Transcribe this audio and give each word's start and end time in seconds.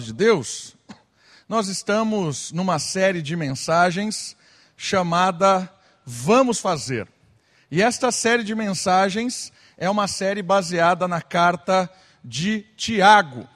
palavra 0.00 0.02
de 0.02 0.12
Deus, 0.12 0.76
nós 1.48 1.68
estamos 1.68 2.52
numa 2.52 2.78
série 2.78 3.20
de 3.20 3.36
mensagens 3.36 4.36
chamada 4.76 5.70
Vamos 6.04 6.58
Fazer. 6.58 7.06
E 7.70 7.82
esta 7.82 8.10
série 8.10 8.42
de 8.42 8.54
mensagens 8.54 9.52
é 9.76 9.88
uma 9.88 10.08
série 10.08 10.42
baseada 10.42 11.06
na 11.06 11.20
carta 11.20 11.90
de 12.24 12.62
Tiago. 12.76 13.46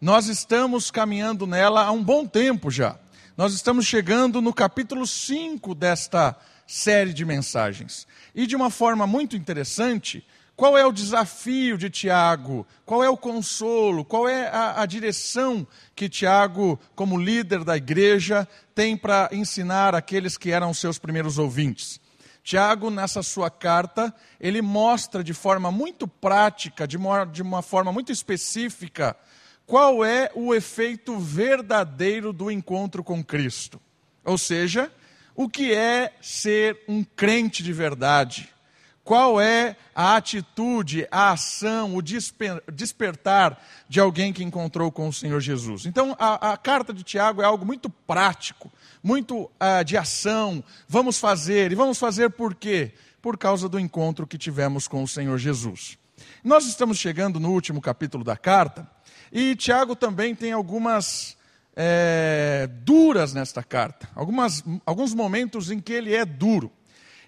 Nós 0.00 0.26
estamos 0.26 0.90
caminhando 0.90 1.46
nela 1.46 1.84
há 1.84 1.90
um 1.90 2.02
bom 2.02 2.26
tempo 2.26 2.70
já. 2.70 2.96
Nós 3.36 3.52
estamos 3.52 3.84
chegando 3.86 4.40
no 4.40 4.54
capítulo 4.54 5.06
5 5.06 5.74
desta 5.74 6.36
série 6.66 7.12
de 7.12 7.24
mensagens. 7.24 8.06
E 8.34 8.46
de 8.46 8.54
uma 8.54 8.70
forma 8.70 9.06
muito 9.06 9.36
interessante, 9.36 10.24
qual 10.58 10.76
é 10.76 10.84
o 10.84 10.90
desafio 10.90 11.78
de 11.78 11.88
Tiago? 11.88 12.66
Qual 12.84 13.04
é 13.04 13.08
o 13.08 13.16
consolo? 13.16 14.04
Qual 14.04 14.28
é 14.28 14.48
a, 14.48 14.82
a 14.82 14.86
direção 14.86 15.64
que 15.94 16.08
Tiago, 16.08 16.80
como 16.96 17.16
líder 17.16 17.62
da 17.62 17.76
igreja, 17.76 18.46
tem 18.74 18.96
para 18.96 19.28
ensinar 19.30 19.94
aqueles 19.94 20.36
que 20.36 20.50
eram 20.50 20.74
seus 20.74 20.98
primeiros 20.98 21.38
ouvintes? 21.38 22.00
Tiago, 22.42 22.90
nessa 22.90 23.22
sua 23.22 23.48
carta, 23.48 24.12
ele 24.40 24.60
mostra 24.60 25.22
de 25.22 25.32
forma 25.32 25.70
muito 25.70 26.08
prática, 26.08 26.88
de 26.88 26.96
uma, 26.96 27.24
de 27.24 27.40
uma 27.40 27.62
forma 27.62 27.92
muito 27.92 28.10
específica, 28.10 29.16
qual 29.64 30.04
é 30.04 30.28
o 30.34 30.52
efeito 30.52 31.20
verdadeiro 31.20 32.32
do 32.32 32.50
encontro 32.50 33.04
com 33.04 33.22
Cristo. 33.22 33.80
Ou 34.24 34.36
seja, 34.36 34.90
o 35.36 35.48
que 35.48 35.72
é 35.72 36.12
ser 36.20 36.80
um 36.88 37.04
crente 37.04 37.62
de 37.62 37.72
verdade 37.72 38.52
qual 39.08 39.40
é 39.40 39.74
a 39.94 40.16
atitude, 40.16 41.08
a 41.10 41.30
ação, 41.30 41.96
o 41.96 42.02
despertar 42.02 43.58
de 43.88 43.98
alguém 43.98 44.34
que 44.34 44.44
encontrou 44.44 44.92
com 44.92 45.08
o 45.08 45.12
Senhor 45.14 45.40
Jesus? 45.40 45.86
Então, 45.86 46.14
a, 46.18 46.52
a 46.52 46.56
carta 46.58 46.92
de 46.92 47.02
Tiago 47.02 47.40
é 47.40 47.44
algo 47.46 47.64
muito 47.64 47.88
prático, 47.88 48.70
muito 49.02 49.44
uh, 49.44 49.82
de 49.82 49.96
ação. 49.96 50.62
Vamos 50.86 51.18
fazer, 51.18 51.72
e 51.72 51.74
vamos 51.74 51.98
fazer 51.98 52.28
por 52.28 52.54
quê? 52.54 52.92
Por 53.22 53.38
causa 53.38 53.66
do 53.66 53.80
encontro 53.80 54.26
que 54.26 54.36
tivemos 54.36 54.86
com 54.86 55.02
o 55.02 55.08
Senhor 55.08 55.38
Jesus. 55.38 55.96
Nós 56.44 56.66
estamos 56.66 56.98
chegando 56.98 57.40
no 57.40 57.50
último 57.50 57.80
capítulo 57.80 58.22
da 58.22 58.36
carta, 58.36 58.86
e 59.32 59.56
Tiago 59.56 59.96
também 59.96 60.34
tem 60.34 60.52
algumas 60.52 61.34
é, 61.74 62.68
duras 62.82 63.32
nesta 63.32 63.62
carta, 63.62 64.06
algumas, 64.14 64.62
alguns 64.84 65.14
momentos 65.14 65.70
em 65.70 65.80
que 65.80 65.94
ele 65.94 66.14
é 66.14 66.26
duro. 66.26 66.70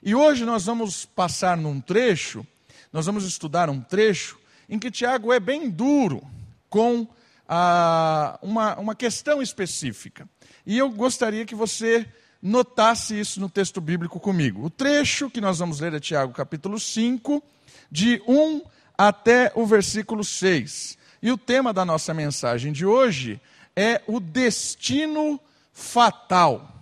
E 0.03 0.15
hoje 0.15 0.45
nós 0.47 0.65
vamos 0.65 1.05
passar 1.05 1.56
num 1.56 1.81
trecho, 1.81 2.47
nós 2.93 3.05
vamos 3.05 3.25
estudar 3.25 3.69
um 3.69 3.81
trecho 3.81 4.39
em 4.69 4.79
que 4.79 4.91
Tiago 4.91 5.33
é 5.33 5.39
bem 5.39 5.69
duro 5.69 6.23
com 6.70 7.06
ah, 7.47 8.39
uma, 8.41 8.78
uma 8.78 8.95
questão 8.95 9.43
específica. 9.43 10.28
E 10.65 10.78
eu 10.78 10.89
gostaria 10.91 11.45
que 11.45 11.55
você 11.55 12.06
notasse 12.43 13.19
isso 13.19 13.41
no 13.41 13.51
texto 13.51 13.81
bíblico 13.81 14.19
comigo. 14.19 14.65
O 14.65 14.71
trecho 14.71 15.28
que 15.28 15.41
nós 15.41 15.59
vamos 15.59 15.81
ler 15.81 15.93
é 15.93 16.01
Tiago 16.01 16.33
capítulo 16.33 16.81
5, 16.81 17.43
de 17.91 18.23
1 18.27 18.62
até 18.97 19.53
o 19.55 19.67
versículo 19.67 20.25
6. 20.25 20.97
E 21.23 21.31
o 21.31 21.37
tema 21.37 21.73
da 21.75 21.84
nossa 21.84 22.15
mensagem 22.15 22.73
de 22.73 22.87
hoje 22.87 23.39
é 23.77 24.01
o 24.06 24.19
destino 24.19 25.39
fatal. 25.73 26.80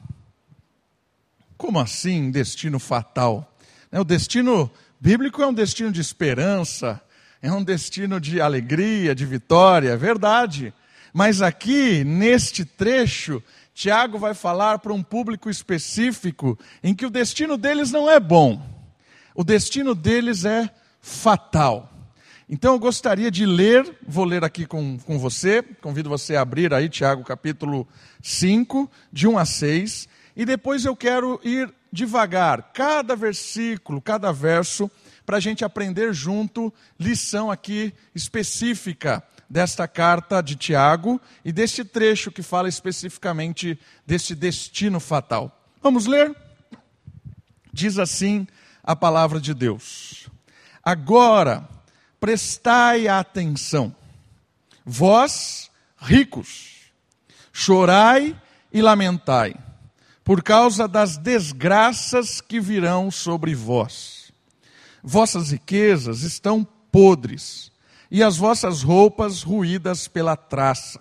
Como 1.59 1.81
assim 1.81 2.31
destino 2.31 2.79
fatal? 2.79 3.53
Né, 3.91 3.99
o 3.99 4.05
destino 4.05 4.71
bíblico 5.01 5.43
é 5.43 5.47
um 5.49 5.53
destino 5.53 5.91
de 5.91 6.01
esperança, 6.01 7.03
é 7.43 7.51
um 7.51 7.65
destino 7.65 8.21
de 8.21 8.41
alegria, 8.41 9.13
de 9.13 9.27
vitória, 9.27 9.91
é 9.91 9.97
verdade. 9.97 10.73
Mas 11.13 11.43
aqui, 11.43 12.05
neste 12.05 12.65
trecho, 12.65 13.43
Tiago 13.75 14.19
vai 14.19 14.35
falar 14.35 14.79
para 14.79 14.93
um 14.93 15.03
público 15.03 15.51
específico 15.51 16.57
em 16.81 16.95
que 16.95 17.05
o 17.05 17.11
destino 17.11 17.57
deles 17.57 17.91
não 17.91 18.09
é 18.09 18.21
bom, 18.21 18.65
o 19.35 19.43
destino 19.43 19.97
deles 19.97 20.45
é 20.45 20.71
fatal. 21.01 21.93
Então 22.49 22.75
eu 22.75 22.79
gostaria 22.79 23.33
de 23.33 23.45
ler, 23.45 23.99
vou 24.07 24.25
ler 24.25 24.45
aqui 24.45 24.65
com, 24.65 24.97
com 24.99 25.19
você, 25.19 25.61
convido 25.83 26.09
você 26.09 26.37
a 26.37 26.41
abrir 26.41 26.73
aí 26.73 26.89
Tiago 26.89 27.25
capítulo 27.25 27.87
5, 28.23 28.89
de 29.13 29.27
1 29.27 29.39
a 29.39 29.45
6, 29.45 30.09
e 30.39 30.45
depois 30.45 30.85
eu 30.85 30.95
quero 30.95 31.41
ir 31.43 31.75
devagar, 31.93 32.71
cada 32.73 33.17
versículo, 33.17 34.01
cada 34.01 34.31
verso, 34.31 34.89
para 35.27 35.39
a 35.39 35.41
gente 35.41 35.65
aprender 35.65 36.15
junto 36.15 36.73
lição 36.97 37.51
aqui 37.51 37.93
específica 38.15 39.21
desta 39.51 39.89
carta 39.89 40.41
de 40.41 40.55
Tiago 40.55 41.21
e 41.45 41.51
deste 41.51 41.85
trecho 41.85 42.31
que 42.31 42.41
fala 42.41 42.69
especificamente 42.69 43.77
deste 44.07 44.33
destino 44.33 45.01
fatal. 45.01 45.61
Vamos 45.83 46.07
ler? 46.07 46.33
Diz 47.73 47.99
assim 47.99 48.47
a 48.85 48.95
palavra 48.95 49.41
de 49.41 49.53
Deus: 49.53 50.29
Agora 50.85 51.69
prestai 52.21 53.09
atenção, 53.09 53.93
vós 54.85 55.69
ricos, 55.99 56.93
chorai 57.53 58.41
e 58.73 58.81
lamentai 58.81 59.68
por 60.29 60.43
causa 60.43 60.87
das 60.87 61.17
desgraças 61.17 62.43
que 62.43 62.61
virão 62.61 63.11
sobre 63.11 63.55
vós. 63.55 64.31
Vossas 65.03 65.53
riquezas 65.53 66.21
estão 66.21 66.69
podres, 66.93 67.73
e 68.11 68.23
as 68.23 68.37
vossas 68.37 68.83
roupas 68.83 69.43
ruídas 69.43 70.07
pela 70.07 70.37
traça. 70.37 71.01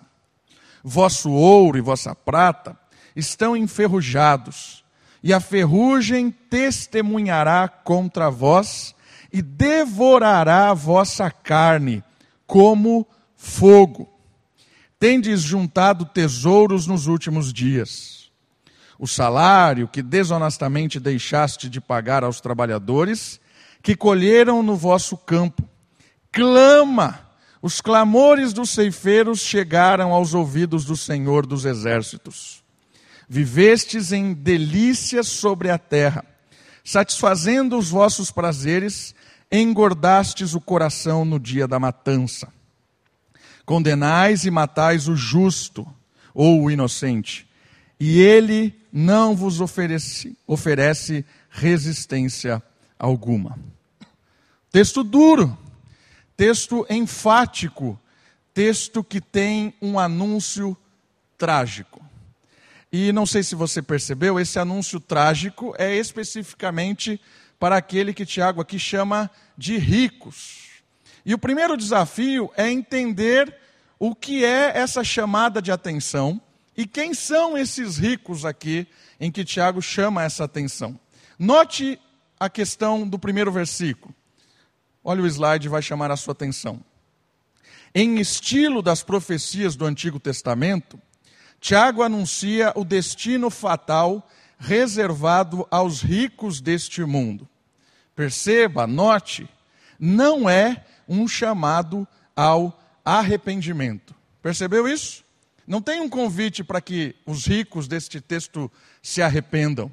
Vosso 0.82 1.30
ouro 1.30 1.76
e 1.76 1.82
vossa 1.82 2.14
prata 2.14 2.74
estão 3.14 3.54
enferrujados, 3.54 4.82
e 5.22 5.30
a 5.34 5.40
ferrugem 5.40 6.30
testemunhará 6.30 7.68
contra 7.68 8.30
vós 8.30 8.94
e 9.30 9.42
devorará 9.42 10.70
a 10.70 10.74
vossa 10.74 11.30
carne 11.30 12.02
como 12.46 13.06
fogo. 13.36 14.08
Tendes 14.98 15.42
juntado 15.42 16.06
tesouros 16.06 16.86
nos 16.86 17.06
últimos 17.06 17.52
dias 17.52 18.17
o 18.98 19.06
salário 19.06 19.86
que 19.86 20.02
desonestamente 20.02 20.98
deixaste 20.98 21.68
de 21.68 21.80
pagar 21.80 22.24
aos 22.24 22.40
trabalhadores 22.40 23.40
que 23.82 23.94
colheram 23.94 24.62
no 24.62 24.76
vosso 24.76 25.16
campo. 25.16 25.62
Clama! 26.32 27.26
Os 27.60 27.80
clamores 27.80 28.52
dos 28.52 28.70
ceifeiros 28.70 29.40
chegaram 29.40 30.12
aos 30.12 30.32
ouvidos 30.32 30.84
do 30.84 30.96
Senhor 30.96 31.44
dos 31.44 31.64
exércitos. 31.64 32.62
Vivestes 33.28 34.12
em 34.12 34.32
delícias 34.32 35.26
sobre 35.26 35.68
a 35.68 35.76
terra, 35.76 36.24
satisfazendo 36.84 37.76
os 37.76 37.90
vossos 37.90 38.30
prazeres, 38.30 39.14
engordastes 39.50 40.54
o 40.54 40.60
coração 40.60 41.24
no 41.24 41.38
dia 41.38 41.66
da 41.66 41.80
matança. 41.80 42.48
Condenais 43.66 44.44
e 44.44 44.50
matais 44.50 45.08
o 45.08 45.16
justo 45.16 45.86
ou 46.32 46.62
o 46.62 46.70
inocente, 46.70 47.47
e 47.98 48.20
ele 48.20 48.74
não 48.92 49.34
vos 49.34 49.60
oferece, 49.60 50.36
oferece 50.46 51.24
resistência 51.50 52.62
alguma. 52.98 53.58
Texto 54.70 55.02
duro, 55.02 55.56
texto 56.36 56.86
enfático, 56.88 57.98
texto 58.54 59.02
que 59.02 59.20
tem 59.20 59.74
um 59.80 59.98
anúncio 59.98 60.76
trágico. 61.36 62.04
E 62.90 63.12
não 63.12 63.26
sei 63.26 63.42
se 63.42 63.54
você 63.54 63.82
percebeu, 63.82 64.40
esse 64.40 64.58
anúncio 64.58 64.98
trágico 64.98 65.74
é 65.78 65.94
especificamente 65.94 67.20
para 67.58 67.76
aquele 67.76 68.14
que 68.14 68.24
Tiago 68.24 68.60
aqui 68.60 68.78
chama 68.78 69.30
de 69.56 69.76
ricos. 69.76 70.68
E 71.24 71.34
o 71.34 71.38
primeiro 71.38 71.76
desafio 71.76 72.50
é 72.56 72.70
entender 72.70 73.54
o 73.98 74.14
que 74.14 74.44
é 74.44 74.78
essa 74.78 75.02
chamada 75.02 75.60
de 75.60 75.70
atenção 75.70 76.40
e 76.78 76.86
quem 76.86 77.12
são 77.12 77.58
esses 77.58 77.98
ricos 77.98 78.44
aqui 78.44 78.86
em 79.18 79.32
que 79.32 79.44
Tiago 79.44 79.82
chama 79.82 80.22
essa 80.22 80.44
atenção? 80.44 80.96
Note 81.36 82.00
a 82.38 82.48
questão 82.48 83.06
do 83.06 83.18
primeiro 83.18 83.50
versículo. 83.50 84.14
Olha 85.02 85.20
o 85.20 85.26
slide, 85.26 85.68
vai 85.68 85.82
chamar 85.82 86.12
a 86.12 86.16
sua 86.16 86.30
atenção. 86.30 86.80
Em 87.92 88.20
estilo 88.20 88.80
das 88.80 89.02
profecias 89.02 89.74
do 89.74 89.86
Antigo 89.86 90.20
Testamento, 90.20 91.00
Tiago 91.60 92.00
anuncia 92.00 92.72
o 92.76 92.84
destino 92.84 93.50
fatal 93.50 94.24
reservado 94.56 95.66
aos 95.72 96.00
ricos 96.00 96.60
deste 96.60 97.02
mundo. 97.02 97.48
Perceba, 98.14 98.86
note, 98.86 99.48
não 99.98 100.48
é 100.48 100.84
um 101.08 101.26
chamado 101.26 102.06
ao 102.36 102.80
arrependimento. 103.04 104.14
Percebeu 104.40 104.86
isso? 104.86 105.26
Não 105.68 105.82
tem 105.82 106.00
um 106.00 106.08
convite 106.08 106.64
para 106.64 106.80
que 106.80 107.14
os 107.26 107.46
ricos 107.46 107.86
deste 107.86 108.22
texto 108.22 108.72
se 109.02 109.20
arrependam. 109.20 109.92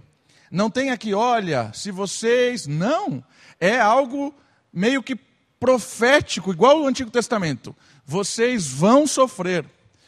Não 0.50 0.70
tem 0.70 0.90
aqui, 0.90 1.14
olha, 1.14 1.70
se 1.74 1.92
vocês. 1.92 2.66
Não. 2.66 3.22
É 3.60 3.78
algo 3.78 4.34
meio 4.72 5.04
que 5.04 5.18
profético, 5.60 6.54
igual 6.54 6.82
o 6.82 6.88
Antigo 6.88 7.12
Testamento. 7.12 7.76
Vocês 8.06 8.66
vão 8.68 9.06
sofrer. 9.06 9.66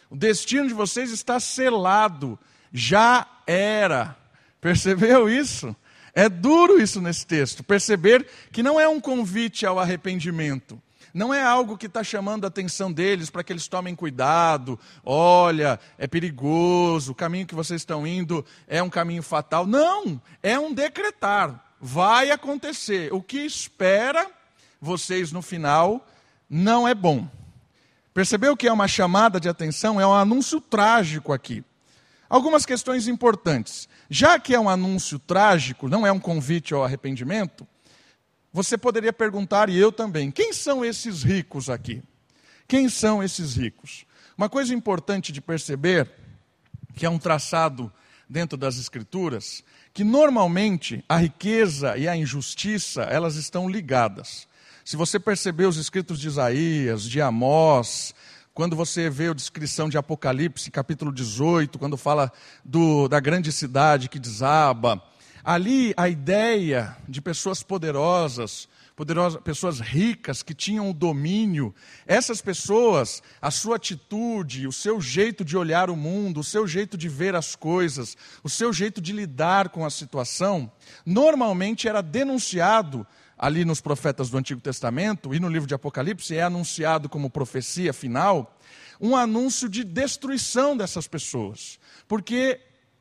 O 0.09 0.15
destino 0.15 0.69
de 0.69 0.73
vocês 0.73 1.11
está 1.11 1.37
selado, 1.37 2.39
já 2.71 3.27
era. 3.45 4.15
Percebeu 4.61 5.29
isso? 5.29 5.75
É 6.13 6.29
duro 6.29 6.81
isso 6.81 7.01
nesse 7.01 7.27
texto, 7.27 7.61
perceber 7.61 8.25
que 8.53 8.63
não 8.63 8.79
é 8.79 8.87
um 8.87 9.01
convite 9.01 9.65
ao 9.65 9.77
arrependimento, 9.77 10.81
não 11.17 11.33
é 11.33 11.41
algo 11.41 11.75
que 11.75 11.87
está 11.87 12.03
chamando 12.03 12.45
a 12.45 12.47
atenção 12.47 12.93
deles 12.93 13.31
para 13.31 13.43
que 13.43 13.51
eles 13.51 13.67
tomem 13.67 13.95
cuidado. 13.95 14.79
Olha, 15.03 15.79
é 15.97 16.05
perigoso, 16.05 17.11
o 17.11 17.15
caminho 17.15 17.47
que 17.47 17.55
vocês 17.55 17.81
estão 17.81 18.05
indo 18.05 18.45
é 18.67 18.83
um 18.83 18.89
caminho 18.89 19.23
fatal. 19.23 19.65
Não, 19.65 20.21
é 20.43 20.59
um 20.59 20.71
decretar. 20.71 21.73
Vai 21.81 22.29
acontecer. 22.29 23.11
O 23.11 23.19
que 23.19 23.39
espera 23.39 24.29
vocês 24.79 25.31
no 25.31 25.41
final 25.41 26.07
não 26.47 26.87
é 26.87 26.93
bom. 26.93 27.27
Percebeu 28.13 28.55
que 28.55 28.67
é 28.67 28.71
uma 28.71 28.87
chamada 28.87 29.39
de 29.39 29.49
atenção? 29.49 29.99
É 29.99 30.05
um 30.05 30.13
anúncio 30.13 30.61
trágico 30.61 31.33
aqui. 31.33 31.63
Algumas 32.29 32.63
questões 32.63 33.07
importantes. 33.07 33.89
Já 34.07 34.37
que 34.37 34.53
é 34.53 34.59
um 34.59 34.69
anúncio 34.69 35.17
trágico, 35.17 35.89
não 35.89 36.05
é 36.05 36.11
um 36.11 36.19
convite 36.19 36.75
ao 36.75 36.83
arrependimento, 36.83 37.67
você 38.57 38.75
poderia 38.75 39.13
perguntar, 39.13 39.69
e 39.69 39.77
eu 39.77 39.91
também, 39.91 40.31
quem 40.31 40.51
são 40.51 40.83
esses 40.83 41.21
ricos 41.21 41.69
aqui? 41.69 42.01
Quem 42.67 42.89
são 42.89 43.21
esses 43.21 43.55
ricos? 43.55 44.03
Uma 44.35 44.49
coisa 44.49 44.73
importante 44.73 45.31
de 45.31 45.39
perceber, 45.39 46.09
que 46.95 47.05
é 47.05 47.09
um 47.09 47.19
traçado 47.19 47.93
dentro 48.27 48.57
das 48.57 48.79
Escrituras, 48.79 49.63
que 49.93 50.03
normalmente 50.03 51.05
a 51.07 51.17
riqueza 51.17 51.99
e 51.99 52.07
a 52.07 52.17
injustiça, 52.17 53.03
elas 53.03 53.35
estão 53.35 53.69
ligadas. 53.69 54.47
Se 54.83 54.97
você 54.97 55.19
perceber 55.19 55.67
os 55.67 55.77
escritos 55.77 56.19
de 56.19 56.27
Isaías, 56.27 57.03
de 57.03 57.21
Amós, 57.21 58.11
quando 58.55 58.75
você 58.75 59.07
vê 59.07 59.27
a 59.27 59.33
descrição 59.35 59.87
de 59.87 59.99
Apocalipse, 59.99 60.71
capítulo 60.71 61.13
18, 61.13 61.77
quando 61.77 61.95
fala 61.95 62.33
do, 62.65 63.07
da 63.07 63.19
grande 63.19 63.51
cidade 63.51 64.09
que 64.09 64.17
desaba, 64.17 64.99
ali 65.47 65.93
a 65.95 66.09
ideia 66.09 66.97
de 67.07 67.21
pessoas 67.21 67.63
poderosas, 67.63 68.67
poderosas, 68.97 69.41
pessoas 69.41 69.79
ricas 69.79 70.43
que 70.43 70.53
tinham 70.53 70.89
o 70.89 70.93
domínio, 70.93 71.73
essas 72.05 72.41
pessoas, 72.41 73.23
a 73.41 73.49
sua 73.49 73.77
atitude, 73.77 74.67
o 74.67 74.73
seu 74.73 74.99
jeito 74.99 75.45
de 75.45 75.55
olhar 75.55 75.89
o 75.89 75.95
mundo, 75.95 76.41
o 76.41 76.43
seu 76.43 76.67
jeito 76.67 76.97
de 76.97 77.07
ver 77.07 77.33
as 77.33 77.55
coisas, 77.55 78.17
o 78.43 78.49
seu 78.49 78.73
jeito 78.73 78.99
de 78.99 79.13
lidar 79.13 79.69
com 79.69 79.85
a 79.85 79.89
situação, 79.89 80.69
normalmente 81.05 81.87
era 81.87 82.01
denunciado 82.01 83.07
ali 83.37 83.63
nos 83.63 83.79
profetas 83.79 84.29
do 84.29 84.37
Antigo 84.37 84.59
Testamento 84.59 85.33
e 85.33 85.39
no 85.39 85.47
livro 85.47 85.65
de 85.65 85.73
Apocalipse, 85.73 86.35
é 86.35 86.43
anunciado 86.43 87.07
como 87.07 87.29
profecia 87.29 87.93
final, 87.93 88.53
um 88.99 89.15
anúncio 89.15 89.69
de 89.69 89.85
destruição 89.85 90.75
dessas 90.75 91.07
pessoas. 91.07 91.79
Porque 92.05 92.59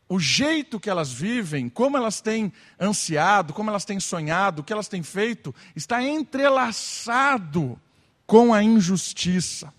o 0.08 0.19
jeito 0.20 0.79
que 0.79 0.88
elas 0.88 1.12
vivem, 1.12 1.69
como 1.69 1.97
elas 1.97 2.20
têm 2.20 2.53
ansiado, 2.81 3.53
como 3.53 3.70
elas 3.70 3.85
têm 3.85 3.99
sonhado, 3.99 4.61
o 4.61 4.64
que 4.64 4.73
elas 4.73 4.88
têm 4.88 5.03
feito, 5.03 5.55
está 5.75 6.03
entrelaçado 6.03 7.79
com 8.26 8.55
a 8.55 8.62
injustiça. 8.62 9.73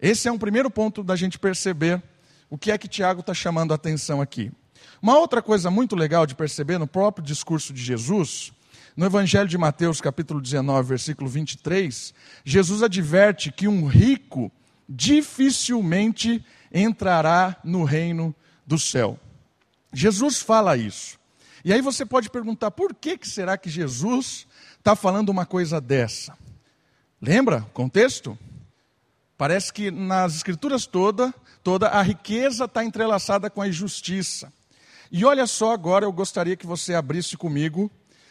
Esse 0.00 0.28
é 0.28 0.32
um 0.32 0.38
primeiro 0.38 0.70
ponto 0.70 1.02
da 1.02 1.16
gente 1.16 1.38
perceber 1.38 2.02
o 2.48 2.58
que 2.58 2.70
é 2.70 2.78
que 2.78 2.88
Tiago 2.88 3.20
está 3.20 3.34
chamando 3.34 3.72
a 3.72 3.76
atenção 3.76 4.20
aqui. 4.20 4.52
Uma 5.00 5.18
outra 5.18 5.42
coisa 5.42 5.70
muito 5.70 5.96
legal 5.96 6.26
de 6.26 6.34
perceber 6.34 6.78
no 6.78 6.86
próprio 6.86 7.24
discurso 7.24 7.72
de 7.72 7.82
Jesus 7.82 8.52
no 8.96 9.06
Evangelho 9.06 9.48
de 9.48 9.56
Mateus, 9.56 10.00
capítulo 10.00 10.40
19, 10.40 10.88
versículo 10.88 11.28
23, 11.28 12.12
Jesus 12.44 12.82
adverte 12.82 13.50
que 13.50 13.66
um 13.66 13.86
rico 13.86 14.52
dificilmente 14.88 16.44
entrará 16.72 17.56
no 17.64 17.84
reino 17.84 18.34
do 18.66 18.78
céu. 18.78 19.18
Jesus 19.92 20.40
fala 20.40 20.76
isso. 20.76 21.18
E 21.64 21.72
aí 21.72 21.80
você 21.80 22.04
pode 22.04 22.30
perguntar, 22.30 22.70
por 22.70 22.94
que, 22.94 23.16
que 23.16 23.28
será 23.28 23.56
que 23.56 23.70
Jesus 23.70 24.46
está 24.78 24.96
falando 24.96 25.28
uma 25.28 25.46
coisa 25.46 25.80
dessa? 25.80 26.36
Lembra 27.20 27.58
o 27.58 27.70
contexto? 27.72 28.36
Parece 29.38 29.72
que 29.72 29.90
nas 29.90 30.36
escrituras 30.36 30.86
toda, 30.86 31.32
toda 31.62 31.88
a 31.88 32.02
riqueza 32.02 32.64
está 32.64 32.84
entrelaçada 32.84 33.48
com 33.48 33.62
a 33.62 33.68
injustiça. 33.68 34.52
E 35.10 35.24
olha 35.24 35.46
só 35.46 35.72
agora, 35.72 36.04
eu 36.04 36.12
gostaria 36.12 36.56
que 36.56 36.66
você 36.66 36.94
abrisse 36.94 37.36
comigo 37.36 37.90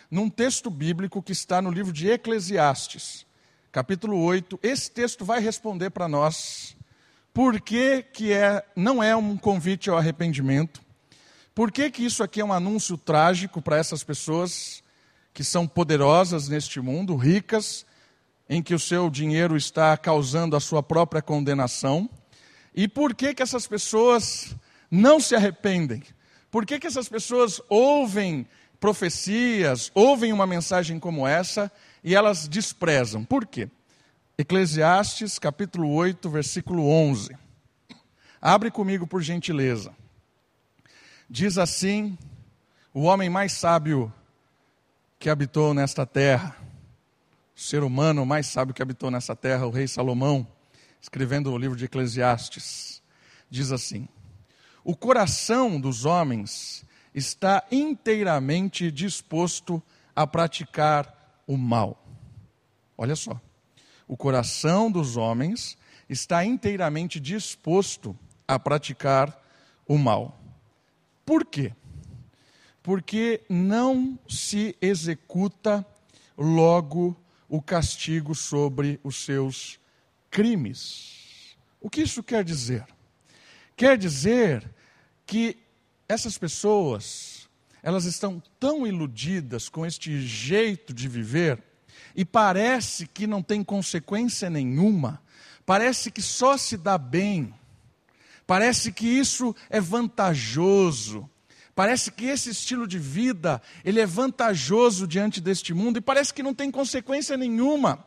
num 0.10 0.30
texto 0.30 0.70
bíblico 0.70 1.22
que 1.22 1.32
está 1.32 1.62
no 1.62 1.72
livro 1.72 1.94
de 1.94 2.10
Eclesiastes, 2.10 3.26
capítulo 3.72 4.22
8. 4.22 4.60
Esse 4.62 4.92
texto 4.92 5.24
vai 5.24 5.40
responder 5.40 5.90
para 5.90 6.08
nós 6.08 6.76
por 7.34 7.62
que, 7.62 8.04
que 8.04 8.34
é, 8.34 8.66
não 8.76 9.02
é 9.02 9.16
um 9.16 9.38
convite 9.38 9.90
ao 9.90 9.98
arrependimento, 9.98 10.82
por 11.54 11.72
que, 11.72 11.90
que 11.90 12.06
isso 12.06 12.24
aqui 12.24 12.42
é 12.42 12.46
um 12.46 12.54
anúncio 12.54 12.98
trágico 12.98 13.62
para 13.62 13.78
essas 13.78 14.04
pessoas 14.04 14.84
que 15.34 15.44
são 15.44 15.68
poderosas 15.68 16.48
neste 16.48 16.80
mundo, 16.80 17.16
ricas, 17.16 17.86
em 18.50 18.62
que 18.62 18.74
o 18.74 18.80
seu 18.80 19.10
dinheiro 19.10 19.56
está 19.56 19.96
causando 19.98 20.56
a 20.56 20.60
sua 20.60 20.84
própria 20.84 21.22
condenação, 21.22 22.10
e 22.74 22.88
por 22.88 23.14
que, 23.14 23.34
que 23.34 23.44
essas 23.44 23.68
pessoas 23.68 24.56
não 24.90 25.20
se 25.20 25.36
arrependem? 25.36 26.04
Por 26.50 26.66
que, 26.66 26.80
que 26.80 26.88
essas 26.88 27.08
pessoas 27.08 27.62
ouvem 27.70 28.46
profecias, 28.82 29.92
ouvem 29.94 30.34
uma 30.34 30.48
mensagem 30.48 31.00
como 31.00 31.28
essa 31.28 31.72
e 32.04 32.16
elas 32.16 32.48
desprezam. 32.48 33.24
Por 33.24 33.46
quê? 33.46 33.70
Eclesiastes 34.36 35.38
capítulo 35.38 35.94
8, 35.94 36.28
versículo 36.28 36.90
11. 36.90 37.38
Abre 38.42 38.72
comigo 38.72 39.06
por 39.06 39.22
gentileza. 39.22 39.94
Diz 41.34 41.58
assim: 41.58 42.18
o 42.94 43.04
homem 43.04 43.30
mais 43.30 43.54
sábio 43.54 44.14
que 45.18 45.30
habitou 45.30 45.74
nesta 45.74 46.06
terra, 46.06 46.58
o 47.56 47.60
ser 47.60 47.84
humano 47.84 48.26
mais 48.26 48.48
sábio 48.48 48.74
que 48.74 48.82
habitou 48.82 49.10
nessa 49.10 49.34
terra, 49.34 49.66
o 49.66 49.70
rei 49.70 49.88
Salomão, 49.88 50.46
escrevendo 51.02 51.50
o 51.50 51.58
livro 51.58 51.78
de 51.78 51.86
Eclesiastes, 51.86 53.02
diz 53.50 53.72
assim: 53.72 54.10
O 54.84 54.94
coração 54.94 55.80
dos 55.80 56.04
homens 56.04 56.86
está 57.16 57.64
inteiramente 57.72 58.92
disposto 58.92 59.82
a 60.14 60.28
praticar 60.28 61.42
o 61.48 61.56
mal. 61.56 62.06
Olha 62.98 63.16
só. 63.16 63.40
O 64.06 64.18
coração 64.18 64.92
dos 64.92 65.16
homens 65.16 65.78
está 66.10 66.44
inteiramente 66.44 67.22
disposto 67.22 68.20
a 68.46 68.60
praticar 68.60 69.42
o 69.88 69.98
mal. 69.98 70.41
Por 71.32 71.46
quê? 71.46 71.74
Porque 72.84 73.40
não 73.48 74.20
se 74.28 74.76
executa 74.82 75.86
logo 76.38 77.16
o 77.48 77.62
castigo 77.62 78.36
sobre 78.36 79.00
os 79.02 79.24
seus 79.24 79.80
crimes. 80.30 81.56
O 81.80 81.90
que 81.90 82.02
isso 82.02 82.22
quer 82.22 82.44
dizer? 82.44 82.86
Quer 83.78 83.98
dizer 83.98 84.70
que 85.26 85.56
essas 86.06 86.38
pessoas, 86.38 87.48
elas 87.82 88.04
estão 88.04 88.44
tão 88.60 88.86
iludidas 88.86 89.70
com 89.70 89.86
este 89.86 90.20
jeito 90.20 90.94
de 90.94 91.08
viver 91.08 91.64
e 92.14 92.26
parece 92.26 93.08
que 93.08 93.26
não 93.26 93.42
tem 93.42 93.64
consequência 93.64 94.50
nenhuma, 94.50 95.24
parece 95.66 96.12
que 96.12 96.22
só 96.22 96.58
se 96.58 96.76
dá 96.76 96.98
bem, 96.98 97.54
parece 98.46 98.92
que 98.92 99.08
isso 99.08 99.56
é 99.70 99.80
vantajoso, 99.80 101.30
parece 101.76 102.12
que 102.12 102.26
esse 102.26 102.50
estilo 102.50 102.88
de 102.88 103.00
vida, 103.00 103.62
ele 103.84 104.00
é 104.00 104.06
vantajoso 104.06 105.08
diante 105.08 105.40
deste 105.40 105.74
mundo 105.74 105.98
e 105.98 106.02
parece 106.02 106.34
que 106.34 106.44
não 106.44 106.54
tem 106.54 106.70
consequência 106.70 107.38
nenhuma. 107.38 108.06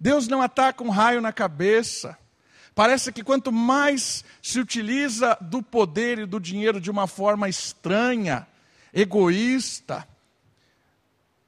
Deus 0.00 0.28
não 0.28 0.42
ataca 0.42 0.82
um 0.82 0.90
raio 0.90 1.20
na 1.20 1.32
cabeça. 1.32 2.18
Parece 2.74 3.12
que 3.12 3.22
quanto 3.22 3.52
mais 3.52 4.24
se 4.42 4.58
utiliza 4.58 5.38
do 5.40 5.62
poder 5.62 6.18
e 6.18 6.26
do 6.26 6.40
dinheiro 6.40 6.80
de 6.80 6.90
uma 6.90 7.06
forma 7.06 7.48
estranha, 7.48 8.46
egoísta, 8.92 10.06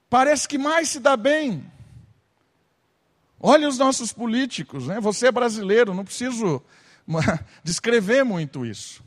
parece 0.08 0.48
que 0.48 0.56
mais 0.56 0.88
se 0.88 1.00
dá 1.00 1.16
bem. 1.16 1.64
Olha 3.40 3.68
os 3.68 3.76
nossos 3.76 4.12
políticos, 4.12 4.86
né? 4.86 5.00
você 5.00 5.26
é 5.28 5.32
brasileiro, 5.32 5.94
não 5.94 6.04
preciso 6.04 6.62
descrever 7.62 8.24
muito 8.24 8.64
isso. 8.64 9.04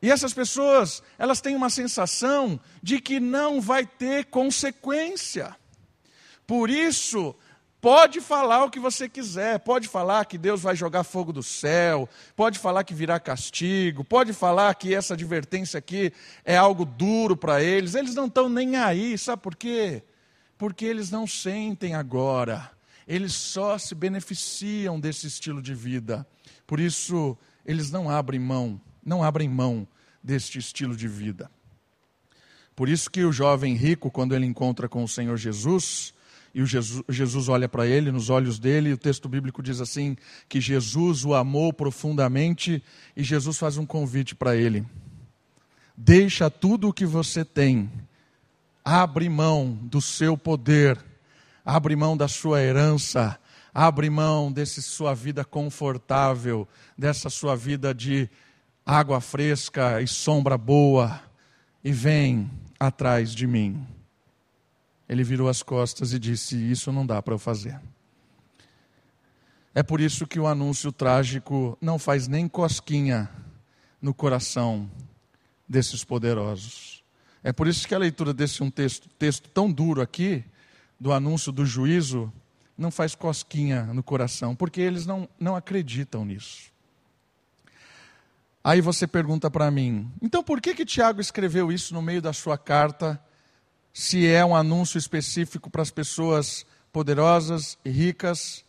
E 0.00 0.10
essas 0.10 0.34
pessoas, 0.34 1.02
elas 1.18 1.40
têm 1.40 1.56
uma 1.56 1.70
sensação 1.70 2.60
de 2.82 3.00
que 3.00 3.18
não 3.18 3.60
vai 3.60 3.86
ter 3.86 4.26
consequência. 4.26 5.56
Por 6.46 6.68
isso, 6.68 7.34
Pode 7.84 8.22
falar 8.22 8.64
o 8.64 8.70
que 8.70 8.80
você 8.80 9.10
quiser, 9.10 9.58
pode 9.58 9.88
falar 9.88 10.24
que 10.24 10.38
Deus 10.38 10.62
vai 10.62 10.74
jogar 10.74 11.04
fogo 11.04 11.34
do 11.34 11.42
céu, 11.42 12.08
pode 12.34 12.58
falar 12.58 12.82
que 12.82 12.94
virá 12.94 13.20
castigo, 13.20 14.02
pode 14.02 14.32
falar 14.32 14.74
que 14.74 14.94
essa 14.94 15.12
advertência 15.12 15.76
aqui 15.76 16.10
é 16.46 16.56
algo 16.56 16.86
duro 16.86 17.36
para 17.36 17.62
eles. 17.62 17.94
Eles 17.94 18.14
não 18.14 18.24
estão 18.24 18.48
nem 18.48 18.76
aí, 18.76 19.18
sabe 19.18 19.42
por 19.42 19.54
quê? 19.54 20.02
Porque 20.56 20.86
eles 20.86 21.10
não 21.10 21.26
sentem 21.26 21.94
agora, 21.94 22.70
eles 23.06 23.34
só 23.34 23.76
se 23.76 23.94
beneficiam 23.94 24.98
desse 24.98 25.26
estilo 25.26 25.60
de 25.60 25.74
vida. 25.74 26.26
Por 26.66 26.80
isso, 26.80 27.36
eles 27.64 27.90
não 27.90 28.08
abrem 28.10 28.40
mão, 28.40 28.80
não 29.04 29.22
abrem 29.22 29.48
mão 29.48 29.86
deste 30.22 30.58
estilo 30.58 30.96
de 30.96 31.06
vida. 31.06 31.50
Por 32.74 32.88
isso 32.88 33.10
que 33.10 33.24
o 33.24 33.32
jovem 33.32 33.74
rico, 33.74 34.10
quando 34.10 34.34
ele 34.34 34.46
encontra 34.46 34.88
com 34.88 35.04
o 35.04 35.08
Senhor 35.08 35.36
Jesus, 35.36 36.12
e 36.54 36.62
o 36.62 36.66
Jesus, 36.66 37.04
Jesus 37.08 37.48
olha 37.48 37.68
para 37.68 37.86
ele, 37.86 38.12
nos 38.12 38.30
olhos 38.30 38.58
dele, 38.58 38.90
e 38.90 38.92
o 38.92 38.98
texto 38.98 39.28
bíblico 39.28 39.62
diz 39.62 39.80
assim: 39.80 40.16
que 40.48 40.60
Jesus 40.60 41.24
o 41.24 41.34
amou 41.34 41.72
profundamente, 41.72 42.82
e 43.16 43.22
Jesus 43.22 43.58
faz 43.58 43.76
um 43.76 43.84
convite 43.84 44.34
para 44.34 44.56
ele: 44.56 44.84
deixa 45.96 46.48
tudo 46.48 46.88
o 46.88 46.92
que 46.92 47.04
você 47.04 47.44
tem, 47.44 47.90
abre 48.84 49.28
mão 49.28 49.78
do 49.82 50.00
seu 50.00 50.36
poder, 50.36 50.98
abre 51.64 51.94
mão 51.96 52.16
da 52.16 52.28
sua 52.28 52.62
herança, 52.62 53.38
abre 53.74 54.08
mão 54.08 54.52
dessa 54.52 54.80
sua 54.80 55.12
vida 55.14 55.44
confortável, 55.44 56.68
dessa 56.96 57.28
sua 57.28 57.56
vida 57.56 57.92
de 57.92 58.30
água 58.86 59.20
fresca 59.20 60.00
e 60.00 60.06
sombra 60.06 60.56
boa, 60.56 61.20
e 61.82 61.90
vem 61.90 62.48
atrás 62.78 63.34
de 63.34 63.48
mim. 63.48 63.84
Ele 65.08 65.24
virou 65.24 65.48
as 65.48 65.62
costas 65.62 66.12
e 66.12 66.18
disse: 66.18 66.56
Isso 66.56 66.92
não 66.92 67.04
dá 67.04 67.20
para 67.20 67.34
eu 67.34 67.38
fazer. 67.38 67.80
É 69.74 69.82
por 69.82 70.00
isso 70.00 70.24
que 70.24 70.38
o 70.38 70.46
anúncio 70.46 70.92
trágico 70.92 71.76
não 71.80 71.98
faz 71.98 72.28
nem 72.28 72.46
cosquinha 72.46 73.28
no 74.00 74.14
coração 74.14 74.88
desses 75.68 76.04
poderosos. 76.04 77.02
É 77.42 77.52
por 77.52 77.66
isso 77.66 77.86
que 77.86 77.94
a 77.94 77.98
leitura 77.98 78.32
desse 78.32 78.62
um 78.62 78.70
texto, 78.70 79.08
texto 79.18 79.50
tão 79.50 79.70
duro 79.70 80.00
aqui, 80.00 80.44
do 80.98 81.12
anúncio 81.12 81.50
do 81.50 81.66
juízo, 81.66 82.32
não 82.76 82.90
faz 82.90 83.14
cosquinha 83.14 83.84
no 83.84 84.02
coração, 84.02 84.54
porque 84.54 84.80
eles 84.80 85.06
não, 85.06 85.28
não 85.38 85.54
acreditam 85.56 86.24
nisso. 86.24 86.72
Aí 88.62 88.80
você 88.80 89.06
pergunta 89.06 89.50
para 89.50 89.70
mim, 89.70 90.10
então 90.22 90.42
por 90.42 90.60
que 90.60 90.74
que 90.74 90.86
Tiago 90.86 91.20
escreveu 91.20 91.70
isso 91.70 91.92
no 91.92 92.00
meio 92.00 92.22
da 92.22 92.32
sua 92.32 92.56
carta, 92.56 93.22
se 93.92 94.26
é 94.26 94.44
um 94.44 94.56
anúncio 94.56 94.98
específico 94.98 95.68
para 95.70 95.82
as 95.82 95.90
pessoas 95.90 96.64
poderosas 96.92 97.78
e 97.84 97.90
ricas 97.90 98.64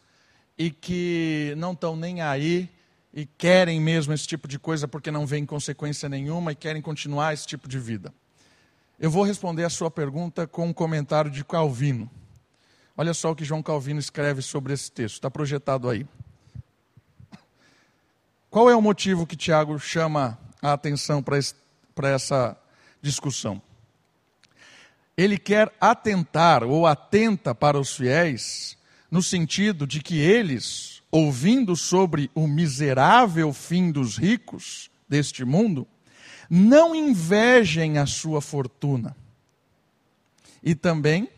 e 0.57 0.69
que 0.69 1.53
não 1.57 1.71
estão 1.71 1.95
nem 1.95 2.21
aí 2.21 2.69
e 3.13 3.25
querem 3.25 3.79
mesmo 3.79 4.13
esse 4.13 4.27
tipo 4.27 4.47
de 4.47 4.59
coisa 4.59 4.87
porque 4.87 5.09
não 5.09 5.25
vem 5.25 5.45
consequência 5.45 6.09
nenhuma 6.09 6.51
e 6.51 6.55
querem 6.55 6.81
continuar 6.81 7.33
esse 7.33 7.47
tipo 7.47 7.67
de 7.67 7.79
vida? 7.79 8.13
Eu 8.99 9.09
vou 9.09 9.23
responder 9.23 9.63
a 9.63 9.69
sua 9.69 9.89
pergunta 9.89 10.45
com 10.45 10.67
um 10.67 10.73
comentário 10.73 11.31
de 11.31 11.43
Calvino. 11.43 12.09
Olha 12.97 13.13
só 13.13 13.31
o 13.31 13.35
que 13.35 13.43
João 13.43 13.61
Calvino 13.61 13.99
escreve 13.99 14.41
sobre 14.41 14.73
esse 14.73 14.89
texto, 14.89 15.15
está 15.15 15.29
projetado 15.29 15.89
aí. 15.89 16.07
Qual 18.49 18.69
é 18.69 18.75
o 18.75 18.81
motivo 18.81 19.27
que 19.27 19.35
Tiago 19.35 19.77
chama 19.77 20.39
a 20.61 20.71
atenção 20.71 21.21
para 21.21 22.09
essa 22.09 22.57
discussão? 23.01 23.61
Ele 25.17 25.37
quer 25.37 25.73
atentar 25.79 26.63
ou 26.63 26.87
atenta 26.87 27.53
para 27.53 27.77
os 27.77 27.95
fiéis, 27.95 28.77
no 29.11 29.21
sentido 29.21 29.85
de 29.85 30.01
que 30.01 30.19
eles, 30.19 31.01
ouvindo 31.11 31.75
sobre 31.75 32.31
o 32.33 32.47
miserável 32.47 33.51
fim 33.51 33.91
dos 33.91 34.17
ricos 34.17 34.89
deste 35.07 35.43
mundo, 35.43 35.85
não 36.49 36.95
invejem 36.95 37.97
a 37.97 38.05
sua 38.05 38.39
fortuna. 38.39 39.15
E 40.63 40.73
também, 40.73 41.29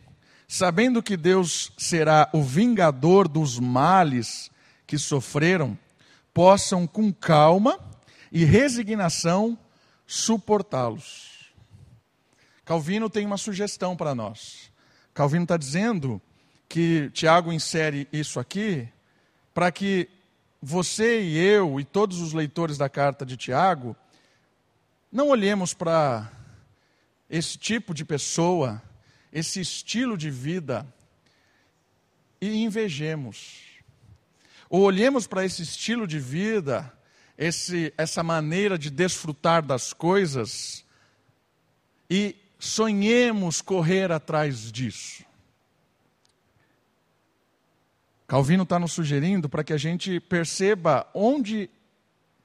sabendo 0.48 1.04
que 1.04 1.18
Deus 1.18 1.72
será 1.78 2.30
o 2.32 2.42
vingador 2.42 3.28
dos 3.28 3.60
males 3.60 4.50
que 4.86 4.98
sofreram, 4.98 5.78
possam 6.34 6.88
com 6.88 7.12
calma 7.12 7.78
e 8.32 8.46
resignação 8.46 9.58
suportá-los. 10.06 11.52
Calvino 12.64 13.10
tem 13.10 13.26
uma 13.26 13.38
sugestão 13.38 13.96
para 13.96 14.16
nós. 14.16 14.72
Calvino 15.14 15.44
está 15.44 15.58
dizendo 15.58 16.22
que 16.70 17.10
Tiago 17.12 17.52
insere 17.52 18.08
isso 18.12 18.40
aqui 18.40 18.88
para 19.54 19.72
que 19.72 20.10
você 20.62 21.22
e 21.22 21.38
eu 21.38 21.80
e 21.80 21.84
todos 21.84 22.20
os 22.20 22.34
leitores 22.34 22.78
da 22.78 22.90
carta 22.90 23.26
de 23.26 23.38
Tiago 23.38 23.96
não 25.12 25.30
olhemos 25.30 25.74
para 25.74 26.32
esse 27.30 27.58
tipo 27.58 27.94
de 27.94 28.04
pessoa, 28.04 28.82
esse 29.32 29.60
estilo 29.60 30.18
de 30.18 30.30
vida 30.30 30.86
e 32.40 32.64
invejemos 32.64 33.68
ou 34.70 34.82
olhemos 34.82 35.26
para 35.28 35.46
esse 35.46 35.62
estilo 35.62 36.06
de 36.06 36.20
vida, 36.20 36.92
esse, 37.38 37.94
essa 37.98 38.24
maneira 38.24 38.78
de 38.78 38.90
desfrutar 38.90 39.64
das 39.64 39.94
coisas 39.94 40.86
e 42.10 42.36
sonhemos 42.60 43.62
correr 43.62 44.12
atrás 44.12 44.72
disso. 44.72 45.24
Calvino 48.28 48.64
está 48.64 48.78
nos 48.78 48.92
sugerindo 48.92 49.48
para 49.48 49.64
que 49.64 49.72
a 49.72 49.78
gente 49.78 50.20
perceba 50.20 51.10
onde, 51.14 51.70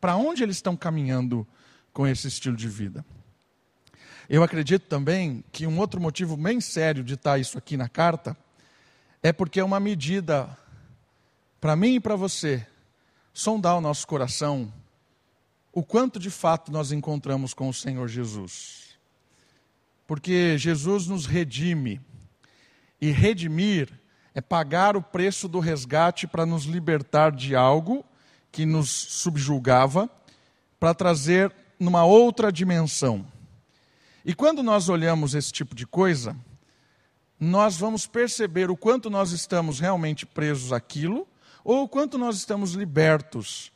para 0.00 0.14
onde 0.14 0.42
eles 0.44 0.56
estão 0.56 0.76
caminhando 0.76 1.46
com 1.92 2.06
esse 2.06 2.28
estilo 2.28 2.56
de 2.56 2.68
vida. 2.68 3.04
Eu 4.32 4.42
acredito 4.42 4.84
também 4.84 5.44
que 5.52 5.66
um 5.66 5.78
outro 5.78 6.00
motivo 6.00 6.38
bem 6.38 6.58
sério 6.58 7.04
de 7.04 7.12
estar 7.12 7.38
isso 7.38 7.58
aqui 7.58 7.76
na 7.76 7.86
carta 7.86 8.34
é 9.22 9.30
porque 9.30 9.60
é 9.60 9.64
uma 9.64 9.78
medida 9.78 10.48
para 11.60 11.76
mim 11.76 11.96
e 11.96 12.00
para 12.00 12.16
você, 12.16 12.66
sondar 13.34 13.76
o 13.76 13.80
nosso 13.82 14.06
coração, 14.06 14.72
o 15.70 15.82
quanto 15.82 16.18
de 16.18 16.30
fato 16.30 16.72
nós 16.72 16.92
encontramos 16.92 17.52
com 17.52 17.68
o 17.68 17.74
Senhor 17.74 18.08
Jesus. 18.08 18.96
Porque 20.06 20.56
Jesus 20.56 21.06
nos 21.06 21.26
redime, 21.26 22.00
e 23.02 23.10
redimir 23.10 23.92
é 24.34 24.40
pagar 24.40 24.96
o 24.96 25.02
preço 25.02 25.46
do 25.46 25.60
resgate 25.60 26.26
para 26.26 26.46
nos 26.46 26.64
libertar 26.64 27.32
de 27.32 27.54
algo 27.54 28.02
que 28.50 28.64
nos 28.64 28.88
subjulgava, 28.88 30.08
para 30.80 30.94
trazer 30.94 31.54
numa 31.78 32.06
outra 32.06 32.50
dimensão. 32.50 33.30
E 34.24 34.34
quando 34.34 34.62
nós 34.62 34.88
olhamos 34.88 35.34
esse 35.34 35.52
tipo 35.52 35.74
de 35.74 35.86
coisa, 35.86 36.36
nós 37.38 37.76
vamos 37.76 38.06
perceber 38.06 38.70
o 38.70 38.76
quanto 38.76 39.10
nós 39.10 39.32
estamos 39.32 39.80
realmente 39.80 40.24
presos 40.24 40.72
àquilo 40.72 41.26
ou 41.64 41.82
o 41.82 41.88
quanto 41.88 42.16
nós 42.16 42.36
estamos 42.36 42.74
libertos 42.74 43.72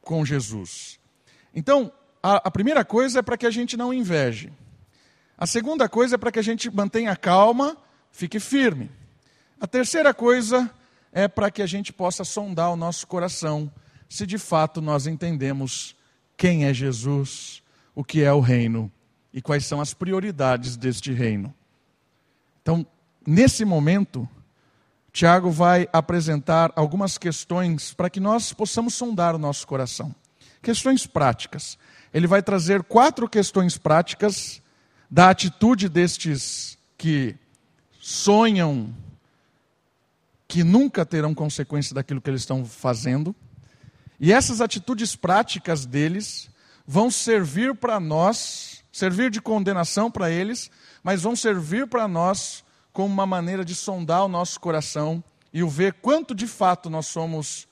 com 0.00 0.24
Jesus. 0.24 0.98
Então, 1.54 1.92
a, 2.22 2.48
a 2.48 2.50
primeira 2.50 2.84
coisa 2.84 3.18
é 3.18 3.22
para 3.22 3.36
que 3.36 3.46
a 3.46 3.50
gente 3.50 3.76
não 3.76 3.92
inveje. 3.92 4.50
A 5.36 5.46
segunda 5.46 5.88
coisa 5.90 6.14
é 6.14 6.18
para 6.18 6.32
que 6.32 6.38
a 6.38 6.42
gente 6.42 6.70
mantenha 6.70 7.14
calma, 7.14 7.76
fique 8.10 8.40
firme. 8.40 8.90
A 9.60 9.66
terceira 9.66 10.14
coisa 10.14 10.70
é 11.12 11.28
para 11.28 11.50
que 11.50 11.60
a 11.60 11.66
gente 11.66 11.92
possa 11.92 12.24
sondar 12.24 12.72
o 12.72 12.76
nosso 12.76 13.06
coração, 13.06 13.70
se 14.08 14.26
de 14.26 14.38
fato 14.38 14.80
nós 14.80 15.06
entendemos 15.06 15.94
quem 16.34 16.64
é 16.64 16.72
Jesus, 16.72 17.62
o 17.94 18.02
que 18.02 18.22
é 18.22 18.32
o 18.32 18.40
reino 18.40 18.90
e 19.32 19.40
quais 19.40 19.66
são 19.66 19.80
as 19.80 19.94
prioridades 19.94 20.76
deste 20.76 21.12
reino. 21.12 21.54
Então, 22.62 22.86
nesse 23.26 23.64
momento, 23.64 24.28
Tiago 25.12 25.50
vai 25.50 25.88
apresentar 25.92 26.72
algumas 26.76 27.18
questões 27.18 27.92
para 27.92 28.10
que 28.10 28.20
nós 28.20 28.52
possamos 28.52 28.94
sondar 28.94 29.34
o 29.34 29.38
nosso 29.38 29.66
coração. 29.66 30.14
Questões 30.62 31.06
práticas. 31.06 31.78
Ele 32.12 32.26
vai 32.26 32.42
trazer 32.42 32.82
quatro 32.82 33.28
questões 33.28 33.78
práticas 33.78 34.62
da 35.10 35.30
atitude 35.30 35.88
destes 35.88 36.78
que 36.96 37.34
sonham 37.98 38.94
que 40.46 40.64
nunca 40.64 41.06
terão 41.06 41.32
consequência 41.32 41.94
daquilo 41.94 42.20
que 42.20 42.28
eles 42.28 42.42
estão 42.42 42.64
fazendo. 42.64 43.34
E 44.18 44.32
essas 44.32 44.60
atitudes 44.60 45.14
práticas 45.14 45.86
deles 45.86 46.50
vão 46.86 47.10
servir 47.10 47.74
para 47.74 48.00
nós, 48.00 48.69
servir 48.92 49.30
de 49.30 49.40
condenação 49.40 50.10
para 50.10 50.30
eles, 50.30 50.70
mas 51.02 51.22
vão 51.22 51.36
servir 51.36 51.86
para 51.86 52.08
nós 52.08 52.64
como 52.92 53.12
uma 53.12 53.26
maneira 53.26 53.64
de 53.64 53.74
sondar 53.74 54.24
o 54.24 54.28
nosso 54.28 54.58
coração 54.60 55.22
e 55.52 55.62
o 55.62 55.68
ver 55.68 55.94
quanto 55.94 56.34
de 56.34 56.46
fato 56.46 56.90
nós 56.90 57.06
somos 57.06 57.68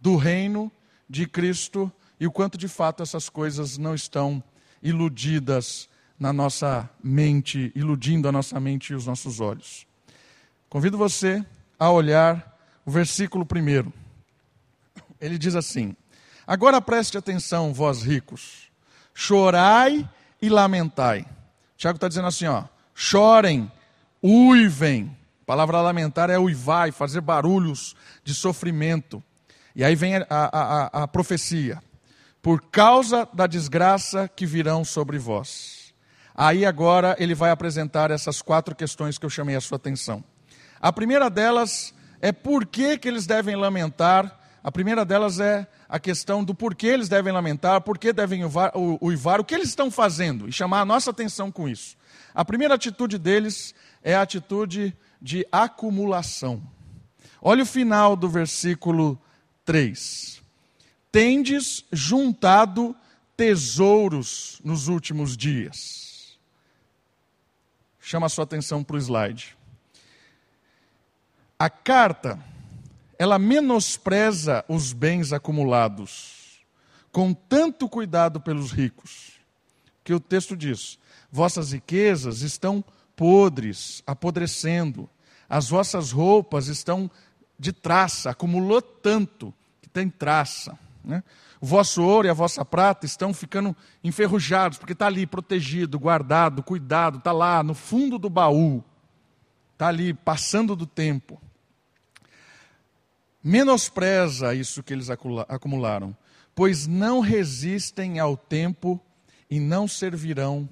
do 0.00 0.16
reino 0.16 0.70
de 1.08 1.26
Cristo 1.26 1.90
e 2.18 2.26
o 2.26 2.32
quanto 2.32 2.56
de 2.56 2.68
fato 2.68 3.02
essas 3.02 3.28
coisas 3.28 3.76
não 3.78 3.94
estão 3.94 4.42
iludidas 4.82 5.88
na 6.18 6.32
nossa 6.32 6.88
mente, 7.02 7.72
iludindo 7.74 8.28
a 8.28 8.32
nossa 8.32 8.58
mente 8.60 8.92
e 8.92 8.94
os 8.94 9.06
nossos 9.06 9.40
olhos. 9.40 9.86
Convido 10.68 10.96
você 10.96 11.44
a 11.78 11.90
olhar 11.90 12.58
o 12.86 12.90
versículo 12.90 13.44
primeiro. 13.44 13.92
Ele 15.20 15.36
diz 15.36 15.54
assim: 15.54 15.96
Agora 16.46 16.80
preste 16.80 17.18
atenção, 17.18 17.74
vós 17.74 18.02
ricos, 18.02 18.70
chorai 19.14 20.08
e 20.42 20.48
lamentai. 20.50 21.24
Tiago 21.76 21.96
está 21.96 22.08
dizendo 22.08 22.26
assim: 22.26 22.46
ó, 22.46 22.64
chorem 22.94 23.70
uivem. 24.22 25.16
A 25.42 25.44
palavra 25.44 25.80
lamentar 25.80 26.28
é 26.30 26.38
uivar 26.38 26.92
fazer 26.92 27.20
barulhos 27.20 27.94
de 28.24 28.34
sofrimento. 28.34 29.22
E 29.74 29.82
aí 29.82 29.94
vem 29.94 30.16
a, 30.16 30.26
a, 30.28 30.46
a, 30.50 31.02
a 31.04 31.08
profecia. 31.08 31.80
por 32.42 32.60
causa 32.60 33.26
da 33.32 33.46
desgraça 33.46 34.28
que 34.28 34.44
virão 34.44 34.84
sobre 34.84 35.16
vós. 35.16 35.94
Aí 36.34 36.66
agora 36.66 37.14
ele 37.18 37.34
vai 37.34 37.50
apresentar 37.50 38.10
essas 38.10 38.42
quatro 38.42 38.74
questões 38.74 39.16
que 39.16 39.24
eu 39.24 39.30
chamei 39.30 39.54
a 39.54 39.60
sua 39.60 39.76
atenção. 39.76 40.24
A 40.80 40.92
primeira 40.92 41.30
delas 41.30 41.94
é 42.20 42.32
por 42.32 42.66
que, 42.66 42.98
que 42.98 43.06
eles 43.06 43.26
devem 43.26 43.54
lamentar. 43.54 44.40
A 44.62 44.70
primeira 44.70 45.04
delas 45.04 45.40
é 45.40 45.66
a 45.88 45.98
questão 45.98 46.44
do 46.44 46.54
porquê 46.54 46.86
eles 46.86 47.08
devem 47.08 47.32
lamentar, 47.32 47.80
por 47.80 47.98
que 47.98 48.12
devem 48.12 48.42
uivar, 49.00 49.40
o 49.40 49.44
que 49.44 49.54
eles 49.54 49.68
estão 49.68 49.90
fazendo 49.90 50.48
e 50.48 50.52
chamar 50.52 50.82
a 50.82 50.84
nossa 50.84 51.10
atenção 51.10 51.50
com 51.50 51.68
isso. 51.68 51.96
A 52.32 52.44
primeira 52.44 52.74
atitude 52.74 53.18
deles 53.18 53.74
é 54.02 54.14
a 54.14 54.22
atitude 54.22 54.96
de 55.20 55.46
acumulação. 55.50 56.62
Olha 57.40 57.64
o 57.64 57.66
final 57.66 58.14
do 58.14 58.28
versículo 58.28 59.20
3. 59.64 60.40
Tendes 61.10 61.84
juntado 61.92 62.94
tesouros 63.36 64.60
nos 64.64 64.86
últimos 64.86 65.36
dias. 65.36 66.38
Chama 68.00 68.26
a 68.26 68.28
sua 68.28 68.44
atenção 68.44 68.84
para 68.84 68.96
o 68.96 68.98
slide. 68.98 69.56
A 71.58 71.68
carta, 71.68 72.38
ela 73.22 73.38
menospreza 73.38 74.64
os 74.66 74.92
bens 74.92 75.32
acumulados, 75.32 76.60
com 77.12 77.32
tanto 77.32 77.88
cuidado 77.88 78.40
pelos 78.40 78.72
ricos, 78.72 79.34
que 80.02 80.12
o 80.12 80.18
texto 80.18 80.56
diz: 80.56 80.98
vossas 81.30 81.70
riquezas 81.70 82.40
estão 82.40 82.84
podres, 83.14 84.02
apodrecendo, 84.04 85.08
as 85.48 85.68
vossas 85.68 86.10
roupas 86.10 86.66
estão 86.66 87.08
de 87.56 87.72
traça, 87.72 88.30
acumulou 88.30 88.82
tanto 88.82 89.54
que 89.80 89.88
tem 89.88 90.10
traça. 90.10 90.76
Né? 91.04 91.22
O 91.60 91.66
vosso 91.66 92.02
ouro 92.02 92.26
e 92.26 92.30
a 92.30 92.34
vossa 92.34 92.64
prata 92.64 93.06
estão 93.06 93.32
ficando 93.32 93.76
enferrujados, 94.02 94.78
porque 94.78 94.94
está 94.94 95.06
ali 95.06 95.28
protegido, 95.28 95.96
guardado, 95.96 96.60
cuidado, 96.60 97.18
está 97.18 97.30
lá 97.30 97.62
no 97.62 97.72
fundo 97.72 98.18
do 98.18 98.28
baú, 98.28 98.82
está 99.74 99.86
ali 99.86 100.12
passando 100.12 100.74
do 100.74 100.86
tempo 100.86 101.40
menospreza 103.42 104.54
isso 104.54 104.82
que 104.82 104.92
eles 104.92 105.08
acumularam, 105.10 106.16
pois 106.54 106.86
não 106.86 107.20
resistem 107.20 108.18
ao 108.18 108.36
tempo 108.36 109.00
e 109.50 109.58
não 109.58 109.88
servirão 109.88 110.68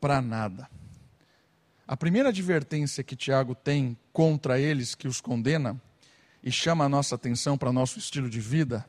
para 0.00 0.20
nada. 0.20 0.68
A 1.86 1.96
primeira 1.96 2.30
advertência 2.30 3.04
que 3.04 3.16
Tiago 3.16 3.54
tem 3.54 3.96
contra 4.12 4.58
eles, 4.58 4.94
que 4.94 5.08
os 5.08 5.20
condena 5.20 5.80
e 6.42 6.50
chama 6.50 6.84
a 6.84 6.88
nossa 6.88 7.14
atenção 7.14 7.58
para 7.58 7.72
nosso 7.72 7.98
estilo 7.98 8.30
de 8.30 8.40
vida, 8.40 8.86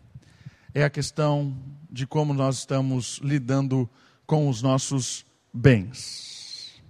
é 0.73 0.83
a 0.83 0.89
questão 0.89 1.55
de 1.91 2.07
como 2.07 2.33
nós 2.33 2.59
estamos 2.59 3.19
lidando 3.23 3.89
com 4.25 4.47
os 4.49 4.61
nossos 4.61 5.25
bens. 5.53 6.81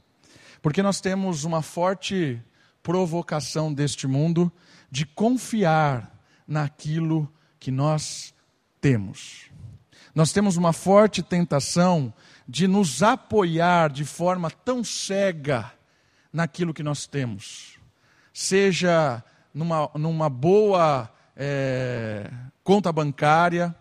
Porque 0.62 0.82
nós 0.82 1.02
temos 1.02 1.44
uma 1.44 1.62
forte 1.62 2.42
provocação 2.82 3.74
deste 3.74 4.08
mundo 4.08 4.52
de 4.90 5.06
confiar 5.06 6.13
naquilo 6.48 7.32
que 7.60 7.72
nós 7.72 8.34
temos. 8.82 9.50
Nós 10.14 10.32
temos 10.32 10.58
uma 10.58 10.74
forte 10.74 11.24
tentação 11.24 12.14
de 12.48 12.68
nos 12.68 13.02
apoiar 13.02 13.90
de 13.90 14.06
forma 14.06 14.52
tão 14.52 14.84
cega 14.84 15.72
naquilo 16.32 16.74
que 16.74 16.84
nós 16.84 17.08
temos, 17.08 17.80
seja 18.34 19.24
numa, 19.54 19.90
numa 19.96 20.30
boa 20.30 21.10
é, 21.36 22.30
conta 22.64 22.92
bancária, 22.92 23.76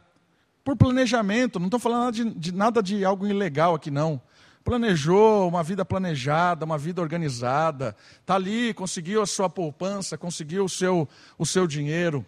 por 0.64 0.76
planejamento, 0.76 1.58
não 1.58 1.66
estou 1.66 1.80
falando 1.80 2.14
de, 2.14 2.30
de, 2.34 2.52
nada 2.52 2.82
de 2.82 3.04
algo 3.04 3.26
ilegal 3.26 3.74
aqui, 3.74 3.90
não. 3.90 4.20
Planejou 4.62 5.48
uma 5.48 5.62
vida 5.62 5.84
planejada, 5.84 6.64
uma 6.64 6.78
vida 6.78 7.02
organizada, 7.02 7.96
está 8.20 8.36
ali, 8.36 8.72
conseguiu 8.72 9.20
a 9.20 9.26
sua 9.26 9.50
poupança, 9.50 10.16
conseguiu 10.16 10.64
o 10.64 10.68
seu, 10.68 11.08
o 11.36 11.44
seu 11.44 11.66
dinheiro 11.66 12.24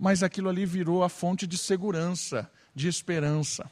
mas 0.00 0.22
aquilo 0.22 0.48
ali 0.48 0.64
virou 0.64 1.04
a 1.04 1.10
fonte 1.10 1.46
de 1.46 1.58
segurança, 1.58 2.50
de 2.74 2.88
esperança. 2.88 3.70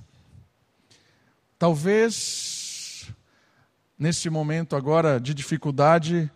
Talvez, 1.58 3.10
nesse 3.98 4.28
momento 4.28 4.76
agora 4.76 5.18
de 5.18 5.32
dificuldade, 5.32 6.30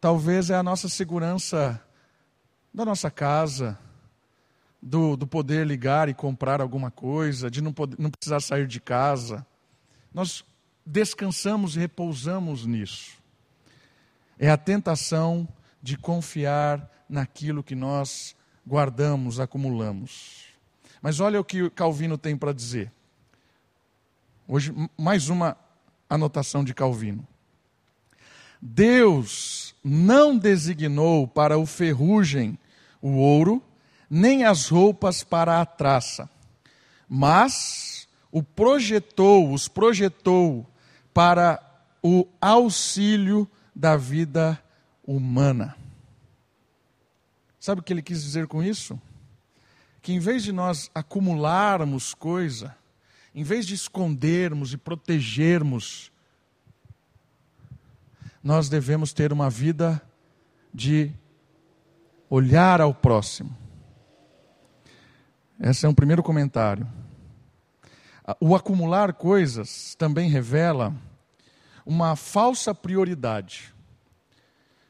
talvez 0.00 0.48
é 0.48 0.54
a 0.54 0.62
nossa 0.62 0.88
segurança 0.88 1.82
da 2.72 2.84
nossa 2.84 3.10
casa, 3.10 3.76
do, 4.80 5.16
do 5.16 5.26
poder 5.26 5.66
ligar 5.66 6.08
e 6.08 6.14
comprar 6.14 6.60
alguma 6.60 6.92
coisa, 6.92 7.50
de 7.50 7.60
não, 7.60 7.72
poder, 7.72 7.96
não 7.98 8.10
precisar 8.10 8.38
sair 8.38 8.68
de 8.68 8.80
casa. 8.80 9.44
Nós 10.14 10.44
descansamos 10.86 11.74
e 11.74 11.80
repousamos 11.80 12.64
nisso. 12.64 13.18
É 14.38 14.48
a 14.48 14.56
tentação 14.56 15.48
de 15.82 15.96
confiar 15.98 16.88
naquilo 17.08 17.64
que 17.64 17.74
nós 17.74 18.36
guardamos, 18.66 19.40
acumulamos. 19.40 20.46
Mas 21.00 21.20
olha 21.20 21.40
o 21.40 21.44
que 21.44 21.68
Calvino 21.70 22.16
tem 22.16 22.36
para 22.36 22.52
dizer. 22.52 22.92
Hoje, 24.46 24.74
mais 24.96 25.28
uma 25.28 25.56
anotação 26.08 26.62
de 26.62 26.74
Calvino. 26.74 27.26
Deus 28.60 29.74
não 29.82 30.38
designou 30.38 31.26
para 31.26 31.58
o 31.58 31.66
ferrugem 31.66 32.58
o 33.00 33.16
ouro, 33.16 33.60
nem 34.08 34.44
as 34.44 34.68
roupas 34.68 35.24
para 35.24 35.60
a 35.60 35.66
traça, 35.66 36.30
mas 37.08 38.06
o 38.30 38.42
projetou, 38.42 39.52
os 39.52 39.66
projetou 39.66 40.66
para 41.12 41.60
o 42.02 42.26
auxílio 42.40 43.48
da 43.74 43.96
vida 43.96 44.62
humana. 45.04 45.76
Sabe 47.62 47.80
o 47.80 47.84
que 47.84 47.92
ele 47.92 48.02
quis 48.02 48.20
dizer 48.20 48.48
com 48.48 48.60
isso? 48.60 49.00
Que 50.02 50.12
em 50.12 50.18
vez 50.18 50.42
de 50.42 50.50
nós 50.50 50.90
acumularmos 50.92 52.12
coisa, 52.12 52.74
em 53.32 53.44
vez 53.44 53.64
de 53.64 53.72
escondermos 53.72 54.72
e 54.72 54.76
protegermos, 54.76 56.10
nós 58.42 58.68
devemos 58.68 59.12
ter 59.12 59.32
uma 59.32 59.48
vida 59.48 60.02
de 60.74 61.12
olhar 62.28 62.80
ao 62.80 62.92
próximo. 62.92 63.56
Esse 65.60 65.86
é 65.86 65.88
um 65.88 65.94
primeiro 65.94 66.20
comentário. 66.20 66.84
O 68.40 68.56
acumular 68.56 69.12
coisas 69.12 69.94
também 69.94 70.28
revela 70.28 70.92
uma 71.86 72.16
falsa 72.16 72.74
prioridade. 72.74 73.72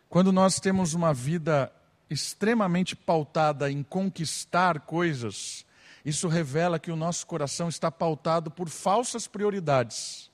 Quando 0.09 0.33
nós 0.33 0.59
temos 0.59 0.95
uma 0.95 1.13
vida 1.13 1.71
extremamente 2.13 2.95
pautada 2.95 3.71
em 3.71 3.83
conquistar 3.83 4.81
coisas, 4.81 5.65
isso 6.05 6.29
revela 6.29 6.79
que 6.79 6.91
o 6.91 6.97
nosso 6.97 7.27
coração 7.27 7.69
está 7.69 7.91
pautado 7.91 8.51
por 8.51 8.69
falsas 8.69 9.27
prioridades. 9.27 10.31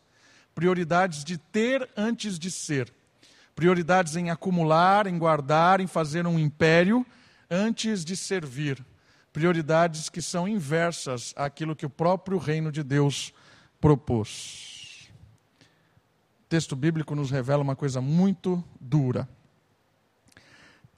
Prioridades 0.55 1.23
de 1.23 1.37
ter 1.37 1.89
antes 1.97 2.39
de 2.39 2.51
ser. 2.51 2.93
Prioridades 3.55 4.17
em 4.17 4.31
acumular, 4.31 5.07
em 5.07 5.19
guardar, 5.19 5.81
em 5.81 5.87
fazer 5.87 6.27
um 6.27 6.39
império 6.39 7.05
antes 7.51 8.05
de 8.05 8.17
servir. 8.17 8.85
Prioridades 9.33 10.09
que 10.09 10.23
são 10.23 10.49
inversas 10.49 11.35
àquilo 11.37 11.77
que 11.77 11.87
o 11.87 11.91
próprio 11.91 12.39
reino 12.39 12.73
de 12.73 12.83
Deus 12.83 13.33
propôs. 13.81 15.09
O 16.43 16.49
texto 16.49 16.75
bíblico 16.75 17.15
nos 17.15 17.31
revela 17.31 17.63
uma 17.63 17.77
coisa 17.77 18.01
muito 18.01 18.65
dura. 18.81 19.29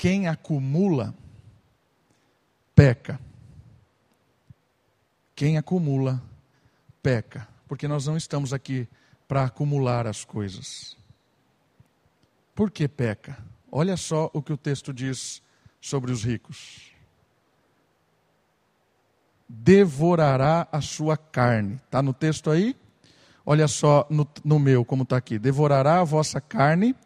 Quem 0.01 0.29
acumula, 0.29 1.15
peca. 2.75 3.21
Quem 5.35 5.59
acumula, 5.59 6.23
peca. 7.03 7.47
Porque 7.69 7.87
nós 7.87 8.07
não 8.07 8.17
estamos 8.17 8.55
aqui 8.55 8.89
para 9.29 9.45
acumular 9.45 10.07
as 10.07 10.25
coisas. 10.25 10.97
Por 12.55 12.71
que 12.71 12.89
peca? 12.89 13.45
Olha 13.71 13.95
só 13.95 14.31
o 14.33 14.41
que 14.41 14.55
o 14.55 14.57
texto 14.57 14.91
diz 14.91 15.43
sobre 15.83 16.11
os 16.11 16.25
ricos. 16.25 16.95
Devorará 19.47 20.67
a 20.73 20.81
sua 20.81 21.19
carne. 21.19 21.75
Está 21.75 22.01
no 22.01 22.15
texto 22.15 22.51
aí? 22.51 22.75
Olha 23.45 23.69
só 23.69 24.07
no, 24.09 24.27
no 24.43 24.59
meu, 24.59 24.83
como 24.83 25.03
está 25.03 25.19
aqui. 25.19 25.39
Devorará 25.39 26.01
a 26.01 26.05
vossa 26.05 26.41
carne 26.41 26.97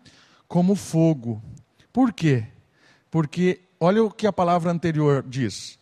como 0.47 0.77
fogo. 0.77 1.43
Por 1.93 2.13
quê? 2.13 2.54
Porque 3.15 3.61
olha 3.79 4.03
o 4.03 4.11
que 4.11 4.27
a 4.27 4.33
palavra 4.33 4.73
anterior 4.73 5.23
diz: 5.23 5.79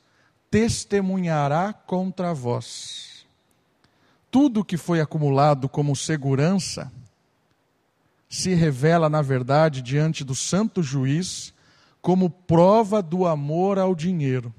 testemunhará 0.50 1.72
contra 1.72 2.34
vós. 2.34 3.26
Tudo 4.30 4.62
que 4.62 4.76
foi 4.76 5.00
acumulado 5.00 5.66
como 5.66 5.96
segurança 5.96 6.92
se 8.28 8.52
revela, 8.52 9.08
na 9.08 9.22
verdade, 9.22 9.80
diante 9.80 10.24
do 10.24 10.34
santo 10.34 10.82
juiz, 10.82 11.54
como 12.02 12.28
prova 12.28 13.00
do 13.00 13.26
amor 13.26 13.78
ao 13.78 13.94
dinheiro. 13.94 14.54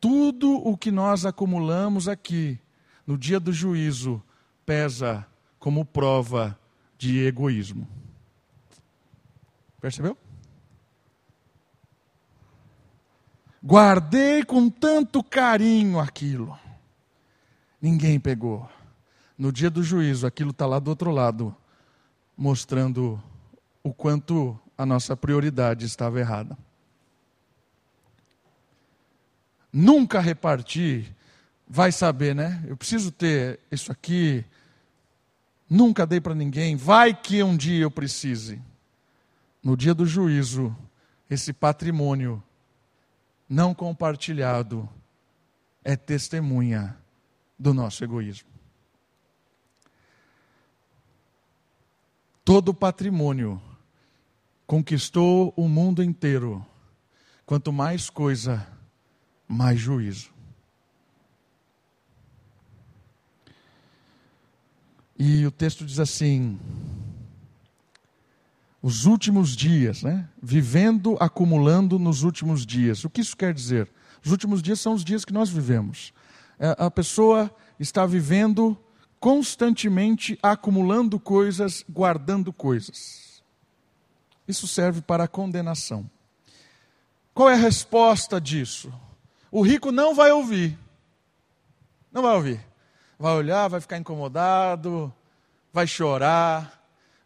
tudo 0.00 0.54
o 0.66 0.76
que 0.76 0.90
nós 0.90 1.24
acumulamos 1.24 2.08
aqui, 2.08 2.58
no 3.06 3.16
dia 3.16 3.38
do 3.38 3.52
juízo, 3.52 4.20
pesa 4.66 5.24
como 5.60 5.84
prova 5.84 6.58
de 6.98 7.24
egoísmo. 7.24 7.86
Percebeu? 9.80 10.18
Guardei 13.64 14.42
com 14.44 14.68
tanto 14.68 15.22
carinho 15.22 16.00
aquilo. 16.00 16.58
Ninguém 17.80 18.18
pegou. 18.18 18.68
No 19.38 19.52
dia 19.52 19.70
do 19.70 19.82
juízo, 19.82 20.26
aquilo 20.26 20.50
está 20.50 20.66
lá 20.66 20.80
do 20.80 20.88
outro 20.88 21.10
lado, 21.10 21.54
mostrando 22.36 23.22
o 23.82 23.92
quanto 23.92 24.58
a 24.76 24.84
nossa 24.84 25.16
prioridade 25.16 25.84
estava 25.84 26.18
errada. 26.18 26.58
Nunca 29.72 30.20
repartir, 30.20 31.14
vai 31.66 31.90
saber, 31.92 32.34
né? 32.34 32.62
Eu 32.66 32.76
preciso 32.76 33.10
ter 33.10 33.60
isso 33.70 33.90
aqui. 33.90 34.44
Nunca 35.70 36.04
dei 36.04 36.20
para 36.20 36.34
ninguém. 36.34 36.76
Vai 36.76 37.14
que 37.14 37.42
um 37.42 37.56
dia 37.56 37.84
eu 37.84 37.90
precise. 37.90 38.60
No 39.62 39.76
dia 39.76 39.94
do 39.94 40.04
juízo, 40.04 40.76
esse 41.30 41.52
patrimônio 41.52 42.42
não 43.52 43.74
compartilhado 43.74 44.88
é 45.84 45.94
testemunha 45.94 46.96
do 47.58 47.74
nosso 47.74 48.02
egoísmo. 48.02 48.48
Todo 52.42 52.72
patrimônio 52.72 53.60
conquistou 54.66 55.52
o 55.54 55.68
mundo 55.68 56.02
inteiro. 56.02 56.64
Quanto 57.44 57.70
mais 57.70 58.08
coisa, 58.08 58.66
mais 59.46 59.78
juízo. 59.78 60.32
E 65.18 65.44
o 65.44 65.50
texto 65.50 65.84
diz 65.84 65.98
assim: 65.98 66.58
os 68.82 69.06
últimos 69.06 69.54
dias, 69.54 70.02
né? 70.02 70.28
Vivendo, 70.42 71.16
acumulando 71.20 72.00
nos 72.00 72.24
últimos 72.24 72.66
dias. 72.66 73.04
O 73.04 73.10
que 73.10 73.20
isso 73.20 73.36
quer 73.36 73.54
dizer? 73.54 73.88
Os 74.24 74.32
últimos 74.32 74.60
dias 74.60 74.80
são 74.80 74.92
os 74.92 75.04
dias 75.04 75.24
que 75.24 75.32
nós 75.32 75.48
vivemos. 75.48 76.12
É, 76.58 76.74
a 76.76 76.90
pessoa 76.90 77.54
está 77.78 78.04
vivendo 78.04 78.76
constantemente 79.20 80.36
acumulando 80.42 81.20
coisas, 81.20 81.84
guardando 81.88 82.52
coisas. 82.52 83.40
Isso 84.48 84.66
serve 84.66 85.00
para 85.00 85.24
a 85.24 85.28
condenação. 85.28 86.10
Qual 87.32 87.48
é 87.48 87.54
a 87.54 87.56
resposta 87.56 88.40
disso? 88.40 88.92
O 89.50 89.62
rico 89.62 89.92
não 89.92 90.12
vai 90.12 90.32
ouvir. 90.32 90.76
Não 92.10 92.20
vai 92.20 92.34
ouvir. 92.34 92.60
Vai 93.16 93.32
olhar, 93.34 93.68
vai 93.68 93.80
ficar 93.80 93.96
incomodado, 93.96 95.12
vai 95.72 95.86
chorar 95.86 96.81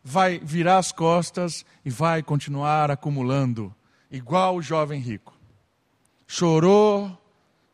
vai 0.09 0.38
virar 0.38 0.79
as 0.79 0.92
costas 0.92 1.66
e 1.85 1.90
vai 1.90 2.23
continuar 2.23 2.92
acumulando, 2.92 3.75
igual 4.09 4.55
o 4.55 4.62
jovem 4.62 5.01
rico. 5.01 5.37
Chorou, 6.29 7.21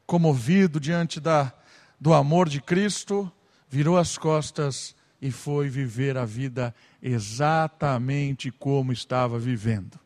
comovido 0.06 0.80
diante 0.80 1.20
da, 1.20 1.52
do 2.00 2.14
amor 2.14 2.48
de 2.48 2.58
Cristo, 2.58 3.30
virou 3.68 3.98
as 3.98 4.16
costas 4.16 4.96
e 5.20 5.30
foi 5.30 5.68
viver 5.68 6.16
a 6.16 6.24
vida 6.24 6.74
exatamente 7.02 8.50
como 8.50 8.94
estava 8.94 9.38
vivendo. 9.38 10.00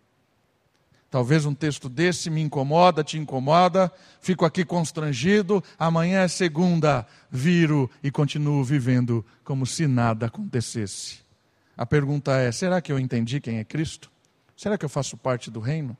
Talvez 1.08 1.46
um 1.46 1.54
texto 1.54 1.88
desse 1.88 2.28
me 2.28 2.42
incomoda, 2.42 3.04
te 3.04 3.16
incomoda, 3.16 3.90
fico 4.20 4.44
aqui 4.44 4.64
constrangido, 4.64 5.62
amanhã 5.78 6.22
é 6.22 6.28
segunda, 6.28 7.06
viro 7.30 7.88
e 8.02 8.10
continuo 8.10 8.64
vivendo 8.64 9.24
como 9.44 9.64
se 9.64 9.86
nada 9.86 10.26
acontecesse. 10.26 11.25
A 11.76 11.84
pergunta 11.84 12.32
é: 12.36 12.50
será 12.50 12.80
que 12.80 12.90
eu 12.90 12.98
entendi 12.98 13.40
quem 13.40 13.58
é 13.58 13.64
Cristo? 13.64 14.10
Será 14.56 14.78
que 14.78 14.84
eu 14.84 14.88
faço 14.88 15.16
parte 15.16 15.50
do 15.50 15.60
reino? 15.60 15.96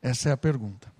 Essa 0.00 0.30
é 0.30 0.32
a 0.32 0.36
pergunta. 0.36 0.90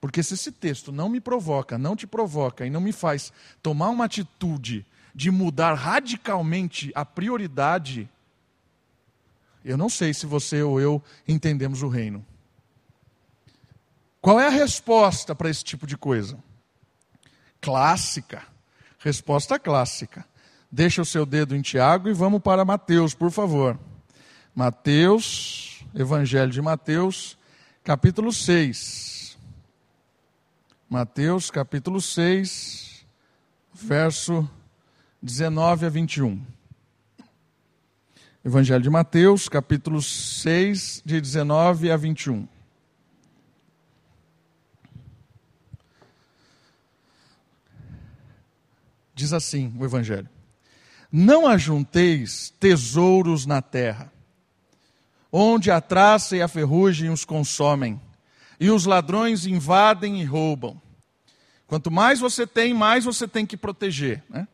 Porque 0.00 0.22
se 0.22 0.34
esse 0.34 0.52
texto 0.52 0.92
não 0.92 1.08
me 1.08 1.20
provoca, 1.20 1.76
não 1.76 1.96
te 1.96 2.06
provoca 2.06 2.64
e 2.64 2.70
não 2.70 2.80
me 2.80 2.92
faz 2.92 3.32
tomar 3.62 3.88
uma 3.88 4.04
atitude 4.04 4.86
de 5.14 5.30
mudar 5.30 5.74
radicalmente 5.74 6.92
a 6.94 7.04
prioridade, 7.04 8.08
eu 9.64 9.76
não 9.76 9.88
sei 9.88 10.14
se 10.14 10.26
você 10.26 10.62
ou 10.62 10.80
eu 10.80 11.02
entendemos 11.26 11.82
o 11.82 11.88
reino. 11.88 12.24
Qual 14.20 14.38
é 14.38 14.46
a 14.46 14.50
resposta 14.50 15.34
para 15.34 15.50
esse 15.50 15.64
tipo 15.64 15.86
de 15.86 15.96
coisa? 15.96 16.38
Clássica. 17.60 18.44
Resposta 18.98 19.58
clássica. 19.58 20.24
Deixa 20.76 21.00
o 21.00 21.06
seu 21.06 21.24
dedo 21.24 21.56
em 21.56 21.62
Tiago 21.62 22.06
e 22.06 22.12
vamos 22.12 22.42
para 22.42 22.62
Mateus, 22.62 23.14
por 23.14 23.30
favor. 23.30 23.78
Mateus, 24.54 25.82
Evangelho 25.94 26.52
de 26.52 26.60
Mateus, 26.60 27.38
capítulo 27.82 28.30
6. 28.30 29.38
Mateus, 30.86 31.50
capítulo 31.50 31.98
6, 31.98 33.06
verso 33.72 34.46
19 35.22 35.86
a 35.86 35.88
21. 35.88 36.44
Evangelho 38.44 38.82
de 38.82 38.90
Mateus, 38.90 39.48
capítulo 39.48 40.02
6, 40.02 41.00
de 41.06 41.22
19 41.22 41.90
a 41.90 41.96
21. 41.96 42.46
Diz 49.14 49.32
assim 49.32 49.74
o 49.78 49.82
Evangelho. 49.82 50.35
Não 51.10 51.46
ajunteis 51.46 52.52
tesouros 52.58 53.46
na 53.46 53.62
terra, 53.62 54.12
onde 55.30 55.70
a 55.70 55.80
traça 55.80 56.36
e 56.36 56.42
a 56.42 56.48
ferrugem 56.48 57.10
os 57.10 57.24
consomem, 57.24 58.00
e 58.58 58.70
os 58.70 58.86
ladrões 58.86 59.46
invadem 59.46 60.20
e 60.20 60.24
roubam. 60.24 60.80
Quanto 61.66 61.90
mais 61.90 62.20
você 62.20 62.46
tem, 62.46 62.72
mais 62.72 63.04
você 63.04 63.26
tem 63.26 63.44
que 63.44 63.56
proteger. 63.56 64.22
Né? 64.30 64.46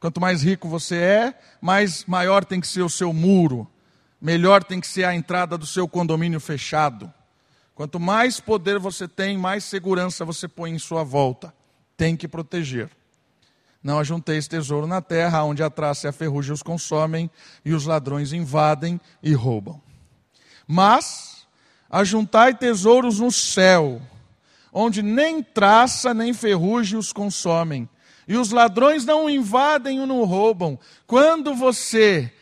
Quanto 0.00 0.20
mais 0.20 0.42
rico 0.42 0.68
você 0.68 0.96
é, 0.96 1.38
mais 1.60 2.04
maior 2.04 2.44
tem 2.44 2.60
que 2.60 2.66
ser 2.66 2.82
o 2.82 2.90
seu 2.90 3.12
muro, 3.12 3.66
melhor 4.20 4.62
tem 4.62 4.80
que 4.80 4.86
ser 4.86 5.04
a 5.04 5.14
entrada 5.14 5.56
do 5.56 5.66
seu 5.66 5.88
condomínio 5.88 6.40
fechado. 6.40 7.12
Quanto 7.74 8.00
mais 8.00 8.40
poder 8.40 8.78
você 8.78 9.06
tem, 9.06 9.36
mais 9.36 9.64
segurança 9.64 10.24
você 10.24 10.48
põe 10.48 10.70
em 10.70 10.78
sua 10.78 11.04
volta. 11.04 11.54
Tem 11.96 12.16
que 12.16 12.26
proteger. 12.26 12.90
Não 13.86 14.00
ajunteis 14.00 14.48
tesouro 14.48 14.84
na 14.84 15.00
terra, 15.00 15.44
onde 15.44 15.62
a 15.62 15.70
traça 15.70 16.08
e 16.08 16.10
a 16.10 16.12
ferrugem 16.12 16.52
os 16.52 16.60
consomem, 16.60 17.30
e 17.64 17.72
os 17.72 17.86
ladrões 17.86 18.32
invadem 18.32 19.00
e 19.22 19.32
roubam. 19.32 19.80
Mas 20.66 21.46
ajuntai 21.88 22.52
tesouros 22.52 23.20
no 23.20 23.30
céu, 23.30 24.02
onde 24.72 25.02
nem 25.02 25.40
traça 25.40 26.12
nem 26.12 26.34
ferrugem 26.34 26.98
os 26.98 27.12
consomem, 27.12 27.88
e 28.26 28.36
os 28.36 28.50
ladrões 28.50 29.04
não 29.04 29.30
invadem 29.30 30.00
ou 30.00 30.06
não 30.08 30.24
roubam. 30.24 30.76
Quando 31.06 31.54
você 31.54 32.32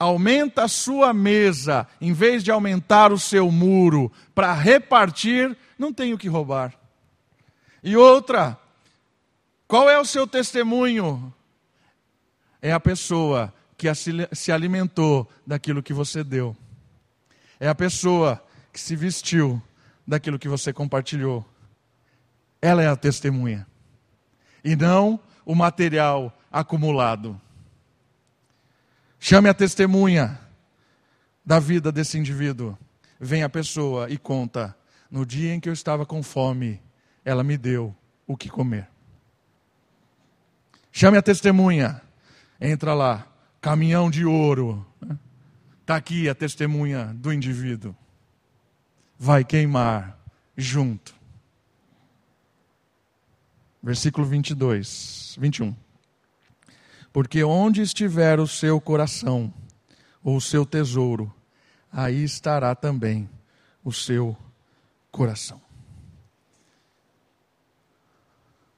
aumenta 0.00 0.64
a 0.64 0.68
sua 0.68 1.14
mesa, 1.14 1.86
em 2.00 2.12
vez 2.12 2.42
de 2.42 2.50
aumentar 2.50 3.12
o 3.12 3.20
seu 3.20 3.52
muro 3.52 4.10
para 4.34 4.52
repartir, 4.52 5.56
não 5.78 5.92
tem 5.92 6.12
o 6.12 6.18
que 6.18 6.26
roubar. 6.26 6.74
E 7.84 7.96
outra, 7.96 8.58
qual 9.68 9.90
é 9.90 9.98
o 9.98 10.04
seu 10.04 10.26
testemunho? 10.26 11.32
É 12.60 12.72
a 12.72 12.80
pessoa 12.80 13.52
que 13.76 13.86
se 14.32 14.50
alimentou 14.50 15.30
daquilo 15.46 15.82
que 15.82 15.92
você 15.92 16.24
deu. 16.24 16.56
É 17.60 17.68
a 17.68 17.74
pessoa 17.74 18.42
que 18.72 18.80
se 18.80 18.96
vestiu 18.96 19.62
daquilo 20.06 20.38
que 20.38 20.48
você 20.48 20.72
compartilhou. 20.72 21.46
Ela 22.62 22.82
é 22.82 22.88
a 22.88 22.96
testemunha. 22.96 23.66
E 24.64 24.74
não 24.74 25.20
o 25.44 25.54
material 25.54 26.36
acumulado. 26.50 27.38
Chame 29.20 29.50
a 29.50 29.54
testemunha 29.54 30.40
da 31.44 31.58
vida 31.58 31.92
desse 31.92 32.16
indivíduo. 32.18 32.76
Vem 33.20 33.42
a 33.42 33.48
pessoa 33.48 34.08
e 34.08 34.16
conta: 34.16 34.74
no 35.10 35.26
dia 35.26 35.54
em 35.54 35.60
que 35.60 35.68
eu 35.68 35.72
estava 35.74 36.06
com 36.06 36.22
fome, 36.22 36.82
ela 37.22 37.44
me 37.44 37.58
deu 37.58 37.94
o 38.26 38.36
que 38.36 38.48
comer. 38.48 38.88
Chame 40.98 41.16
a 41.16 41.22
testemunha. 41.22 42.02
Entra 42.60 42.92
lá. 42.92 43.24
Caminhão 43.60 44.10
de 44.10 44.24
ouro. 44.24 44.84
Está 45.80 45.94
aqui 45.94 46.28
a 46.28 46.34
testemunha 46.34 47.14
do 47.14 47.32
indivíduo. 47.32 47.94
Vai 49.16 49.44
queimar 49.44 50.18
junto. 50.56 51.14
Versículo 53.80 54.26
22, 54.26 55.36
21. 55.38 55.72
Porque 57.12 57.44
onde 57.44 57.80
estiver 57.80 58.40
o 58.40 58.48
seu 58.48 58.80
coração, 58.80 59.54
ou 60.20 60.38
o 60.38 60.40
seu 60.40 60.66
tesouro, 60.66 61.32
aí 61.92 62.24
estará 62.24 62.74
também 62.74 63.30
o 63.84 63.92
seu 63.92 64.36
coração. 65.12 65.60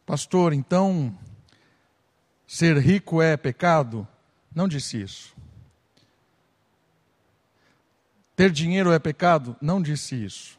Pastor, 0.05 0.53
então 0.53 1.17
ser 2.53 2.77
rico 2.79 3.23
é 3.23 3.37
pecado? 3.37 4.09
Não 4.53 4.67
disse 4.67 5.01
isso. 5.01 5.33
Ter 8.35 8.51
dinheiro 8.51 8.91
é 8.91 8.99
pecado? 8.99 9.57
Não 9.61 9.81
disse 9.81 10.17
isso. 10.17 10.59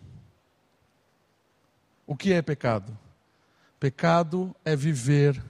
O 2.08 2.16
que 2.16 2.32
é 2.32 2.42
pecado? 2.42 2.98
Pecado 3.78 4.56
é 4.64 4.74
viver 4.74 5.44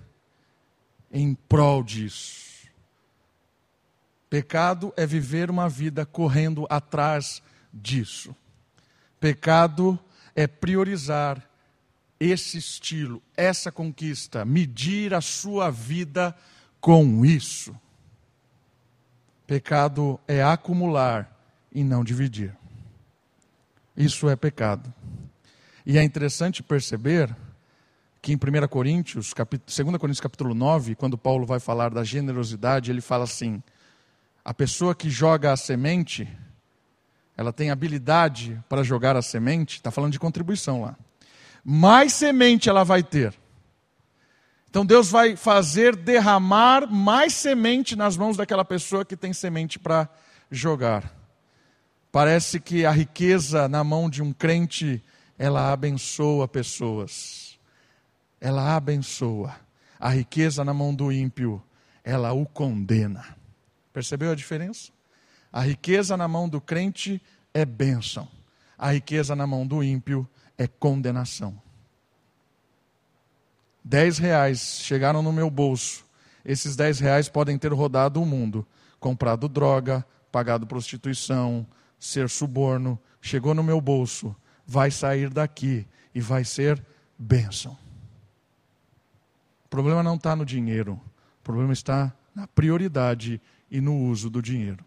em 1.11 1.35
prol 1.35 1.83
disso. 1.83 2.67
Pecado 4.27 4.91
é 4.97 5.05
viver 5.05 5.47
uma 5.47 5.69
vida 5.69 6.07
correndo 6.07 6.65
atrás 6.71 7.43
disso. 7.71 8.35
Pecado 9.19 9.99
é 10.35 10.47
priorizar 10.47 11.47
esse 12.23 12.59
estilo, 12.59 13.19
essa 13.35 13.71
conquista, 13.71 14.45
medir 14.45 15.11
a 15.11 15.21
sua 15.21 15.71
vida 15.71 16.35
com 16.79 17.25
isso. 17.25 17.75
Pecado 19.47 20.19
é 20.27 20.43
acumular 20.43 21.35
e 21.73 21.83
não 21.83 22.03
dividir. 22.03 22.55
Isso 23.97 24.29
é 24.29 24.35
pecado. 24.35 24.93
E 25.83 25.97
é 25.97 26.03
interessante 26.03 26.61
perceber 26.61 27.35
que 28.21 28.31
em 28.31 28.35
1 28.35 28.67
Coríntios, 28.67 29.33
capítulo, 29.33 29.85
2 29.85 29.97
Coríntios 29.97 30.21
capítulo 30.21 30.53
9, 30.53 30.93
quando 30.93 31.17
Paulo 31.17 31.47
vai 31.47 31.59
falar 31.59 31.89
da 31.89 32.03
generosidade, 32.03 32.91
ele 32.91 33.01
fala 33.01 33.23
assim: 33.23 33.63
a 34.45 34.53
pessoa 34.53 34.93
que 34.93 35.09
joga 35.09 35.51
a 35.51 35.57
semente, 35.57 36.29
ela 37.35 37.51
tem 37.51 37.71
habilidade 37.71 38.63
para 38.69 38.83
jogar 38.83 39.15
a 39.15 39.23
semente, 39.23 39.77
está 39.77 39.89
falando 39.89 40.11
de 40.11 40.19
contribuição 40.19 40.83
lá. 40.83 40.95
Mais 41.63 42.13
semente 42.13 42.69
ela 42.69 42.83
vai 42.83 43.03
ter. 43.03 43.33
Então 44.69 44.85
Deus 44.85 45.11
vai 45.11 45.35
fazer 45.35 45.95
derramar 45.95 46.87
mais 46.89 47.33
semente 47.33 47.95
nas 47.95 48.15
mãos 48.15 48.37
daquela 48.37 48.63
pessoa 48.63 49.03
que 49.03 49.17
tem 49.17 49.33
semente 49.33 49.77
para 49.77 50.07
jogar. 50.49 51.13
Parece 52.11 52.59
que 52.59 52.85
a 52.85 52.91
riqueza 52.91 53.67
na 53.67 53.83
mão 53.83 54.09
de 54.09 54.21
um 54.21 54.31
crente, 54.31 55.03
ela 55.37 55.71
abençoa 55.71 56.47
pessoas. 56.47 57.59
Ela 58.39 58.75
abençoa. 58.75 59.55
A 59.99 60.09
riqueza 60.09 60.63
na 60.63 60.73
mão 60.73 60.95
do 60.95 61.11
ímpio, 61.11 61.61
ela 62.03 62.33
o 62.33 62.45
condena. 62.45 63.37
Percebeu 63.93 64.31
a 64.31 64.35
diferença? 64.35 64.91
A 65.51 65.61
riqueza 65.61 66.15
na 66.15 66.27
mão 66.27 66.47
do 66.47 66.61
crente 66.61 67.21
é 67.53 67.65
bênção. 67.65 68.27
A 68.77 68.93
riqueza 68.93 69.35
na 69.35 69.45
mão 69.45 69.67
do 69.67 69.83
ímpio 69.83 70.27
é 70.61 70.67
condenação. 70.67 71.59
Dez 73.83 74.19
reais 74.19 74.79
chegaram 74.83 75.23
no 75.23 75.33
meu 75.33 75.49
bolso. 75.49 76.05
Esses 76.45 76.75
dez 76.75 76.99
reais 76.99 77.27
podem 77.27 77.57
ter 77.57 77.73
rodado 77.73 78.21
o 78.21 78.25
mundo, 78.25 78.65
comprado 78.99 79.49
droga, 79.49 80.05
pagado 80.31 80.67
prostituição, 80.67 81.65
ser 81.99 82.29
suborno, 82.29 82.99
chegou 83.19 83.55
no 83.55 83.63
meu 83.63 83.81
bolso, 83.81 84.35
vai 84.65 84.91
sair 84.91 85.31
daqui 85.31 85.87
e 86.13 86.21
vai 86.21 86.43
ser 86.43 86.83
bênção. 87.17 87.75
O 89.65 89.69
problema 89.69 90.03
não 90.03 90.15
está 90.15 90.35
no 90.35 90.45
dinheiro, 90.45 90.93
o 91.39 91.43
problema 91.43 91.73
está 91.73 92.13
na 92.35 92.45
prioridade 92.47 93.41
e 93.69 93.81
no 93.81 93.97
uso 93.97 94.29
do 94.29 94.43
dinheiro. 94.43 94.85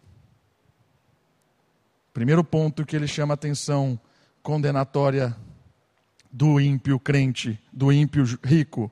Primeiro 2.13 2.45
ponto 2.45 2.87
que 2.87 2.95
ele 2.95 3.09
chama 3.09 3.35
atenção 3.35 3.99
condenatória 4.41 5.37
do 6.35 6.61
ímpio 6.61 6.99
crente, 6.99 7.61
do 7.73 7.93
ímpio 7.93 8.25
rico, 8.43 8.91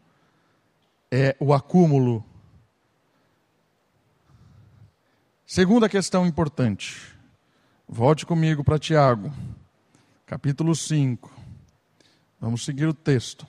é 1.11 1.37
o 1.40 1.52
acúmulo. 1.52 2.24
Segunda 5.44 5.88
questão 5.88 6.24
importante. 6.24 6.96
Volte 7.88 8.24
comigo 8.24 8.62
para 8.62 8.78
Tiago, 8.78 9.35
capítulo 10.24 10.72
5. 10.72 11.33
Vamos 12.40 12.64
seguir 12.64 12.87
o 12.87 12.94
texto. 12.94 13.44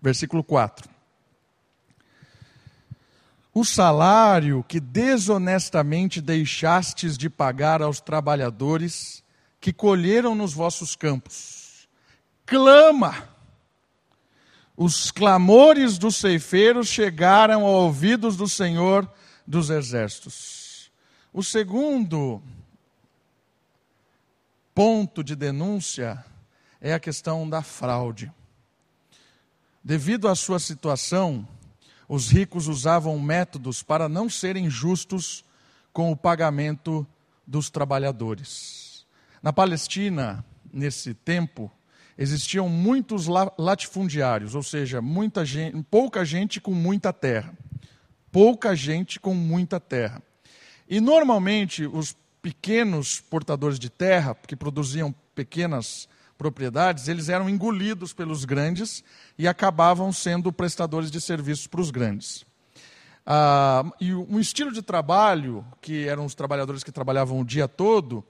Versículo 0.00 0.42
4. 0.42 0.88
O 3.52 3.62
salário 3.62 4.64
que 4.66 4.80
desonestamente 4.80 6.22
deixastes 6.22 7.18
de 7.18 7.28
pagar 7.28 7.82
aos 7.82 8.00
trabalhadores 8.00 9.19
que 9.60 9.72
colheram 9.72 10.34
nos 10.34 10.54
vossos 10.54 10.96
campos, 10.96 11.88
clama. 12.46 13.28
Os 14.76 15.10
clamores 15.10 15.98
dos 15.98 16.16
ceifeiros 16.16 16.88
chegaram 16.88 17.66
aos 17.66 17.82
ouvidos 17.84 18.34
do 18.36 18.48
Senhor 18.48 19.06
dos 19.46 19.68
exércitos. 19.68 20.90
O 21.32 21.42
segundo 21.42 22.42
ponto 24.74 25.22
de 25.22 25.36
denúncia 25.36 26.24
é 26.80 26.94
a 26.94 26.98
questão 26.98 27.46
da 27.46 27.60
fraude. 27.60 28.32
Devido 29.84 30.28
à 30.28 30.34
sua 30.34 30.58
situação, 30.58 31.46
os 32.08 32.30
ricos 32.30 32.66
usavam 32.66 33.18
métodos 33.18 33.82
para 33.82 34.08
não 34.08 34.30
serem 34.30 34.70
justos 34.70 35.44
com 35.92 36.10
o 36.10 36.16
pagamento 36.16 37.06
dos 37.46 37.68
trabalhadores. 37.68 38.79
Na 39.42 39.52
Palestina, 39.52 40.44
nesse 40.72 41.14
tempo, 41.14 41.70
existiam 42.16 42.68
muitos 42.68 43.26
latifundiários, 43.58 44.54
ou 44.54 44.62
seja, 44.62 45.00
muita 45.00 45.44
gente, 45.44 45.82
pouca 45.90 46.24
gente 46.24 46.60
com 46.60 46.72
muita 46.72 47.12
terra 47.12 47.54
pouca 48.32 48.74
gente 48.74 49.18
com 49.18 49.34
muita 49.34 49.80
terra. 49.80 50.22
E 50.88 51.00
normalmente 51.00 51.86
os 51.86 52.16
pequenos 52.42 53.20
portadores 53.20 53.78
de 53.78 53.90
terra, 53.90 54.34
que 54.34 54.56
produziam 54.56 55.14
pequenas 55.34 56.08
propriedades, 56.38 57.06
eles 57.06 57.28
eram 57.28 57.50
engolidos 57.50 58.12
pelos 58.12 58.44
grandes 58.44 59.04
e 59.38 59.46
acabavam 59.46 60.12
sendo 60.12 60.52
prestadores 60.52 61.10
de 61.10 61.20
serviços 61.20 61.66
para 61.66 61.80
os 61.80 61.90
grandes. 61.90 62.46
Ah, 63.26 63.84
e 64.00 64.14
um 64.14 64.40
estilo 64.40 64.72
de 64.72 64.80
trabalho, 64.80 65.64
que 65.80 66.08
eram 66.08 66.24
os 66.24 66.34
trabalhadores 66.34 66.82
que 66.82 66.90
trabalhavam 66.90 67.38
o 67.40 67.44
dia 67.44 67.68
todo, 67.68 68.24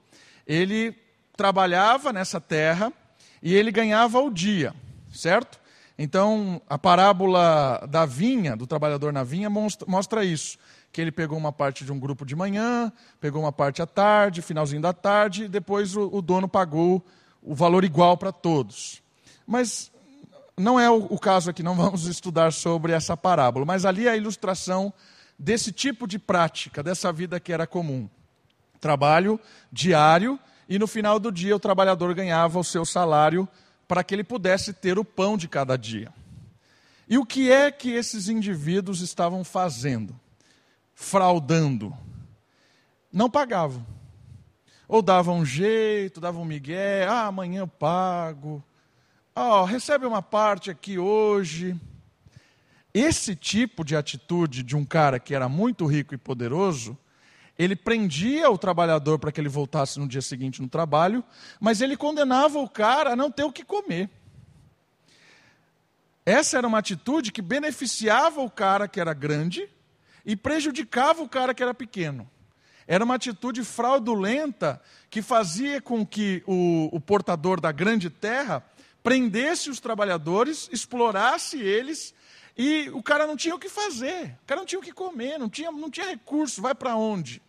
ele 0.45 0.93
trabalhava 1.41 2.13
nessa 2.13 2.39
terra 2.39 2.93
e 3.41 3.55
ele 3.55 3.71
ganhava 3.71 4.19
o 4.19 4.29
dia, 4.29 4.75
certo? 5.11 5.59
Então, 5.97 6.61
a 6.69 6.77
parábola 6.77 7.83
da 7.89 8.05
vinha, 8.05 8.55
do 8.55 8.67
trabalhador 8.67 9.11
na 9.11 9.23
vinha, 9.23 9.49
mostra, 9.49 10.23
isso. 10.23 10.59
Que 10.91 11.01
ele 11.01 11.11
pegou 11.11 11.35
uma 11.35 11.51
parte 11.51 11.83
de 11.83 11.91
um 11.91 11.99
grupo 11.99 12.27
de 12.27 12.35
manhã, 12.35 12.93
pegou 13.19 13.41
uma 13.41 13.51
parte 13.51 13.81
à 13.81 13.87
tarde, 13.87 14.43
finalzinho 14.43 14.83
da 14.83 14.93
tarde, 14.93 15.45
e 15.45 15.47
depois 15.47 15.95
o, 15.95 16.15
o 16.15 16.21
dono 16.21 16.47
pagou 16.47 17.03
o 17.41 17.55
valor 17.55 17.83
igual 17.83 18.15
para 18.17 18.31
todos. 18.31 19.01
Mas 19.47 19.91
não 20.55 20.79
é 20.79 20.91
o, 20.91 21.07
o 21.09 21.17
caso 21.17 21.49
aqui, 21.49 21.63
não 21.63 21.73
vamos 21.75 22.05
estudar 22.05 22.53
sobre 22.53 22.93
essa 22.93 23.17
parábola, 23.17 23.65
mas 23.65 23.83
ali 23.83 24.05
é 24.05 24.11
a 24.11 24.17
ilustração 24.17 24.93
desse 25.39 25.71
tipo 25.71 26.05
de 26.05 26.19
prática, 26.19 26.83
dessa 26.83 27.11
vida 27.11 27.39
que 27.39 27.51
era 27.51 27.65
comum. 27.65 28.07
Trabalho 28.79 29.39
diário, 29.71 30.39
e 30.71 30.79
no 30.79 30.87
final 30.87 31.19
do 31.19 31.33
dia 31.33 31.53
o 31.53 31.59
trabalhador 31.59 32.13
ganhava 32.13 32.57
o 32.57 32.63
seu 32.63 32.85
salário 32.85 33.45
para 33.89 34.05
que 34.05 34.15
ele 34.15 34.23
pudesse 34.23 34.71
ter 34.71 34.97
o 34.97 35.03
pão 35.03 35.35
de 35.35 35.49
cada 35.49 35.77
dia. 35.77 36.13
E 37.09 37.17
o 37.17 37.25
que 37.25 37.51
é 37.51 37.69
que 37.69 37.91
esses 37.91 38.29
indivíduos 38.29 39.01
estavam 39.01 39.43
fazendo? 39.43 40.17
Fraudando. 40.95 41.93
Não 43.11 43.29
pagavam. 43.29 43.85
Ou 44.87 45.01
davam 45.01 45.39
um 45.39 45.45
jeito, 45.45 46.21
davam 46.21 46.43
um 46.43 46.45
migué, 46.45 47.05
ah, 47.05 47.25
amanhã 47.25 47.59
eu 47.59 47.67
pago. 47.67 48.63
Oh, 49.35 49.65
recebe 49.65 50.05
uma 50.05 50.21
parte 50.21 50.71
aqui 50.71 50.97
hoje. 50.97 51.77
Esse 52.93 53.35
tipo 53.35 53.83
de 53.83 53.93
atitude 53.93 54.63
de 54.63 54.77
um 54.77 54.85
cara 54.85 55.19
que 55.19 55.35
era 55.35 55.49
muito 55.49 55.85
rico 55.85 56.13
e 56.13 56.17
poderoso 56.17 56.97
ele 57.63 57.75
prendia 57.75 58.49
o 58.49 58.57
trabalhador 58.57 59.19
para 59.19 59.31
que 59.31 59.39
ele 59.39 59.47
voltasse 59.47 59.99
no 59.99 60.07
dia 60.07 60.21
seguinte 60.21 60.63
no 60.63 60.67
trabalho, 60.67 61.23
mas 61.59 61.79
ele 61.79 61.95
condenava 61.95 62.57
o 62.57 62.67
cara 62.67 63.11
a 63.11 63.15
não 63.15 63.29
ter 63.29 63.43
o 63.43 63.51
que 63.51 63.63
comer. 63.63 64.09
Essa 66.25 66.57
era 66.57 66.67
uma 66.67 66.79
atitude 66.79 67.31
que 67.31 67.41
beneficiava 67.41 68.41
o 68.41 68.49
cara 68.49 68.87
que 68.87 68.99
era 68.99 69.13
grande 69.13 69.69
e 70.25 70.35
prejudicava 70.35 71.21
o 71.21 71.29
cara 71.29 71.53
que 71.53 71.61
era 71.61 71.73
pequeno. 71.73 72.27
Era 72.87 73.03
uma 73.03 73.13
atitude 73.13 73.63
fraudulenta 73.63 74.81
que 75.07 75.21
fazia 75.21 75.79
com 75.79 76.03
que 76.03 76.41
o, 76.47 76.89
o 76.91 76.99
portador 76.99 77.61
da 77.61 77.71
grande 77.71 78.09
terra 78.09 78.65
prendesse 79.03 79.69
os 79.69 79.79
trabalhadores, 79.79 80.67
explorasse 80.71 81.59
eles 81.59 82.11
e 82.57 82.89
o 82.89 83.03
cara 83.03 83.27
não 83.27 83.37
tinha 83.37 83.53
o 83.53 83.59
que 83.59 83.69
fazer, 83.69 84.35
o 84.43 84.45
cara 84.47 84.61
não 84.61 84.65
tinha 84.65 84.79
o 84.79 84.83
que 84.83 84.91
comer, 84.91 85.37
não 85.37 85.47
tinha, 85.47 85.71
não 85.71 85.91
tinha 85.91 86.07
recurso, 86.07 86.59
vai 86.59 86.73
para 86.73 86.95
onde? 86.95 87.39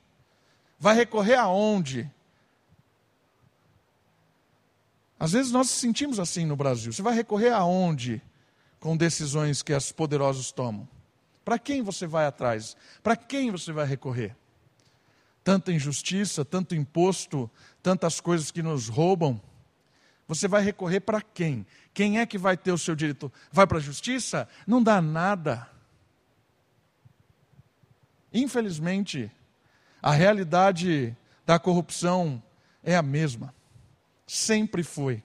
Vai 0.83 0.97
recorrer 0.97 1.37
aonde? 1.37 2.11
Às 5.17 5.31
vezes 5.31 5.53
nós 5.53 5.71
sentimos 5.71 6.19
assim 6.19 6.45
no 6.45 6.57
Brasil. 6.57 6.93
Você 6.93 7.03
vai 7.03 7.15
recorrer 7.15 7.53
aonde 7.53 8.21
com 8.81 8.97
decisões 8.97 9.63
que 9.63 9.73
os 9.73 9.93
poderosos 9.93 10.51
tomam? 10.51 10.89
Para 11.45 11.57
quem 11.57 11.83
você 11.83 12.05
vai 12.05 12.27
atrás? 12.27 12.77
Para 13.01 13.15
quem 13.15 13.53
você 13.53 13.71
vai 13.71 13.87
recorrer? 13.87 14.35
Tanta 15.45 15.71
injustiça, 15.71 16.45
tanto 16.45 16.75
imposto, 16.75 17.49
tantas 17.81 18.21
coisas 18.21 18.51
que 18.51 18.61
nos 18.61 18.89
roubam. 18.89 19.41
Você 20.27 20.49
vai 20.49 20.65
recorrer 20.65 20.99
para 20.99 21.23
quem? 21.23 21.65
Quem 21.95 22.19
é 22.19 22.27
que 22.27 22.37
vai 22.37 22.57
ter 22.57 22.73
o 22.73 22.79
seu 22.79 22.97
direito? 22.97 23.33
Vai 23.53 23.69
para 23.69 23.79
a 23.79 23.81
justiça? 23.81 24.49
Não 24.67 24.83
dá 24.83 25.01
nada. 25.01 25.71
Infelizmente, 28.33 29.31
a 30.03 30.11
realidade 30.11 31.17
da 31.47 31.61
corrupção 31.61 32.43
é 32.83 32.97
a 32.97 33.03
mesma. 33.03 33.55
Sempre 34.27 34.83
foi. 34.83 35.23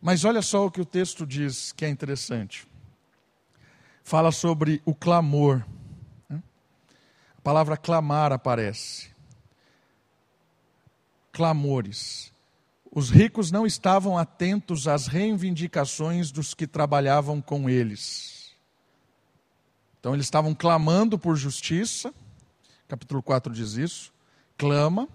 Mas 0.00 0.24
olha 0.24 0.42
só 0.42 0.66
o 0.66 0.70
que 0.70 0.80
o 0.80 0.84
texto 0.84 1.24
diz 1.24 1.72
que 1.72 1.84
é 1.84 1.88
interessante. 1.88 2.66
Fala 4.02 4.32
sobre 4.32 4.82
o 4.84 4.94
clamor. 4.94 5.64
Né? 6.28 6.42
A 7.38 7.40
palavra 7.40 7.76
clamar 7.76 8.32
aparece. 8.32 9.10
Clamores. 11.32 12.32
Os 12.90 13.08
ricos 13.08 13.50
não 13.50 13.64
estavam 13.64 14.18
atentos 14.18 14.86
às 14.86 15.06
reivindicações 15.06 16.30
dos 16.30 16.52
que 16.52 16.66
trabalhavam 16.66 17.40
com 17.40 17.70
eles. 17.70 18.41
Então, 20.02 20.14
eles 20.14 20.26
estavam 20.26 20.52
clamando 20.52 21.16
por 21.16 21.36
justiça, 21.36 22.12
capítulo 22.88 23.22
4 23.22 23.54
diz 23.54 23.74
isso, 23.74 24.12
clama. 24.58 25.08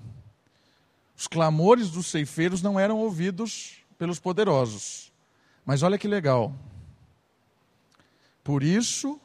Os 1.13 1.28
clamores 1.28 1.91
dos 1.91 2.08
ceifeiros 2.08 2.62
não 2.62 2.80
eram 2.80 2.97
ouvidos 2.97 3.80
pelos 3.97 4.17
poderosos. 4.17 5.12
Mas 5.65 5.84
olha 5.84 5.97
que 5.97 6.08
legal. 6.08 6.56
Por 8.45 8.63
isso, 8.63 9.19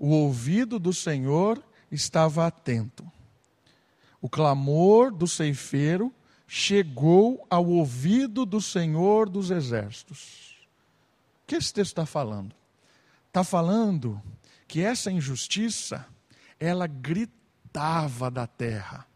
o 0.00 0.08
ouvido 0.08 0.80
do 0.80 0.92
Senhor 0.92 1.62
estava 1.88 2.44
atento. 2.44 3.08
O 4.20 4.28
clamor 4.28 5.12
do 5.12 5.28
ceifeiro 5.28 6.12
chegou 6.44 7.46
ao 7.48 7.64
ouvido 7.68 8.44
do 8.44 8.60
Senhor 8.60 9.28
dos 9.28 9.52
exércitos. 9.52 10.56
O 11.44 11.46
que 11.46 11.54
esse 11.54 11.72
texto 11.72 11.92
está 11.92 12.04
falando? 12.04 12.52
Está 13.28 13.44
falando 13.44 14.20
que 14.72 14.80
essa 14.80 15.12
injustiça, 15.12 16.06
ela 16.58 16.86
gritava 16.86 18.30
da 18.30 18.46
terra 18.46 19.06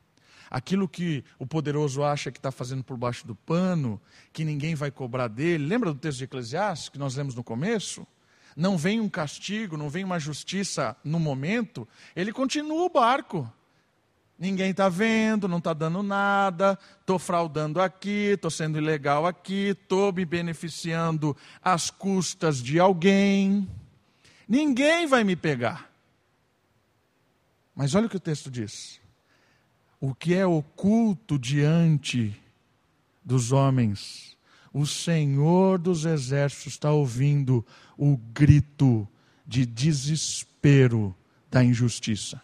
aquilo 0.51 0.87
que 0.87 1.25
o 1.39 1.47
poderoso 1.47 2.05
acha 2.05 2.31
que 2.31 2.39
está 2.39 2.51
fazendo 2.51 2.85
por 2.85 2.99
baixo 2.99 3.27
do 3.27 3.35
pano, 3.35 3.99
que 4.35 4.45
ninguém 4.45 4.75
vai 4.75 4.91
cobrar 4.91 5.29
dele. 5.29 5.65
Lembra 5.65 5.95
do 5.95 5.99
texto 5.99 6.19
de 6.19 6.25
Eclesiastes 6.25 6.91
que 6.91 6.99
nós 6.99 7.17
lemos 7.17 7.35
no 7.35 7.43
começo? 7.43 8.07
Não 8.55 8.77
vem 8.77 9.01
um 9.01 9.09
castigo, 9.09 9.79
não 9.79 9.89
vem 9.89 10.05
uma 10.05 10.19
justiça 10.19 10.95
no 11.03 11.19
momento, 11.19 11.89
ele 12.15 12.35
continua 12.35 12.85
o 12.85 12.91
barco. 12.91 13.51
Ninguém 14.39 14.73
está 14.73 14.91
vendo, 14.91 15.49
não 15.49 15.57
está 15.57 15.73
dando 15.73 16.03
nada, 16.03 16.79
estou 17.01 17.19
fraudando 17.19 17.81
aqui, 17.81 18.35
estou 18.35 18.51
sendo 18.51 18.77
ilegal 18.77 19.27
aqui, 19.27 19.69
estou 19.69 20.13
me 20.13 20.27
beneficiando 20.27 21.35
às 21.63 21.89
custas 21.89 22.63
de 22.63 22.79
alguém. 22.79 23.67
Ninguém 24.49 25.07
vai 25.07 25.25
me 25.25 25.37
pegar. 25.37 25.91
Mas 27.75 27.95
olha 27.95 28.07
o 28.07 28.11
que 28.11 28.17
o 28.17 28.21
texto 28.21 28.51
diz 28.51 29.01
o 30.01 30.15
que 30.15 30.35
é 30.35 30.47
oculto 30.47 31.39
diante 31.39 32.39
dos 33.25 33.53
homens. 33.53 34.37
O 34.73 34.87
Senhor 34.87 35.79
dos 35.79 36.05
Exércitos 36.05 36.75
está 36.75 36.93
ouvindo 36.93 37.65
o 37.97 38.17
grito 38.17 39.09
de 39.47 39.65
desespero 39.65 41.15
da 41.51 41.65
injustiça. 41.65 42.41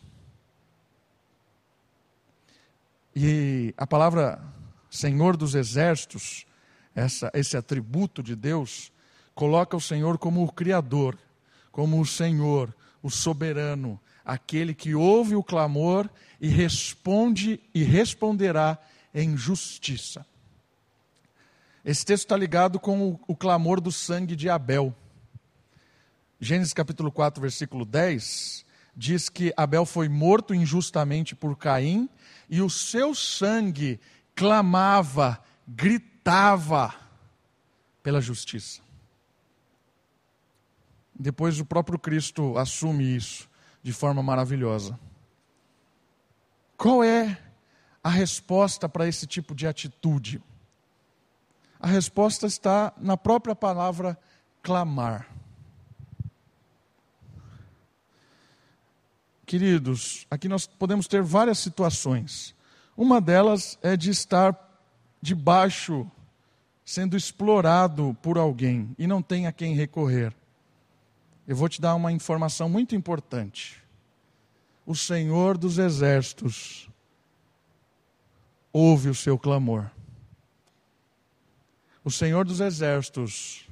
E 3.15 3.75
a 3.77 3.87
palavra 3.87 4.43
Senhor 4.91 5.37
dos 5.37 5.55
Exércitos, 5.55 6.47
essa, 6.95 7.31
esse 7.35 7.57
atributo 7.57 8.23
de 8.23 8.35
Deus, 8.35 8.91
coloca 9.35 9.77
o 9.77 9.81
Senhor 9.81 10.17
como 10.17 10.43
o 10.43 10.51
Criador, 10.51 11.19
como 11.73 12.01
o 12.01 12.07
Senhor, 12.07 12.73
o 13.03 13.11
soberano, 13.11 13.99
aquele 14.25 14.75
que 14.75 14.95
ouve 14.95 15.35
o 15.35 15.43
clamor 15.43 16.09
e 16.41 16.49
responde 16.49 17.59
e 17.75 17.83
responderá 17.83 18.79
em 19.13 19.37
justiça. 19.37 20.25
Esse 21.85 22.05
texto 22.05 22.25
está 22.25 22.37
ligado 22.37 22.79
com 22.79 23.09
o, 23.09 23.21
o, 23.27 23.35
clamor 23.35 23.81
do 23.81 23.91
sangue 23.91 24.37
de 24.37 24.49
Abel. 24.49 24.95
Gênesis 26.39 26.73
capítulo 26.73 27.11
4, 27.11 27.41
versículo 27.41 27.85
10, 27.85 28.65
diz 28.97 29.29
que 29.29 29.53
Abel 29.57 29.85
foi 29.85 30.09
morto 30.09 30.55
injustamente 30.55 31.35
por 31.35 31.57
Caim 31.57 32.09
e 32.49 32.61
o 32.61 32.71
seu 32.71 33.15
sangue 33.15 33.99
clamava, 34.35 35.43
gritava 35.67 36.95
pela 38.03 38.21
justiça. 38.21 38.81
Depois 41.23 41.61
o 41.61 41.65
próprio 41.65 41.99
Cristo 41.99 42.59
assume 42.59 43.15
isso 43.15 43.49
de 43.81 43.93
forma 43.93 44.23
maravilhosa. 44.23 44.99
Qual 46.77 47.05
é 47.05 47.39
a 48.03 48.11
resposta 48.11 48.89
para 48.89 49.07
esse 49.07 49.25
tipo 49.25 49.55
de 49.55 49.65
atitude? 49.65 50.43
A 51.79 51.87
resposta 51.87 52.45
está 52.45 52.93
na 52.97 53.17
própria 53.17 53.55
palavra 53.55 54.19
clamar. 54.65 55.29
Queridos, 59.47 60.27
aqui 60.29 60.49
nós 60.49 60.67
podemos 60.67 61.07
ter 61.07 61.23
várias 61.23 61.59
situações. 61.59 62.53
Uma 62.97 63.21
delas 63.21 63.79
é 63.81 63.97
de 63.97 64.11
estar 64.11 64.59
debaixo, 65.21 66.11
sendo 66.85 67.17
explorado 67.17 68.17
por 68.21 68.39
alguém 68.39 68.93
e 68.99 69.07
não 69.07 69.23
tem 69.23 69.47
a 69.47 69.53
quem 69.53 69.75
recorrer 69.75 70.35
eu 71.47 71.57
vou 71.57 71.69
te 71.69 71.81
dar 71.81 71.95
uma 71.95 72.13
informação 72.13 72.69
muito 72.69 72.95
importante. 72.95 73.83
O 74.87 74.95
Senhor 74.95 75.59
dos 75.59 75.79
Exércitos 75.79 76.89
ouve 78.73 79.09
o 79.09 79.15
seu 79.15 79.39
clamor. 79.39 79.91
O 82.05 82.11
Senhor 82.11 82.45
dos 82.45 82.61
Exércitos 82.61 83.69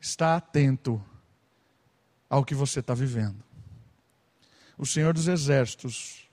está 0.00 0.36
atento 0.36 1.02
ao 2.28 2.44
que 2.44 2.54
você 2.54 2.80
está 2.80 2.94
vivendo. 2.94 3.42
O 4.76 4.84
Senhor 4.84 5.14
dos 5.14 5.28
Exércitos 5.28 6.28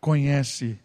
conhece 0.00 0.78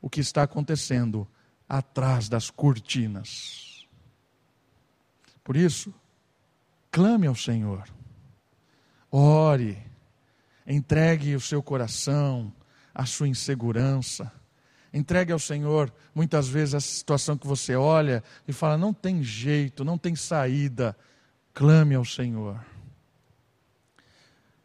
o 0.00 0.08
que 0.08 0.20
está 0.20 0.44
acontecendo 0.44 1.28
atrás 1.68 2.28
das 2.28 2.48
cortinas. 2.50 3.86
Por 5.44 5.56
isso, 5.56 5.92
Clame 6.90 7.26
ao 7.26 7.34
Senhor. 7.34 7.84
Ore. 9.10 9.78
Entregue 10.66 11.34
o 11.34 11.40
seu 11.40 11.62
coração, 11.62 12.52
a 12.94 13.06
sua 13.06 13.28
insegurança. 13.28 14.30
Entregue 14.92 15.32
ao 15.32 15.38
Senhor, 15.38 15.92
muitas 16.14 16.48
vezes, 16.48 16.74
essa 16.74 16.88
situação 16.88 17.36
que 17.36 17.46
você 17.46 17.76
olha 17.76 18.22
e 18.46 18.52
fala: 18.52 18.76
não 18.76 18.92
tem 18.92 19.22
jeito, 19.22 19.84
não 19.84 19.96
tem 19.96 20.16
saída. 20.16 20.96
Clame 21.54 21.94
ao 21.94 22.04
Senhor. 22.04 22.64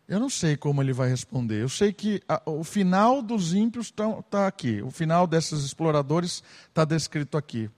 Eu 0.08 0.20
não 0.20 0.30
sei 0.30 0.56
como 0.56 0.82
ele 0.82 0.94
vai 0.94 1.10
responder. 1.10 1.62
Eu 1.62 1.70
sei 1.70 1.92
que 1.92 2.22
a, 2.28 2.42
o 2.46 2.64
final 2.64 3.24
dos 3.24 3.54
ímpios 3.54 3.88
está 3.88 4.22
tá 4.24 4.48
aqui. 4.48 4.82
O 4.84 4.92
final 4.92 5.26
desses 5.26 5.64
exploradores 5.64 6.44
está 6.68 6.86
descrito 6.86 7.38
aqui. 7.38 7.70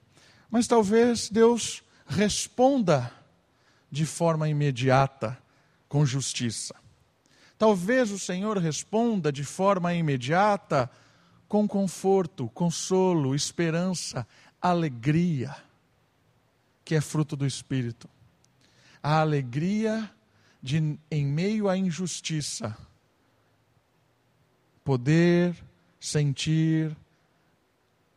Mas 0.49 0.67
talvez 0.67 1.29
Deus 1.29 1.83
responda 2.05 3.11
de 3.91 4.05
forma 4.05 4.49
imediata, 4.49 5.37
com 5.87 6.05
justiça. 6.05 6.75
Talvez 7.57 8.11
o 8.11 8.19
Senhor 8.19 8.57
responda 8.57 9.31
de 9.31 9.43
forma 9.43 9.93
imediata 9.93 10.89
com 11.47 11.67
conforto, 11.67 12.49
consolo, 12.49 13.33
esperança, 13.33 14.27
alegria, 14.61 15.55
que 16.83 16.95
é 16.95 17.01
fruto 17.01 17.35
do 17.35 17.45
Espírito. 17.45 18.07
A 19.01 19.19
alegria 19.21 20.09
de, 20.61 20.99
em 21.09 21.25
meio 21.25 21.69
à 21.69 21.77
injustiça, 21.77 22.77
poder 24.83 25.55
sentir 25.99 26.95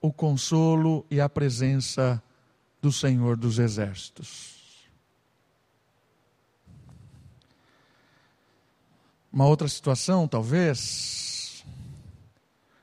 o 0.01 0.13
consolo 0.13 1.05
e 1.11 1.21
a 1.21 1.29
presença 1.29 2.23
do 2.81 2.91
Senhor 2.91 3.37
dos 3.37 3.59
Exércitos. 3.59 4.60
Uma 9.33 9.47
outra 9.47 9.69
situação, 9.69 10.27
talvez, 10.27 11.65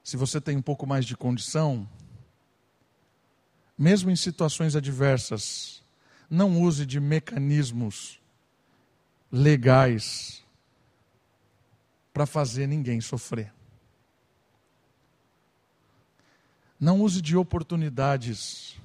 se 0.03 0.15
você 0.15 0.39
tem 0.39 0.55
um 0.55 0.61
pouco 0.61 0.87
mais 0.87 1.05
de 1.05 1.17
condição, 1.17 1.87
mesmo 3.77 4.09
em 4.09 4.15
situações 4.15 4.75
adversas, 4.75 5.83
não 6.29 6.61
use 6.61 6.85
de 6.85 6.99
mecanismos 6.99 8.21
legais 9.29 10.43
para 12.13 12.25
fazer 12.25 12.65
ninguém 12.65 13.01
sofrer. 13.01 13.53
Não 16.79 17.01
use 17.01 17.21
de 17.21 17.35
oportunidades 17.35 18.79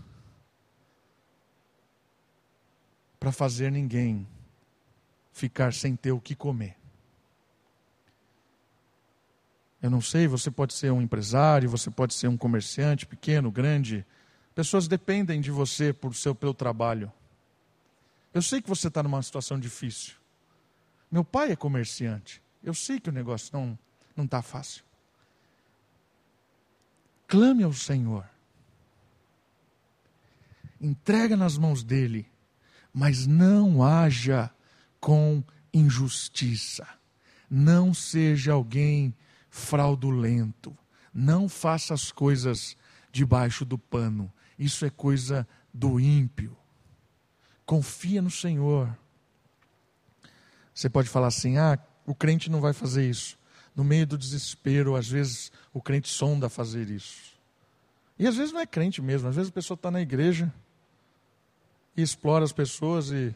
para 3.20 3.30
fazer 3.30 3.70
ninguém 3.70 4.26
ficar 5.32 5.72
sem 5.72 5.94
ter 5.94 6.10
o 6.10 6.20
que 6.20 6.34
comer. 6.34 6.81
Eu 9.82 9.90
não 9.90 10.00
sei, 10.00 10.28
você 10.28 10.50
pode 10.50 10.72
ser 10.74 10.92
um 10.92 11.02
empresário, 11.02 11.68
você 11.68 11.90
pode 11.90 12.14
ser 12.14 12.28
um 12.28 12.36
comerciante, 12.36 13.04
pequeno, 13.04 13.50
grande. 13.50 14.06
Pessoas 14.54 14.86
dependem 14.86 15.40
de 15.40 15.50
você 15.50 15.92
por 15.92 16.14
seu 16.14 16.34
pelo 16.34 16.54
trabalho. 16.54 17.12
Eu 18.32 18.40
sei 18.40 18.62
que 18.62 18.68
você 18.68 18.88
está 18.88 19.02
numa 19.02 19.20
situação 19.22 19.58
difícil. 19.58 20.14
Meu 21.10 21.24
pai 21.24 21.50
é 21.50 21.56
comerciante. 21.56 22.40
Eu 22.62 22.72
sei 22.72 23.00
que 23.00 23.10
o 23.10 23.12
negócio 23.12 23.50
não 23.52 23.78
não 24.16 24.24
está 24.24 24.42
fácil. 24.42 24.84
Clame 27.26 27.62
ao 27.62 27.72
Senhor. 27.72 28.28
Entrega 30.80 31.36
nas 31.36 31.56
mãos 31.56 31.82
dele, 31.82 32.26
mas 32.92 33.26
não 33.26 33.82
haja 33.82 34.50
com 35.00 35.42
injustiça. 35.72 36.86
Não 37.48 37.94
seja 37.94 38.52
alguém 38.52 39.14
fraudulento. 39.52 40.76
Não 41.12 41.46
faça 41.46 41.92
as 41.92 42.10
coisas 42.10 42.74
debaixo 43.12 43.66
do 43.66 43.76
pano. 43.76 44.32
Isso 44.58 44.86
é 44.86 44.90
coisa 44.90 45.46
do 45.72 46.00
ímpio. 46.00 46.56
Confia 47.66 48.22
no 48.22 48.30
Senhor. 48.30 48.96
Você 50.74 50.88
pode 50.88 51.10
falar 51.10 51.26
assim: 51.26 51.58
ah, 51.58 51.78
o 52.06 52.14
crente 52.14 52.50
não 52.50 52.62
vai 52.62 52.72
fazer 52.72 53.08
isso. 53.08 53.38
No 53.76 53.84
meio 53.84 54.06
do 54.06 54.16
desespero, 54.16 54.96
às 54.96 55.06
vezes 55.06 55.52
o 55.72 55.82
crente 55.82 56.08
sonda 56.08 56.48
fazer 56.48 56.90
isso. 56.90 57.32
E 58.18 58.26
às 58.26 58.36
vezes 58.36 58.52
não 58.52 58.60
é 58.60 58.66
crente 58.66 59.02
mesmo, 59.02 59.28
às 59.28 59.36
vezes 59.36 59.50
a 59.50 59.54
pessoa 59.54 59.74
está 59.74 59.90
na 59.90 60.00
igreja 60.00 60.52
e 61.94 62.02
explora 62.02 62.44
as 62.44 62.52
pessoas. 62.52 63.10
E 63.10 63.34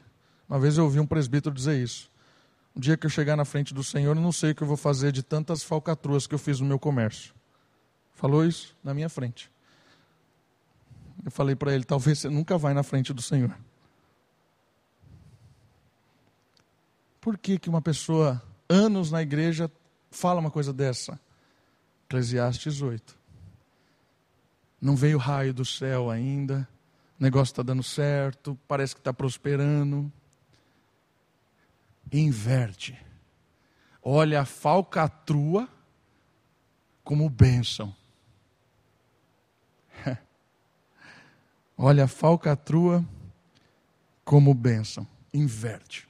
uma 0.48 0.58
vez 0.58 0.78
eu 0.78 0.84
ouvi 0.84 0.98
um 0.98 1.06
presbítero 1.06 1.54
dizer 1.54 1.82
isso. 1.82 2.10
Um 2.76 2.80
dia 2.80 2.94
que 2.94 3.06
eu 3.06 3.10
chegar 3.10 3.36
na 3.36 3.44
frente 3.46 3.72
do 3.72 3.82
Senhor, 3.82 4.14
eu 4.14 4.20
não 4.20 4.30
sei 4.30 4.50
o 4.50 4.54
que 4.54 4.62
eu 4.62 4.66
vou 4.66 4.76
fazer 4.76 5.10
de 5.10 5.22
tantas 5.22 5.62
falcatruas 5.62 6.26
que 6.26 6.34
eu 6.34 6.38
fiz 6.38 6.60
no 6.60 6.66
meu 6.66 6.78
comércio. 6.78 7.34
Falou 8.14 8.44
isso 8.44 8.76
na 8.84 8.92
minha 8.92 9.08
frente. 9.08 9.50
Eu 11.24 11.30
falei 11.30 11.56
para 11.56 11.74
ele: 11.74 11.84
talvez 11.84 12.18
você 12.18 12.28
nunca 12.28 12.58
vai 12.58 12.74
na 12.74 12.82
frente 12.82 13.14
do 13.14 13.22
Senhor. 13.22 13.56
Por 17.18 17.38
que, 17.38 17.58
que 17.58 17.68
uma 17.70 17.80
pessoa, 17.80 18.42
anos 18.68 19.10
na 19.10 19.22
igreja, 19.22 19.72
fala 20.10 20.38
uma 20.38 20.50
coisa 20.50 20.72
dessa? 20.72 21.18
Eclesiastes 22.04 22.82
8. 22.82 23.18
Não 24.80 24.94
veio 24.94 25.16
raio 25.16 25.54
do 25.54 25.64
céu 25.64 26.10
ainda, 26.10 26.68
o 27.18 27.22
negócio 27.22 27.52
está 27.52 27.62
dando 27.62 27.82
certo, 27.82 28.56
parece 28.68 28.94
que 28.94 29.00
está 29.00 29.14
prosperando 29.14 30.12
inverte. 32.12 32.98
Olha 34.02 34.42
a 34.42 34.44
falcatrua 34.44 35.68
como 37.02 37.28
bênção. 37.28 37.94
Olha 41.76 42.04
a 42.04 42.08
falcatrua 42.08 43.04
como 44.24 44.54
bênção. 44.54 45.06
Inverte. 45.32 46.08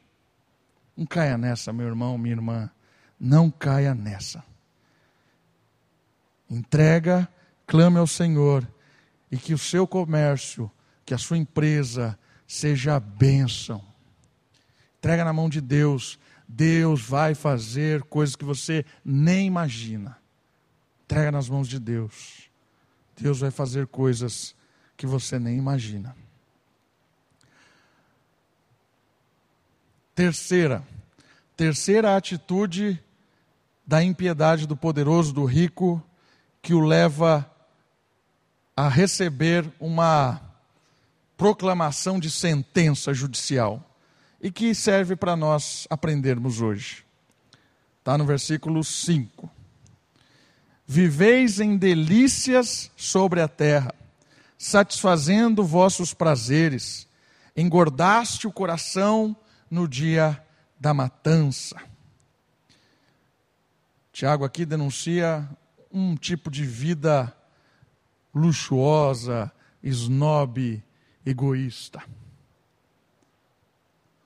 Não 0.97 1.07
caia 1.07 1.37
nessa, 1.37 1.73
meu 1.73 1.87
irmão, 1.87 2.17
minha 2.19 2.35
irmã. 2.35 2.71
Não 3.19 3.51
caia 3.51 3.95
nessa. 3.95 4.45
Entrega, 6.49 7.29
clame 7.67 7.99
ao 7.99 8.07
Senhor 8.07 8.67
e 9.31 9.37
que 9.37 9.53
o 9.53 9.59
seu 9.59 9.87
comércio, 9.87 10.71
que 11.05 11.13
a 11.13 11.19
sua 11.19 11.39
empresa 11.39 12.19
seja 12.47 13.01
bênção 13.01 13.96
Entrega 14.99 15.25
na 15.25 15.33
mão 15.33 15.49
de 15.49 15.61
Deus. 15.61 16.19
Deus 16.49 17.03
vai 17.03 17.35
fazer 17.35 18.03
coisas 18.05 18.37
que 18.37 18.45
você 18.45 18.85
nem 19.05 19.47
imagina. 19.47 20.19
Entrega 21.05 21.31
nas 21.31 21.49
mãos 21.49 21.69
de 21.69 21.79
Deus. 21.79 22.51
Deus 23.21 23.41
vai 23.41 23.51
fazer 23.51 23.87
coisas 23.87 24.55
que 24.97 25.07
você 25.07 25.39
nem 25.39 25.57
imagina. 25.57 26.17
Terceira, 30.15 30.83
terceira 31.57 32.17
atitude 32.17 33.03
da 33.87 34.03
impiedade 34.03 34.67
do 34.67 34.77
poderoso, 34.77 35.33
do 35.33 35.45
rico, 35.45 36.03
que 36.63 36.75
o 36.75 36.81
leva 36.81 37.49
a 38.77 38.89
receber 38.89 39.71
uma 39.79 40.41
proclamação 41.37 42.19
de 42.19 42.31
sentença 42.31 43.15
judicial 43.15 43.86
e 44.47 44.51
que 44.53 44.73
serve 44.77 45.17
para 45.17 45.35
nós 45.35 45.89
aprendermos 45.91 46.61
hoje. 46.61 47.05
Está 47.99 48.17
no 48.17 48.25
versículo 48.25 48.85
5. 48.85 49.51
Viveis 50.87 51.59
em 51.59 51.77
delícias 51.77 52.89
sobre 52.97 53.41
a 53.41 53.49
terra, 53.49 53.93
satisfazendo 54.57 55.65
vossos 55.65 56.15
prazeres, 56.15 57.09
engordaste 57.57 58.47
o 58.47 58.53
coração 58.53 59.37
no 59.69 59.89
dia 59.89 60.41
da 60.79 60.95
matança. 60.95 61.83
Tiago 64.13 64.45
aqui 64.45 64.65
denuncia 64.65 65.45
um 65.91 66.15
tipo 66.15 66.53
de 66.53 66.65
vida 66.65 67.37
luxuosa, 68.33 69.51
snob, 69.83 70.81
egoísta. 71.27 72.01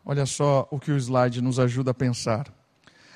Olha 0.05 0.26
só 0.26 0.66
o 0.70 0.78
que 0.78 0.90
o 0.90 0.96
slide 0.96 1.40
nos 1.40 1.59
ajuda 1.59 1.90
a 1.90 1.94
pensar. 1.94 2.53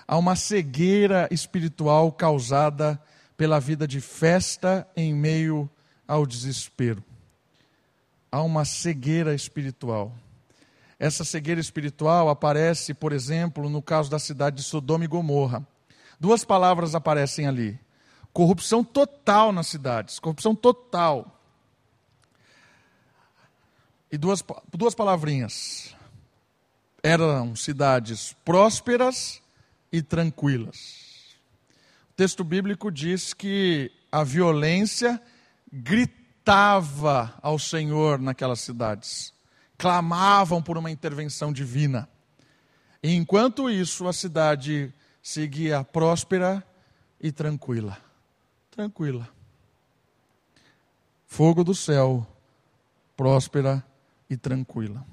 Há 0.06 0.16
uma 0.18 0.36
cegueira 0.36 1.28
espiritual 1.30 2.12
causada 2.12 3.00
pela 3.36 3.58
vida 3.58 3.86
de 3.86 4.00
festa 4.00 4.86
em 4.96 5.14
meio 5.14 5.68
ao 6.06 6.26
desespero. 6.26 7.02
Há 8.30 8.42
uma 8.42 8.64
cegueira 8.64 9.34
espiritual. 9.34 10.12
Essa 10.98 11.24
cegueira 11.24 11.60
espiritual 11.60 12.28
aparece, 12.28 12.94
por 12.94 13.12
exemplo, 13.12 13.68
no 13.68 13.82
caso 13.82 14.10
da 14.10 14.18
cidade 14.18 14.56
de 14.56 14.62
Sodoma 14.62 15.04
e 15.04 15.08
Gomorra. 15.08 15.66
Duas 16.20 16.44
palavras 16.44 16.94
aparecem 16.94 17.46
ali: 17.46 17.78
corrupção 18.32 18.84
total 18.84 19.52
nas 19.52 19.66
cidades, 19.66 20.18
corrupção 20.18 20.54
total. 20.54 21.40
E 24.10 24.18
duas, 24.18 24.44
duas 24.72 24.94
palavrinhas: 24.94 25.94
eram 27.04 27.54
cidades 27.54 28.34
prósperas 28.46 29.42
e 29.92 30.00
tranquilas. 30.00 31.36
O 32.08 32.14
texto 32.16 32.42
bíblico 32.42 32.90
diz 32.90 33.34
que 33.34 33.92
a 34.10 34.24
violência 34.24 35.20
gritava 35.70 37.34
ao 37.42 37.58
Senhor 37.58 38.18
naquelas 38.18 38.60
cidades, 38.60 39.34
clamavam 39.76 40.62
por 40.62 40.78
uma 40.78 40.90
intervenção 40.90 41.52
divina. 41.52 42.08
E 43.02 43.14
enquanto 43.14 43.68
isso, 43.68 44.08
a 44.08 44.12
cidade 44.14 44.90
seguia 45.22 45.84
próspera 45.84 46.66
e 47.20 47.30
tranquila. 47.30 47.98
Tranquila. 48.70 49.28
Fogo 51.26 51.62
do 51.62 51.74
céu, 51.74 52.26
próspera 53.14 53.84
e 54.30 54.38
tranquila. 54.38 55.04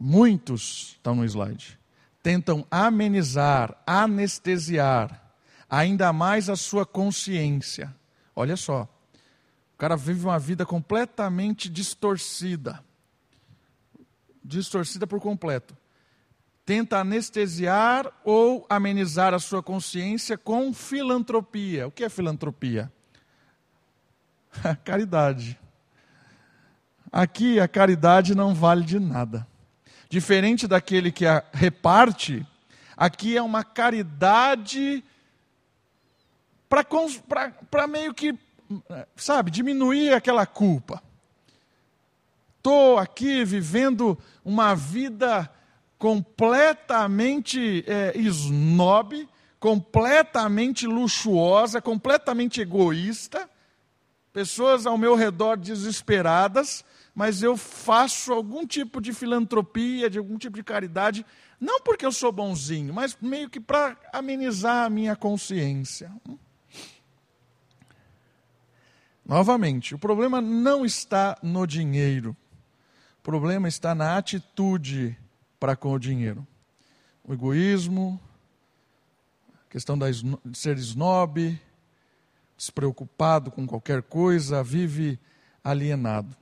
Muitos, 0.00 0.92
estão 0.92 1.14
no 1.14 1.24
slide, 1.24 1.78
tentam 2.22 2.66
amenizar, 2.70 3.76
anestesiar 3.86 5.20
ainda 5.68 6.12
mais 6.12 6.48
a 6.48 6.56
sua 6.56 6.86
consciência. 6.86 7.94
Olha 8.34 8.56
só, 8.56 8.88
o 9.74 9.78
cara 9.78 9.96
vive 9.96 10.24
uma 10.24 10.38
vida 10.38 10.64
completamente 10.64 11.68
distorcida 11.68 12.82
distorcida 14.50 15.06
por 15.06 15.20
completo. 15.20 15.76
Tenta 16.64 16.98
anestesiar 16.98 18.10
ou 18.24 18.66
amenizar 18.68 19.34
a 19.34 19.38
sua 19.38 19.62
consciência 19.62 20.36
com 20.36 20.72
filantropia. 20.72 21.86
O 21.86 21.90
que 21.90 22.04
é 22.04 22.08
filantropia? 22.08 22.92
caridade. 24.84 25.58
Aqui 27.10 27.58
a 27.58 27.66
caridade 27.66 28.34
não 28.34 28.54
vale 28.54 28.84
de 28.84 29.00
nada. 29.00 29.46
Diferente 30.10 30.66
daquele 30.66 31.12
que 31.12 31.24
a 31.24 31.44
reparte, 31.52 32.44
aqui 32.96 33.36
é 33.36 33.42
uma 33.42 33.62
caridade 33.62 35.04
para 36.68 37.86
meio 37.86 38.12
que, 38.12 38.36
sabe, 39.14 39.52
diminuir 39.52 40.12
aquela 40.12 40.44
culpa. 40.46 41.00
estou 42.56 42.98
aqui 42.98 43.44
vivendo 43.44 44.18
uma 44.44 44.74
vida 44.74 45.48
completamente 45.96 47.84
é, 47.86 48.18
snob, 48.18 49.28
completamente 49.60 50.88
luxuosa, 50.88 51.80
completamente 51.80 52.60
egoísta, 52.60 53.48
pessoas 54.32 54.86
ao 54.86 54.98
meu 54.98 55.14
redor 55.14 55.56
desesperadas, 55.56 56.84
mas 57.14 57.42
eu 57.42 57.56
faço 57.56 58.32
algum 58.32 58.66
tipo 58.66 59.00
de 59.00 59.12
filantropia, 59.12 60.08
de 60.08 60.18
algum 60.18 60.38
tipo 60.38 60.56
de 60.56 60.62
caridade, 60.62 61.24
não 61.60 61.80
porque 61.80 62.06
eu 62.06 62.12
sou 62.12 62.32
bonzinho, 62.32 62.94
mas 62.94 63.16
meio 63.20 63.50
que 63.50 63.60
para 63.60 63.96
amenizar 64.12 64.86
a 64.86 64.90
minha 64.90 65.14
consciência. 65.14 66.10
Novamente, 69.24 69.94
o 69.94 69.98
problema 69.98 70.40
não 70.40 70.84
está 70.84 71.36
no 71.42 71.66
dinheiro. 71.66 72.36
O 73.18 73.22
problema 73.22 73.68
está 73.68 73.94
na 73.94 74.16
atitude 74.16 75.16
para 75.58 75.76
com 75.76 75.92
o 75.92 75.98
dinheiro. 75.98 76.46
O 77.22 77.32
egoísmo, 77.32 78.18
a 79.54 79.70
questão 79.70 79.96
de 79.96 80.06
ser 80.52 80.78
snob, 80.78 81.60
despreocupado 82.56 83.50
com 83.50 83.66
qualquer 83.66 84.02
coisa, 84.02 84.64
vive 84.64 85.20
alienado. 85.62 86.39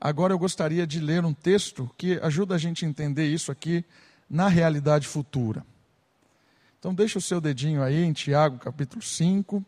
Agora 0.00 0.32
eu 0.32 0.38
gostaria 0.38 0.86
de 0.86 1.00
ler 1.00 1.24
um 1.24 1.32
texto 1.32 1.90
que 1.96 2.18
ajuda 2.22 2.54
a 2.54 2.58
gente 2.58 2.84
a 2.84 2.88
entender 2.88 3.26
isso 3.26 3.50
aqui 3.50 3.84
na 4.28 4.48
realidade 4.48 5.08
futura. 5.08 5.64
Então 6.78 6.94
deixa 6.94 7.18
o 7.18 7.22
seu 7.22 7.40
dedinho 7.40 7.82
aí 7.82 8.04
em 8.04 8.12
Tiago 8.12 8.58
capítulo 8.58 9.00
5 9.02 9.64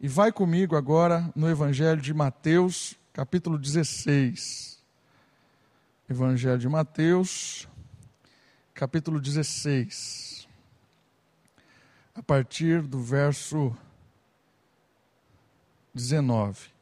e 0.00 0.06
vai 0.06 0.30
comigo 0.30 0.76
agora 0.76 1.30
no 1.34 1.50
Evangelho 1.50 2.00
de 2.00 2.14
Mateus 2.14 2.94
capítulo 3.12 3.58
16. 3.58 4.78
Evangelho 6.08 6.58
de 6.58 6.68
Mateus 6.68 7.68
capítulo 8.72 9.20
16. 9.20 10.48
A 12.14 12.22
partir 12.22 12.82
do 12.82 13.00
verso 13.00 13.76
19. 15.92 16.77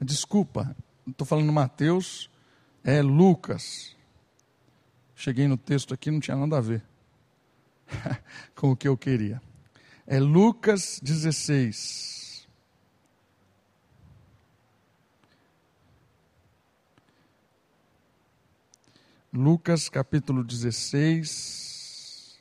Desculpa, 0.00 0.76
estou 1.06 1.26
falando 1.26 1.52
Mateus, 1.52 2.30
é 2.84 3.02
Lucas. 3.02 3.96
Cheguei 5.14 5.48
no 5.48 5.56
texto 5.56 5.92
aqui, 5.92 6.10
não 6.10 6.20
tinha 6.20 6.36
nada 6.36 6.58
a 6.58 6.60
ver 6.60 6.84
com 8.54 8.70
o 8.70 8.76
que 8.76 8.86
eu 8.86 8.96
queria. 8.96 9.42
É 10.06 10.20
Lucas 10.20 11.00
16. 11.02 12.18
Lucas 19.32 19.88
capítulo 19.90 20.42
16, 20.42 22.40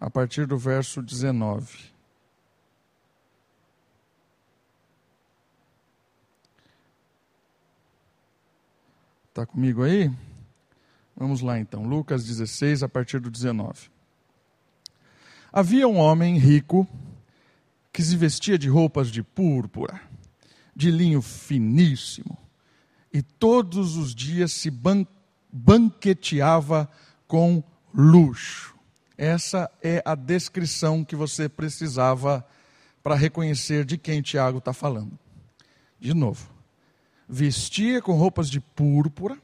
a 0.00 0.08
partir 0.08 0.46
do 0.46 0.56
verso 0.56 1.02
19. 1.02 1.95
Está 9.36 9.44
comigo 9.44 9.82
aí? 9.82 10.10
Vamos 11.14 11.42
lá 11.42 11.60
então, 11.60 11.82
Lucas 11.82 12.24
16, 12.24 12.82
a 12.82 12.88
partir 12.88 13.20
do 13.20 13.30
19. 13.30 13.90
Havia 15.52 15.86
um 15.86 15.98
homem 15.98 16.38
rico 16.38 16.88
que 17.92 18.02
se 18.02 18.16
vestia 18.16 18.56
de 18.56 18.66
roupas 18.66 19.10
de 19.10 19.22
púrpura, 19.22 20.00
de 20.74 20.90
linho 20.90 21.20
finíssimo, 21.20 22.38
e 23.12 23.20
todos 23.20 23.98
os 23.98 24.14
dias 24.14 24.52
se 24.52 24.70
ban 24.70 25.06
banqueteava 25.52 26.90
com 27.28 27.62
luxo. 27.92 28.74
Essa 29.18 29.70
é 29.82 30.02
a 30.02 30.14
descrição 30.14 31.04
que 31.04 31.14
você 31.14 31.46
precisava 31.46 32.42
para 33.02 33.14
reconhecer 33.14 33.84
de 33.84 33.98
quem 33.98 34.22
Tiago 34.22 34.56
está 34.56 34.72
falando. 34.72 35.18
De 36.00 36.14
novo 36.14 36.55
vestia 37.28 38.00
com 38.00 38.12
roupas 38.12 38.48
de 38.48 38.60
púrpura, 38.60 39.36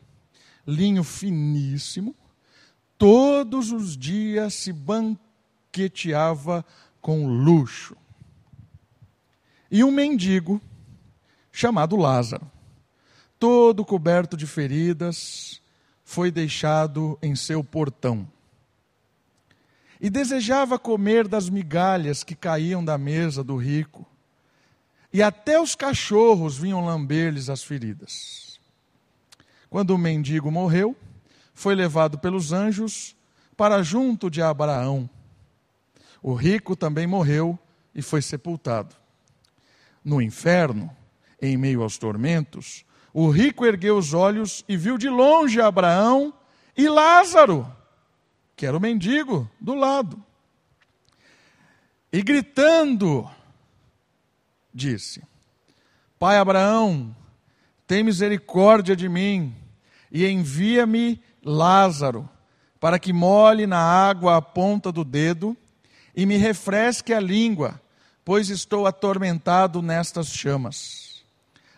linho 0.66 1.02
finíssimo, 1.02 2.14
todos 2.96 3.72
os 3.72 3.96
dias 3.96 4.54
se 4.54 4.72
banqueteava 4.72 6.64
com 7.00 7.26
luxo. 7.26 7.96
E 9.70 9.82
um 9.82 9.90
mendigo, 9.90 10.60
chamado 11.50 11.96
Lázaro, 11.96 12.48
todo 13.38 13.84
coberto 13.84 14.36
de 14.36 14.46
feridas, 14.46 15.60
foi 16.04 16.30
deixado 16.30 17.18
em 17.22 17.34
seu 17.34 17.64
portão. 17.64 18.28
E 20.00 20.10
desejava 20.10 20.78
comer 20.78 21.26
das 21.26 21.48
migalhas 21.48 22.22
que 22.22 22.34
caíam 22.34 22.84
da 22.84 22.98
mesa 22.98 23.42
do 23.42 23.56
rico 23.56 24.06
e 25.12 25.22
até 25.22 25.60
os 25.60 25.74
cachorros 25.74 26.56
vinham 26.56 26.84
lamber-lhes 26.84 27.50
as 27.50 27.62
feridas. 27.62 28.58
Quando 29.68 29.90
o 29.90 29.98
mendigo 29.98 30.50
morreu, 30.50 30.96
foi 31.54 31.74
levado 31.74 32.18
pelos 32.18 32.52
anjos 32.52 33.14
para 33.56 33.82
junto 33.82 34.30
de 34.30 34.40
Abraão. 34.40 35.08
O 36.22 36.34
rico 36.34 36.74
também 36.74 37.06
morreu 37.06 37.58
e 37.94 38.00
foi 38.00 38.22
sepultado. 38.22 38.96
No 40.04 40.20
inferno, 40.20 40.90
em 41.40 41.56
meio 41.56 41.82
aos 41.82 41.98
tormentos, 41.98 42.84
o 43.12 43.28
rico 43.28 43.66
ergueu 43.66 43.98
os 43.98 44.14
olhos 44.14 44.64
e 44.68 44.76
viu 44.76 44.96
de 44.96 45.08
longe 45.08 45.60
Abraão 45.60 46.32
e 46.76 46.88
Lázaro, 46.88 47.70
que 48.56 48.64
era 48.64 48.76
o 48.76 48.80
mendigo, 48.80 49.50
do 49.60 49.74
lado. 49.74 50.22
E 52.12 52.22
gritando, 52.22 53.28
disse: 54.74 55.22
Pai 56.18 56.38
Abraão, 56.38 57.14
tem 57.86 58.02
misericórdia 58.02 58.94
de 58.94 59.08
mim 59.08 59.54
e 60.10 60.26
envia-me 60.26 61.20
Lázaro, 61.44 62.28
para 62.78 62.98
que 62.98 63.12
molhe 63.12 63.66
na 63.66 63.78
água 63.78 64.36
a 64.36 64.42
ponta 64.42 64.92
do 64.92 65.04
dedo 65.04 65.56
e 66.14 66.26
me 66.26 66.36
refresque 66.36 67.12
a 67.12 67.20
língua, 67.20 67.80
pois 68.24 68.50
estou 68.50 68.86
atormentado 68.86 69.82
nestas 69.82 70.28
chamas. 70.28 71.22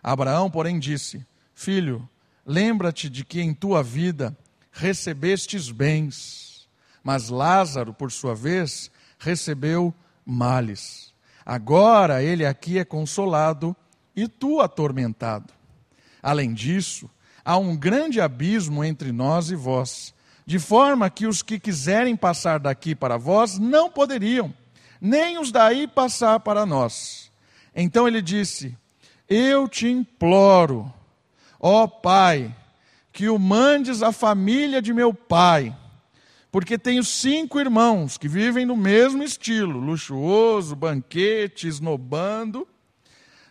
Abraão, 0.02 0.50
porém, 0.50 0.78
disse: 0.78 1.24
Filho, 1.54 2.08
lembra-te 2.44 3.08
de 3.08 3.24
que 3.24 3.40
em 3.40 3.54
tua 3.54 3.82
vida 3.82 4.36
recebestes 4.70 5.70
bens, 5.70 6.68
mas 7.02 7.28
Lázaro, 7.28 7.94
por 7.94 8.10
sua 8.10 8.34
vez, 8.34 8.90
recebeu 9.18 9.94
males. 10.26 11.03
Agora 11.44 12.22
ele 12.22 12.46
aqui 12.46 12.78
é 12.78 12.84
consolado 12.84 13.76
e 14.16 14.26
tu 14.26 14.60
atormentado. 14.60 15.52
Além 16.22 16.54
disso, 16.54 17.10
há 17.44 17.58
um 17.58 17.76
grande 17.76 18.20
abismo 18.20 18.82
entre 18.82 19.12
nós 19.12 19.50
e 19.50 19.54
vós, 19.54 20.14
de 20.46 20.58
forma 20.58 21.10
que 21.10 21.26
os 21.26 21.42
que 21.42 21.58
quiserem 21.58 22.16
passar 22.16 22.58
daqui 22.58 22.94
para 22.94 23.18
vós 23.18 23.58
não 23.58 23.90
poderiam, 23.90 24.52
nem 25.00 25.38
os 25.38 25.52
daí 25.52 25.86
passar 25.86 26.40
para 26.40 26.64
nós. 26.64 27.30
Então 27.74 28.08
ele 28.08 28.22
disse: 28.22 28.76
Eu 29.28 29.68
te 29.68 29.86
imploro, 29.86 30.92
ó 31.60 31.86
Pai, 31.86 32.54
que 33.12 33.28
o 33.28 33.38
mandes 33.38 34.02
à 34.02 34.12
família 34.12 34.80
de 34.80 34.92
meu 34.92 35.12
pai 35.12 35.74
porque 36.54 36.78
tenho 36.78 37.02
cinco 37.02 37.58
irmãos 37.58 38.16
que 38.16 38.28
vivem 38.28 38.64
no 38.64 38.76
mesmo 38.76 39.24
estilo, 39.24 39.80
luxuoso, 39.80 40.76
banquete, 40.76 41.66
esnobando. 41.66 42.64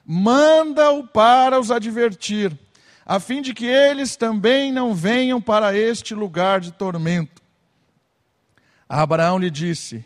Manda-o 0.06 1.06
para 1.06 1.60
os 1.60 1.70
advertir, 1.70 2.58
a 3.06 3.20
fim 3.20 3.42
de 3.42 3.54
que 3.54 3.66
eles 3.66 4.16
também 4.16 4.72
não 4.72 4.96
venham 4.96 5.42
para 5.42 5.78
este 5.78 6.16
lugar 6.16 6.62
de 6.62 6.72
tormento. 6.72 7.42
Abraão 8.88 9.38
lhe 9.38 9.52
disse: 9.52 10.06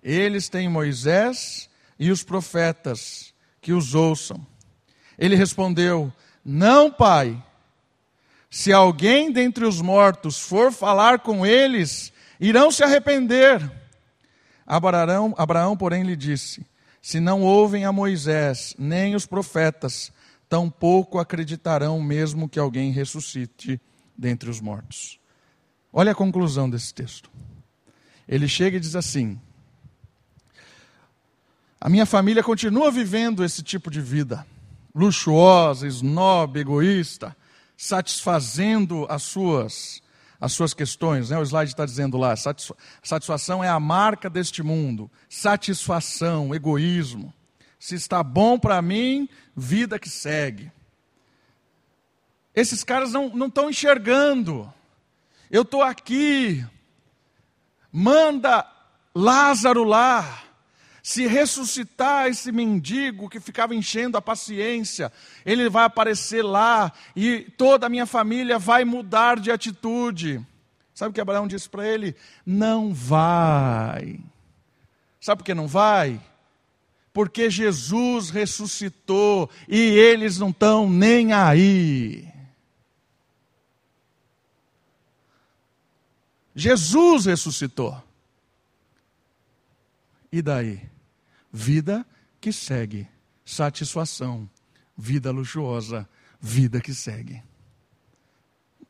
Eles 0.00 0.48
têm 0.48 0.68
Moisés 0.68 1.68
e 1.98 2.12
os 2.12 2.22
profetas, 2.22 3.34
que 3.60 3.72
os 3.72 3.92
ouçam. 3.92 4.46
Ele 5.18 5.34
respondeu: 5.34 6.12
Não, 6.44 6.92
pai. 6.92 7.42
Se 8.48 8.72
alguém 8.72 9.32
dentre 9.32 9.64
os 9.64 9.82
mortos 9.82 10.38
for 10.38 10.70
falar 10.70 11.18
com 11.18 11.44
eles, 11.44 12.12
irão 12.40 12.70
se 12.70 12.82
arrepender. 12.82 13.70
Abraão, 14.66 15.34
Abraão, 15.38 15.76
porém, 15.76 16.02
lhe 16.02 16.16
disse: 16.16 16.66
Se 17.00 17.20
não 17.20 17.42
ouvem 17.42 17.84
a 17.84 17.92
Moisés 17.92 18.74
nem 18.78 19.14
os 19.14 19.26
profetas, 19.26 20.12
tampouco 20.48 21.18
acreditarão 21.18 22.00
mesmo 22.00 22.48
que 22.48 22.58
alguém 22.58 22.90
ressuscite 22.90 23.80
dentre 24.16 24.50
os 24.50 24.60
mortos. 24.60 25.18
Olha 25.92 26.12
a 26.12 26.14
conclusão 26.14 26.68
desse 26.68 26.92
texto. 26.92 27.30
Ele 28.28 28.48
chega 28.48 28.76
e 28.76 28.80
diz 28.80 28.96
assim: 28.96 29.40
A 31.80 31.88
minha 31.88 32.06
família 32.06 32.42
continua 32.42 32.90
vivendo 32.90 33.44
esse 33.44 33.62
tipo 33.62 33.90
de 33.90 34.00
vida, 34.00 34.46
luxuosa, 34.94 35.86
snob, 35.86 36.58
egoísta, 36.58 37.36
satisfazendo 37.76 39.06
as 39.08 39.22
suas 39.22 40.02
as 40.40 40.52
suas 40.52 40.74
questões, 40.74 41.30
né? 41.30 41.38
o 41.38 41.42
slide 41.42 41.70
está 41.70 41.84
dizendo 41.84 42.16
lá, 42.16 42.34
satisfação 43.02 43.64
é 43.64 43.68
a 43.68 43.80
marca 43.80 44.28
deste 44.28 44.62
mundo, 44.62 45.10
satisfação, 45.28 46.54
egoísmo. 46.54 47.32
Se 47.78 47.94
está 47.94 48.22
bom 48.22 48.58
para 48.58 48.80
mim, 48.82 49.28
vida 49.54 49.98
que 49.98 50.08
segue. 50.08 50.70
Esses 52.54 52.82
caras 52.82 53.12
não 53.12 53.46
estão 53.46 53.68
enxergando. 53.68 54.72
Eu 55.50 55.62
estou 55.62 55.82
aqui. 55.82 56.64
Manda 57.92 58.66
Lázaro 59.14 59.84
lá. 59.84 60.45
Se 61.06 61.24
ressuscitar 61.24 62.26
esse 62.26 62.50
mendigo 62.50 63.28
que 63.28 63.38
ficava 63.38 63.72
enchendo 63.72 64.18
a 64.18 64.20
paciência, 64.20 65.12
ele 65.44 65.68
vai 65.68 65.84
aparecer 65.84 66.42
lá 66.42 66.92
e 67.14 67.42
toda 67.56 67.86
a 67.86 67.88
minha 67.88 68.06
família 68.06 68.58
vai 68.58 68.84
mudar 68.84 69.38
de 69.38 69.52
atitude. 69.52 70.44
Sabe 70.92 71.10
o 71.10 71.14
que 71.14 71.20
Abraão 71.20 71.46
disse 71.46 71.70
para 71.70 71.86
ele? 71.86 72.16
Não 72.44 72.92
vai. 72.92 74.18
Sabe 75.20 75.38
por 75.38 75.44
que 75.44 75.54
não 75.54 75.68
vai? 75.68 76.20
Porque 77.12 77.48
Jesus 77.50 78.28
ressuscitou 78.28 79.48
e 79.68 79.78
eles 79.78 80.38
não 80.40 80.50
estão 80.50 80.90
nem 80.90 81.32
aí. 81.32 82.28
Jesus 86.52 87.26
ressuscitou. 87.26 88.02
E 90.32 90.42
daí? 90.42 90.95
Vida 91.52 92.06
que 92.40 92.52
segue, 92.52 93.08
satisfação, 93.44 94.48
vida 94.96 95.30
luxuosa, 95.30 96.08
vida 96.40 96.80
que 96.80 96.94
segue. 96.94 97.42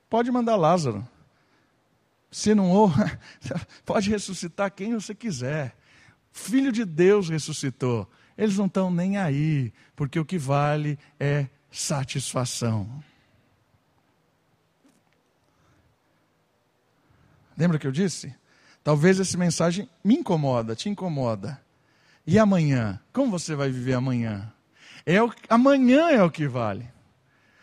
Pode 0.09 0.31
mandar 0.31 0.57
Lázaro. 0.57 1.07
Se 2.31 2.55
não 2.55 2.71
ou, 2.71 2.91
pode 3.85 4.11
ressuscitar 4.11 4.71
quem 4.71 4.95
você 4.95 5.15
quiser. 5.15 5.77
Filho 6.33 6.71
de 6.71 6.85
Deus 6.85 7.29
ressuscitou. 7.29 8.11
Eles 8.37 8.57
não 8.57 8.67
estão 8.67 8.91
nem 8.91 9.17
aí, 9.17 9.73
porque 9.95 10.19
o 10.21 10.25
que 10.25 10.39
vale 10.39 10.99
é 11.19 11.49
satisfação. 11.71 13.03
Lembra 17.57 17.79
que 17.79 17.87
eu 17.87 17.93
disse? 17.93 18.35
Talvez 18.85 19.19
essa 19.19 19.37
mensagem 19.39 19.89
me 20.05 20.15
incomoda, 20.15 20.77
te 20.77 20.89
incomoda. 20.89 21.61
E 22.27 22.39
amanhã? 22.39 23.01
Como 23.13 23.31
você 23.31 23.55
vai 23.55 23.71
viver 23.71 23.95
amanhã? 23.95 24.53
É 25.05 25.23
o, 25.23 25.33
amanhã 25.49 26.11
é 26.11 26.23
o 26.23 26.31
que 26.31 26.49
vale. 26.49 26.91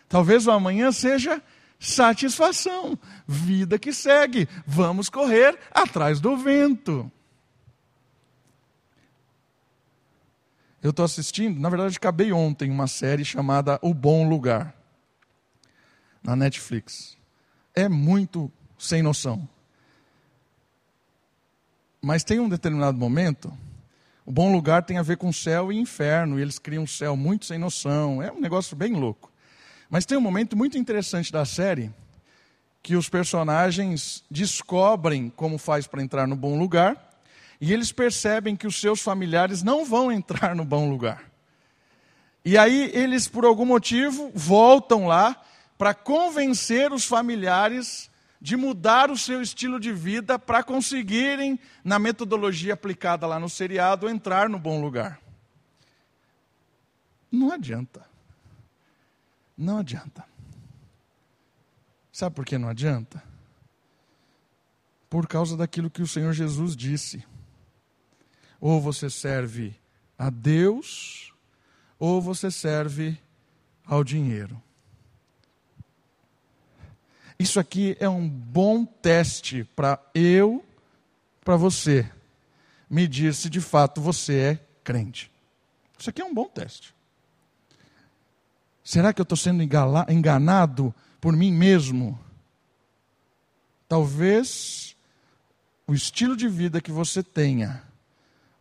Talvez 0.07 0.47
o 0.47 0.51
amanhã 0.51 0.91
seja 0.91 1.41
satisfação, 1.77 2.97
vida 3.27 3.77
que 3.77 3.91
segue. 3.91 4.47
Vamos 4.65 5.09
correr 5.09 5.59
atrás 5.71 6.21
do 6.21 6.37
vento. 6.37 7.11
Eu 10.81 10.91
estou 10.91 11.03
assistindo, 11.05 11.59
na 11.59 11.69
verdade, 11.69 11.97
acabei 11.97 12.31
ontem 12.31 12.69
uma 12.69 12.87
série 12.87 13.23
chamada 13.23 13.79
O 13.81 13.93
Bom 13.93 14.27
Lugar, 14.27 14.75
na 16.21 16.35
Netflix. 16.35 17.17
É 17.73 17.87
muito 17.87 18.51
sem 18.77 19.01
noção. 19.01 19.47
Mas 22.01 22.25
tem 22.25 22.39
um 22.39 22.49
determinado 22.49 22.97
momento, 22.97 23.57
o 24.25 24.31
bom 24.31 24.51
lugar 24.51 24.83
tem 24.83 24.97
a 24.97 25.03
ver 25.03 25.17
com 25.17 25.33
céu 25.33 25.71
e 25.71 25.77
inferno, 25.77 26.39
e 26.39 26.41
eles 26.41 26.57
criam 26.57 26.83
um 26.83 26.87
céu 26.87 27.15
muito 27.15 27.45
sem 27.45 27.57
noção, 27.57 28.21
é 28.21 28.31
um 28.31 28.39
negócio 28.39 28.75
bem 28.75 28.93
louco. 28.93 29.31
Mas 29.89 30.05
tem 30.05 30.17
um 30.17 30.21
momento 30.21 30.55
muito 30.55 30.77
interessante 30.77 31.31
da 31.31 31.45
série, 31.45 31.91
que 32.81 32.95
os 32.95 33.09
personagens 33.09 34.23
descobrem 34.29 35.31
como 35.35 35.57
faz 35.57 35.87
para 35.87 36.01
entrar 36.01 36.27
no 36.27 36.35
bom 36.35 36.57
lugar, 36.57 37.11
e 37.59 37.71
eles 37.71 37.91
percebem 37.91 38.55
que 38.55 38.67
os 38.67 38.79
seus 38.79 39.01
familiares 39.01 39.63
não 39.63 39.85
vão 39.85 40.11
entrar 40.11 40.55
no 40.55 40.65
bom 40.65 40.89
lugar. 40.89 41.23
E 42.45 42.57
aí 42.57 42.91
eles, 42.93 43.27
por 43.27 43.45
algum 43.45 43.65
motivo, 43.65 44.31
voltam 44.35 45.07
lá 45.07 45.41
para 45.77 45.93
convencer 45.93 46.91
os 46.91 47.05
familiares 47.05 48.09
de 48.43 48.57
mudar 48.57 49.09
o 49.09 49.17
seu 49.17 49.41
estilo 49.41 49.79
de 49.79 49.93
vida 49.93 50.37
para 50.37 50.61
conseguirem, 50.61 51.57
na 51.81 51.97
metodologia 51.97 52.73
aplicada 52.73 53.25
lá 53.25 53.39
no 53.39 53.47
seriado, 53.47 54.09
entrar 54.09 54.49
no 54.49 54.59
bom 54.59 54.81
lugar. 54.81 55.21
Não 57.31 57.53
adianta. 57.53 58.05
Não 59.57 59.77
adianta. 59.77 60.25
Sabe 62.11 62.35
por 62.35 62.45
que 62.45 62.57
não 62.57 62.67
adianta? 62.67 63.23
Por 65.09 65.25
causa 65.25 65.55
daquilo 65.55 65.89
que 65.89 66.01
o 66.01 66.07
Senhor 66.07 66.33
Jesus 66.33 66.75
disse. 66.75 67.25
Ou 68.59 68.81
você 68.81 69.09
serve 69.09 69.73
a 70.17 70.29
Deus, 70.29 71.33
ou 71.97 72.21
você 72.21 72.51
serve 72.51 73.17
ao 73.85 74.03
dinheiro. 74.03 74.61
Isso 77.43 77.59
aqui 77.59 77.97
é 77.99 78.07
um 78.07 78.25
bom 78.25 78.85
teste 78.85 79.65
para 79.75 79.99
eu, 80.15 80.63
para 81.43 81.57
você, 81.57 82.09
medir 82.89 83.33
se 83.33 83.49
de 83.49 83.59
fato 83.59 83.99
você 83.99 84.33
é 84.33 84.59
crente. 84.81 85.29
Isso 85.99 86.09
aqui 86.09 86.21
é 86.21 86.25
um 86.25 86.33
bom 86.33 86.45
teste. 86.45 86.95
Será 88.81 89.11
que 89.11 89.19
eu 89.19 89.23
estou 89.23 89.37
sendo 89.37 89.61
enganado 89.61 90.95
por 91.19 91.33
mim 91.33 91.51
mesmo? 91.51 92.17
Talvez 93.89 94.95
o 95.85 95.93
estilo 95.93 96.37
de 96.37 96.47
vida 96.47 96.79
que 96.79 96.93
você 96.93 97.21
tenha, 97.21 97.83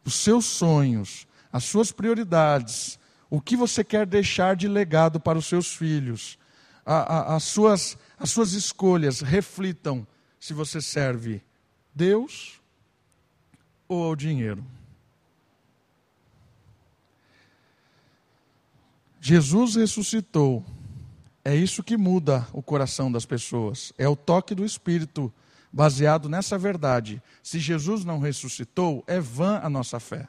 os 0.04 0.14
seus 0.14 0.44
sonhos, 0.44 1.24
as 1.52 1.62
suas 1.62 1.92
prioridades, 1.92 2.98
o 3.30 3.40
que 3.40 3.54
você 3.56 3.84
quer 3.84 4.06
deixar 4.06 4.56
de 4.56 4.66
legado 4.66 5.20
para 5.20 5.38
os 5.38 5.46
seus 5.46 5.72
filhos, 5.72 6.36
a, 6.84 6.96
a, 6.96 7.36
as, 7.36 7.44
suas, 7.44 7.96
as 8.22 8.30
suas 8.30 8.52
escolhas 8.52 9.20
reflitam 9.20 10.06
se 10.38 10.54
você 10.54 10.80
serve 10.80 11.42
Deus 11.92 12.60
ou 13.88 14.04
ao 14.04 14.14
dinheiro. 14.14 14.64
Jesus 19.20 19.74
ressuscitou. 19.74 20.64
É 21.44 21.56
isso 21.56 21.82
que 21.82 21.96
muda 21.96 22.46
o 22.52 22.62
coração 22.62 23.10
das 23.10 23.26
pessoas. 23.26 23.92
É 23.98 24.08
o 24.08 24.14
toque 24.14 24.54
do 24.54 24.64
Espírito 24.64 25.32
baseado 25.72 26.28
nessa 26.28 26.56
verdade. 26.56 27.20
Se 27.42 27.58
Jesus 27.58 28.04
não 28.04 28.20
ressuscitou, 28.20 29.02
é 29.08 29.18
vã 29.18 29.58
a 29.64 29.68
nossa 29.68 29.98
fé. 29.98 30.28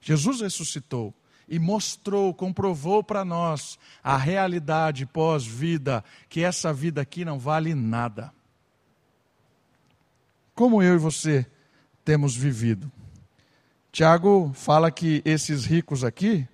Jesus 0.00 0.40
ressuscitou 0.40 1.12
e 1.48 1.58
mostrou, 1.58 2.34
comprovou 2.34 3.02
para 3.02 3.24
nós 3.24 3.78
a 4.02 4.16
realidade 4.16 5.06
pós-vida, 5.06 6.04
que 6.28 6.44
essa 6.44 6.72
vida 6.72 7.00
aqui 7.00 7.24
não 7.24 7.38
vale 7.38 7.74
nada. 7.74 8.32
Como 10.54 10.82
eu 10.82 10.94
e 10.94 10.98
você 10.98 11.46
temos 12.04 12.36
vivido? 12.36 12.90
Tiago 13.90 14.52
fala 14.54 14.90
que 14.90 15.22
esses 15.24 15.64
ricos 15.64 16.04
aqui 16.04 16.46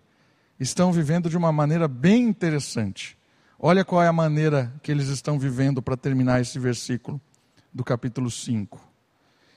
estão 0.61 0.92
vivendo 0.92 1.28
de 1.28 1.36
uma 1.36 1.51
maneira 1.51 1.88
bem 1.88 2.22
interessante. 2.22 3.18
Olha 3.59 3.84
qual 3.84 4.03
é 4.03 4.09
a 4.09 4.12
maneira 4.12 4.72
que 4.82 4.92
eles 4.92 5.09
estão 5.09 5.38
vivendo 5.38 5.82
para 5.82 5.97
terminar 5.97 6.40
esse 6.40 6.59
versículo 6.59 7.20
do 7.72 7.82
capítulo 7.82 8.30
5. 8.30 8.80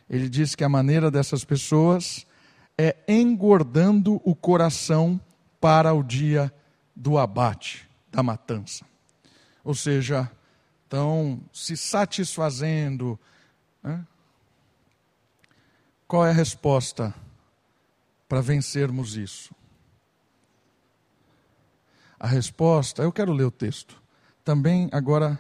Ele 0.09 0.29
diz 0.29 0.55
que 0.55 0.63
a 0.63 0.69
maneira 0.69 1.11
dessas 1.11 1.43
pessoas 1.43 2.25
é 2.77 2.95
engordando 3.07 4.21
o 4.23 4.33
coração 4.33 5.19
para 5.59 5.93
o 5.93 6.03
dia 6.03 6.53
do 6.95 7.17
abate, 7.17 7.87
da 8.11 8.23
matança. 8.23 8.85
Ou 9.63 9.73
seja, 9.73 10.31
estão 10.83 11.41
se 11.53 11.75
satisfazendo. 11.75 13.19
Né? 13.83 14.05
Qual 16.07 16.25
é 16.25 16.29
a 16.29 16.33
resposta 16.33 17.13
para 18.27 18.41
vencermos 18.41 19.15
isso? 19.15 19.53
A 22.19 22.27
resposta, 22.27 23.03
eu 23.03 23.11
quero 23.11 23.31
ler 23.31 23.43
o 23.43 23.51
texto. 23.51 24.01
Também 24.43 24.89
agora 24.91 25.37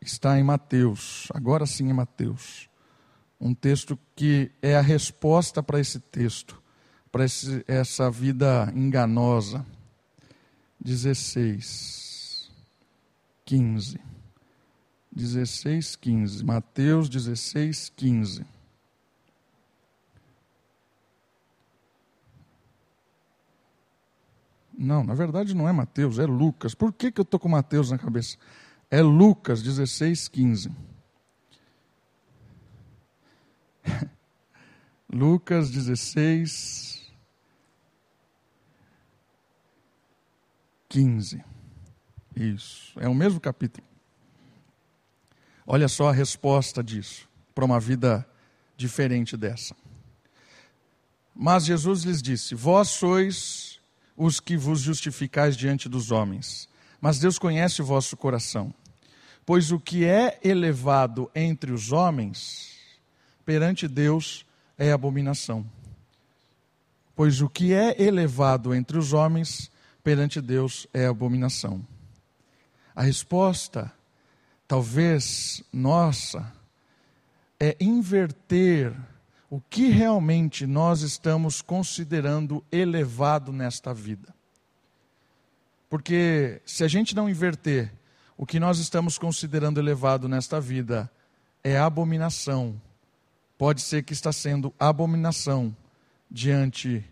está 0.00 0.38
em 0.38 0.42
Mateus, 0.42 1.28
agora 1.34 1.66
sim 1.66 1.90
em 1.90 1.92
Mateus. 1.92 2.70
Um 3.40 3.52
texto 3.52 3.98
que 4.16 4.50
é 4.62 4.76
a 4.76 4.80
resposta 4.80 5.62
para 5.62 5.80
esse 5.80 6.00
texto 6.00 6.62
para 7.18 7.26
essa 7.66 8.08
vida 8.08 8.72
enganosa. 8.76 9.66
16, 10.78 12.48
15. 13.44 14.00
16, 15.10 15.96
15. 15.96 16.44
Mateus 16.44 17.08
16, 17.08 17.92
15. 17.96 18.46
Não, 24.78 25.02
na 25.02 25.14
verdade 25.14 25.56
não 25.56 25.68
é 25.68 25.72
Mateus, 25.72 26.20
é 26.20 26.26
Lucas. 26.26 26.72
Por 26.72 26.92
que, 26.92 27.10
que 27.10 27.20
eu 27.20 27.24
estou 27.24 27.40
com 27.40 27.48
Mateus 27.48 27.90
na 27.90 27.98
cabeça? 27.98 28.36
É 28.88 29.02
Lucas 29.02 29.60
16, 29.60 30.28
15. 30.28 30.70
Lucas 35.10 35.68
16, 35.68 36.97
15. 40.88 41.44
Isso, 42.34 42.98
é 43.00 43.08
o 43.08 43.14
mesmo 43.14 43.40
capítulo. 43.40 43.86
Olha 45.66 45.88
só 45.88 46.08
a 46.08 46.12
resposta 46.12 46.82
disso, 46.82 47.28
para 47.54 47.64
uma 47.64 47.78
vida 47.78 48.26
diferente 48.76 49.36
dessa. 49.36 49.74
Mas 51.34 51.64
Jesus 51.66 52.04
lhes 52.04 52.22
disse: 52.22 52.54
Vós 52.54 52.88
sois 52.88 53.80
os 54.16 54.40
que 54.40 54.56
vos 54.56 54.80
justificais 54.80 55.56
diante 55.56 55.88
dos 55.88 56.10
homens, 56.10 56.68
mas 57.00 57.18
Deus 57.18 57.38
conhece 57.38 57.82
o 57.82 57.84
vosso 57.84 58.16
coração. 58.16 58.72
Pois 59.44 59.70
o 59.70 59.78
que 59.78 60.04
é 60.04 60.38
elevado 60.42 61.30
entre 61.34 61.72
os 61.72 61.92
homens, 61.92 62.76
perante 63.44 63.86
Deus 63.86 64.44
é 64.76 64.92
abominação. 64.92 65.64
Pois 67.14 67.40
o 67.40 67.48
que 67.48 67.72
é 67.72 68.00
elevado 68.00 68.74
entre 68.74 68.98
os 68.98 69.12
homens, 69.12 69.70
perante 70.08 70.40
Deus 70.40 70.86
é 70.94 71.04
abominação. 71.04 71.86
A 72.96 73.02
resposta, 73.02 73.92
talvez 74.66 75.62
nossa, 75.70 76.50
é 77.60 77.76
inverter 77.78 78.96
o 79.50 79.60
que 79.60 79.88
realmente 79.88 80.66
nós 80.66 81.02
estamos 81.02 81.60
considerando 81.60 82.64
elevado 82.72 83.52
nesta 83.52 83.92
vida. 83.92 84.34
Porque 85.90 86.62
se 86.64 86.82
a 86.84 86.88
gente 86.88 87.14
não 87.14 87.28
inverter 87.28 87.92
o 88.34 88.46
que 88.46 88.58
nós 88.58 88.78
estamos 88.78 89.18
considerando 89.18 89.78
elevado 89.78 90.26
nesta 90.26 90.58
vida 90.58 91.12
é 91.62 91.76
abominação, 91.76 92.80
pode 93.58 93.82
ser 93.82 94.04
que 94.04 94.14
está 94.14 94.32
sendo 94.32 94.72
abominação 94.80 95.76
diante 96.30 97.04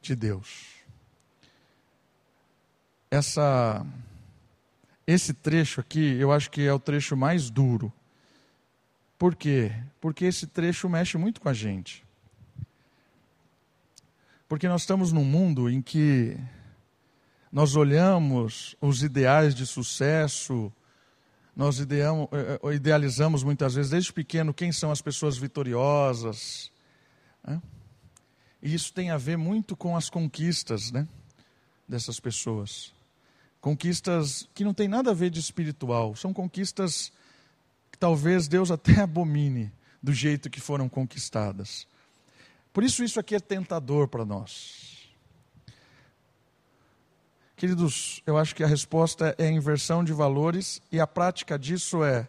de 0.00 0.16
Deus. 0.16 0.77
Essa 3.10 3.84
esse 5.06 5.32
trecho 5.32 5.80
aqui, 5.80 6.16
eu 6.18 6.30
acho 6.30 6.50
que 6.50 6.66
é 6.66 6.72
o 6.72 6.78
trecho 6.78 7.16
mais 7.16 7.48
duro 7.48 7.92
por 9.18 9.34
quê? 9.34 9.72
Porque 10.00 10.24
esse 10.24 10.46
trecho 10.46 10.88
mexe 10.88 11.18
muito 11.18 11.40
com 11.40 11.48
a 11.48 11.52
gente. 11.52 12.06
Porque 14.48 14.68
nós 14.68 14.82
estamos 14.82 15.12
num 15.12 15.24
mundo 15.24 15.68
em 15.68 15.82
que 15.82 16.38
nós 17.50 17.74
olhamos 17.74 18.76
os 18.80 19.02
ideais 19.02 19.54
de 19.54 19.66
sucesso, 19.66 20.72
nós 21.54 21.80
ideamos, 21.80 22.28
eh, 22.30 22.60
eh, 22.62 22.74
idealizamos 22.74 23.42
muitas 23.42 23.74
vezes, 23.74 23.90
desde 23.90 24.12
pequeno, 24.12 24.54
quem 24.54 24.70
são 24.70 24.92
as 24.92 25.02
pessoas 25.02 25.36
vitoriosas. 25.36 26.70
Né? 27.44 27.60
E 28.62 28.72
isso 28.72 28.94
tem 28.94 29.10
a 29.10 29.16
ver 29.16 29.36
muito 29.36 29.76
com 29.76 29.96
as 29.96 30.08
conquistas 30.08 30.92
né, 30.92 31.08
dessas 31.88 32.20
pessoas. 32.20 32.94
Conquistas 33.60 34.48
que 34.54 34.64
não 34.64 34.72
tem 34.72 34.88
nada 34.88 35.10
a 35.10 35.14
ver 35.14 35.30
de 35.30 35.40
espiritual, 35.40 36.14
são 36.14 36.32
conquistas 36.32 37.12
que 37.90 37.98
talvez 37.98 38.46
Deus 38.46 38.70
até 38.70 39.00
abomine 39.02 39.72
do 40.02 40.12
jeito 40.12 40.48
que 40.48 40.60
foram 40.60 40.88
conquistadas. 40.88 41.86
Por 42.72 42.84
isso, 42.84 43.02
isso 43.02 43.18
aqui 43.18 43.34
é 43.34 43.40
tentador 43.40 44.06
para 44.08 44.24
nós. 44.24 45.08
Queridos, 47.56 48.22
eu 48.24 48.38
acho 48.38 48.54
que 48.54 48.62
a 48.62 48.68
resposta 48.68 49.34
é 49.36 49.48
a 49.48 49.50
inversão 49.50 50.04
de 50.04 50.12
valores 50.12 50.80
e 50.92 51.00
a 51.00 51.06
prática 51.08 51.58
disso 51.58 52.04
é: 52.04 52.28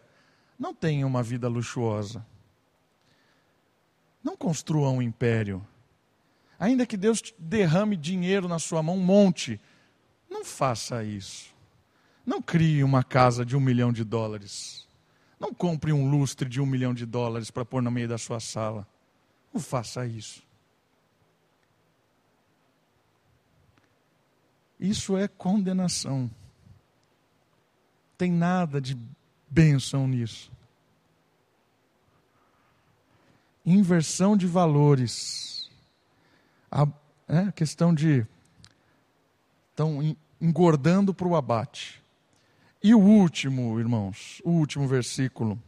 não 0.58 0.74
tenha 0.74 1.06
uma 1.06 1.22
vida 1.22 1.46
luxuosa. 1.46 2.26
Não 4.24 4.36
construa 4.36 4.90
um 4.90 5.00
império. 5.00 5.64
Ainda 6.58 6.84
que 6.84 6.96
Deus 6.96 7.22
derrame 7.38 7.96
dinheiro 7.96 8.48
na 8.48 8.58
sua 8.58 8.82
mão, 8.82 8.96
um 8.96 9.02
monte, 9.02 9.60
não 10.30 10.44
faça 10.44 11.02
isso. 11.02 11.52
Não 12.24 12.40
crie 12.40 12.84
uma 12.84 13.02
casa 13.02 13.44
de 13.44 13.56
um 13.56 13.60
milhão 13.60 13.92
de 13.92 14.04
dólares. 14.04 14.86
Não 15.38 15.52
compre 15.52 15.92
um 15.92 16.08
lustre 16.08 16.48
de 16.48 16.60
um 16.60 16.66
milhão 16.66 16.94
de 16.94 17.04
dólares 17.04 17.50
para 17.50 17.64
pôr 17.64 17.82
no 17.82 17.90
meio 17.90 18.08
da 18.08 18.16
sua 18.16 18.38
sala. 18.38 18.86
Não 19.52 19.60
faça 19.60 20.06
isso. 20.06 20.42
Isso 24.78 25.16
é 25.16 25.26
condenação. 25.26 26.30
Tem 28.16 28.30
nada 28.30 28.80
de 28.80 28.96
bênção 29.48 30.06
nisso. 30.06 30.52
Inversão 33.66 34.36
de 34.36 34.46
valores. 34.46 35.70
A 36.70 36.86
é, 37.26 37.50
questão 37.52 37.94
de 37.94 38.26
estão 39.80 40.14
engordando 40.38 41.14
para 41.14 41.26
o 41.26 41.34
abate. 41.34 42.02
E 42.82 42.94
o 42.94 42.98
último, 42.98 43.80
irmãos, 43.80 44.42
o 44.44 44.50
último 44.50 44.86
versículo, 44.86 45.58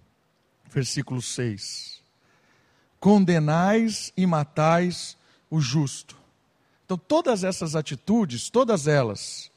versículo 0.71 1.23
6. 1.23 2.03
Condenais 3.01 4.13
e 4.15 4.27
matais 4.27 5.17
o 5.51 5.61
justo. 5.61 6.17
Então, 6.85 6.99
todas 6.99 7.43
essas 7.43 7.75
atitudes, 7.75 8.51
todas 8.51 8.87
elas, 8.87 9.51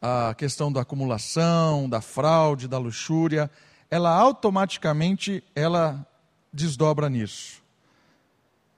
a 0.00 0.34
questão 0.34 0.72
da 0.72 0.80
acumulação, 0.80 1.88
da 1.88 2.00
fraude, 2.00 2.66
da 2.66 2.78
luxúria, 2.78 3.50
ela 3.90 4.10
automaticamente 4.10 5.44
ela 5.54 6.06
desdobra 6.52 7.10
nisso. 7.10 7.62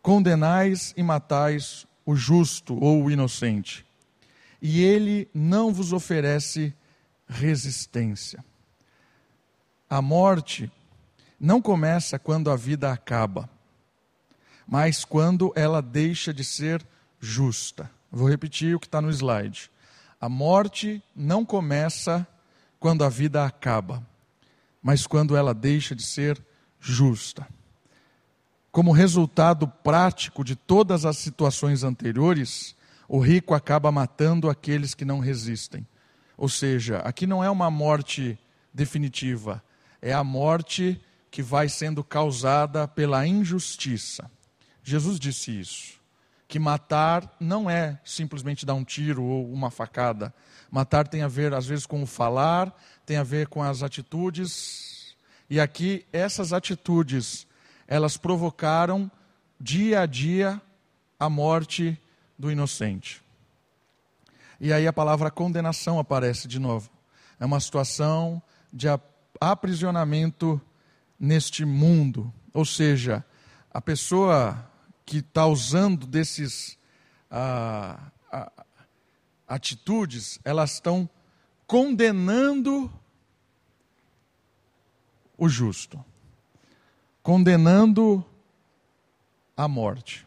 Condenais 0.03 0.93
e 0.97 1.03
matais 1.03 1.87
o 2.05 2.17
justo 2.17 2.77
ou 2.83 3.05
o 3.05 3.11
inocente, 3.11 3.85
e 4.61 4.83
ele 4.83 5.29
não 5.33 5.73
vos 5.73 5.93
oferece 5.93 6.75
resistência. 7.27 8.45
A 9.89 10.03
morte 10.03 10.71
não 11.39 11.61
começa 11.61 12.19
quando 12.19 12.51
a 12.51 12.57
vida 12.57 12.93
acaba, 12.93 13.49
mas 14.67 15.05
quando 15.05 15.53
ela 15.57 15.81
deixa 15.81 16.33
de 16.33 16.45
ser 16.45 16.87
justa. 17.19 17.91
Vou 18.11 18.29
repetir 18.29 18.75
o 18.75 18.81
que 18.81 18.87
está 18.87 19.01
no 19.01 19.11
slide. 19.11 19.71
A 20.21 20.29
morte 20.29 21.03
não 21.15 21.45
começa 21.45 22.27
quando 22.79 23.05
a 23.05 23.09
vida 23.09 23.45
acaba, 23.45 24.07
mas 24.83 25.07
quando 25.07 25.37
ela 25.37 25.55
deixa 25.55 25.95
de 25.95 26.03
ser 26.03 26.43
justa. 26.79 27.47
Como 28.71 28.93
resultado 28.93 29.67
prático 29.67 30.45
de 30.45 30.55
todas 30.55 31.05
as 31.05 31.17
situações 31.19 31.83
anteriores, 31.83 32.77
o 33.13 33.19
rico 33.19 33.55
acaba 33.55 33.91
matando 33.91 34.49
aqueles 34.49 34.95
que 34.95 35.05
não 35.05 35.19
resistem. 35.19 35.85
Ou 36.39 36.49
seja, 36.49 36.99
aqui 36.99 37.27
não 37.27 37.43
é 37.43 37.51
uma 37.51 37.69
morte 37.69 38.39
definitiva, 38.73 39.61
é 40.01 40.13
a 40.13 40.23
morte 40.23 41.03
que 41.29 41.43
vai 41.43 41.69
sendo 41.69 42.05
causada 42.05 42.87
pela 42.87 43.27
injustiça. 43.27 44.31
Jesus 44.85 45.19
disse 45.19 45.59
isso. 45.59 46.01
Que 46.47 46.61
matar 46.61 47.37
não 47.41 47.69
é 47.69 47.99
simplesmente 48.05 48.65
dar 48.65 48.75
um 48.75 48.85
tiro 48.85 49.25
ou 49.25 49.53
uma 49.53 49.73
facada. 49.73 50.33
Matar 50.71 51.09
tem 51.09 51.23
a 51.23 51.29
ver, 51.29 51.53
às 51.53 51.67
vezes, 51.67 51.87
com 51.87 52.01
o 52.05 52.07
falar, 52.07 52.73
tem 53.05 53.17
a 53.17 53.25
ver 53.25 53.49
com 53.49 53.61
as 53.61 53.83
atitudes. 53.83 55.17
E 55.49 55.59
aqui, 55.59 56.07
essas 56.13 56.53
atitudes, 56.53 57.45
elas 57.89 58.17
provocaram 58.17 59.11
dia 59.61 60.03
a 60.03 60.07
dia 60.07 60.63
a 61.19 61.29
morte 61.29 62.01
do 62.41 62.51
inocente. 62.51 63.23
E 64.59 64.73
aí 64.73 64.87
a 64.87 64.93
palavra 64.93 65.31
condenação 65.31 65.99
aparece 65.99 66.49
de 66.49 66.59
novo. 66.59 66.91
É 67.39 67.45
uma 67.45 67.61
situação 67.61 68.43
de 68.73 68.87
aprisionamento 69.39 70.59
neste 71.19 71.67
mundo. 71.67 72.33
Ou 72.55 72.65
seja, 72.65 73.23
a 73.71 73.81
pessoa 73.81 74.67
que 75.05 75.19
está 75.19 75.47
usando 75.47 76.07
desses 76.07 76.79
ah, 77.31 78.11
atitudes, 79.47 80.41
elas 80.43 80.73
estão 80.73 81.09
condenando 81.67 82.91
o 85.37 85.47
justo, 85.47 86.03
condenando 87.23 88.25
a 89.55 89.69
morte, 89.69 90.27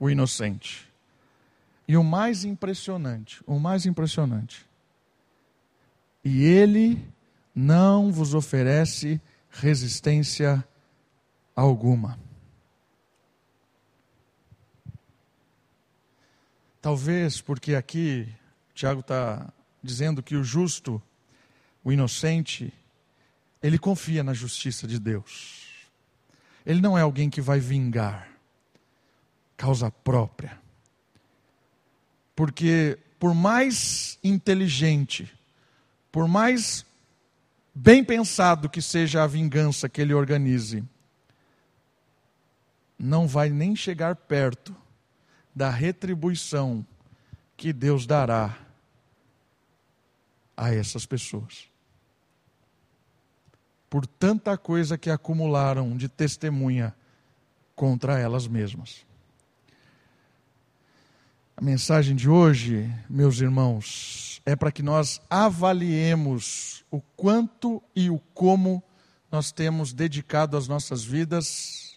o 0.00 0.08
inocente. 0.08 0.93
E 1.86 1.96
o 1.96 2.04
mais 2.04 2.44
impressionante, 2.44 3.42
o 3.46 3.58
mais 3.58 3.84
impressionante, 3.86 4.66
e 6.24 6.42
ele 6.42 7.06
não 7.54 8.10
vos 8.10 8.34
oferece 8.34 9.20
resistência 9.50 10.66
alguma. 11.54 12.18
Talvez 16.80 17.40
porque 17.40 17.74
aqui 17.74 18.28
Tiago 18.74 19.00
está 19.00 19.52
dizendo 19.82 20.22
que 20.22 20.36
o 20.36 20.42
justo, 20.42 21.00
o 21.82 21.92
inocente, 21.92 22.72
ele 23.62 23.78
confia 23.78 24.24
na 24.24 24.34
justiça 24.34 24.86
de 24.86 24.98
Deus. 24.98 25.88
Ele 26.64 26.80
não 26.80 26.96
é 26.96 27.02
alguém 27.02 27.30
que 27.30 27.40
vai 27.40 27.60
vingar, 27.60 28.28
causa 29.56 29.90
própria. 29.90 30.63
Porque 32.34 32.98
por 33.18 33.34
mais 33.34 34.18
inteligente, 34.22 35.32
por 36.12 36.28
mais 36.28 36.84
bem 37.74 38.04
pensado 38.04 38.68
que 38.68 38.82
seja 38.82 39.22
a 39.22 39.26
vingança 39.26 39.88
que 39.88 40.00
ele 40.00 40.14
organize, 40.14 40.84
não 42.98 43.26
vai 43.26 43.48
nem 43.48 43.74
chegar 43.74 44.14
perto 44.14 44.74
da 45.54 45.70
retribuição 45.70 46.84
que 47.56 47.72
Deus 47.72 48.06
dará 48.06 48.58
a 50.56 50.72
essas 50.72 51.06
pessoas. 51.06 51.68
Por 53.88 54.06
tanta 54.06 54.58
coisa 54.58 54.98
que 54.98 55.10
acumularam 55.10 55.96
de 55.96 56.08
testemunha 56.08 56.94
contra 57.76 58.18
elas 58.18 58.46
mesmas. 58.46 59.06
A 61.56 61.62
mensagem 61.62 62.16
de 62.16 62.28
hoje, 62.28 62.92
meus 63.08 63.40
irmãos, 63.40 64.40
é 64.44 64.56
para 64.56 64.72
que 64.72 64.82
nós 64.82 65.20
avaliemos 65.30 66.84
o 66.90 67.00
quanto 67.16 67.82
e 67.94 68.10
o 68.10 68.18
como 68.34 68.82
nós 69.30 69.52
temos 69.52 69.92
dedicado 69.92 70.56
as 70.56 70.68
nossas 70.68 71.04
vidas 71.04 71.96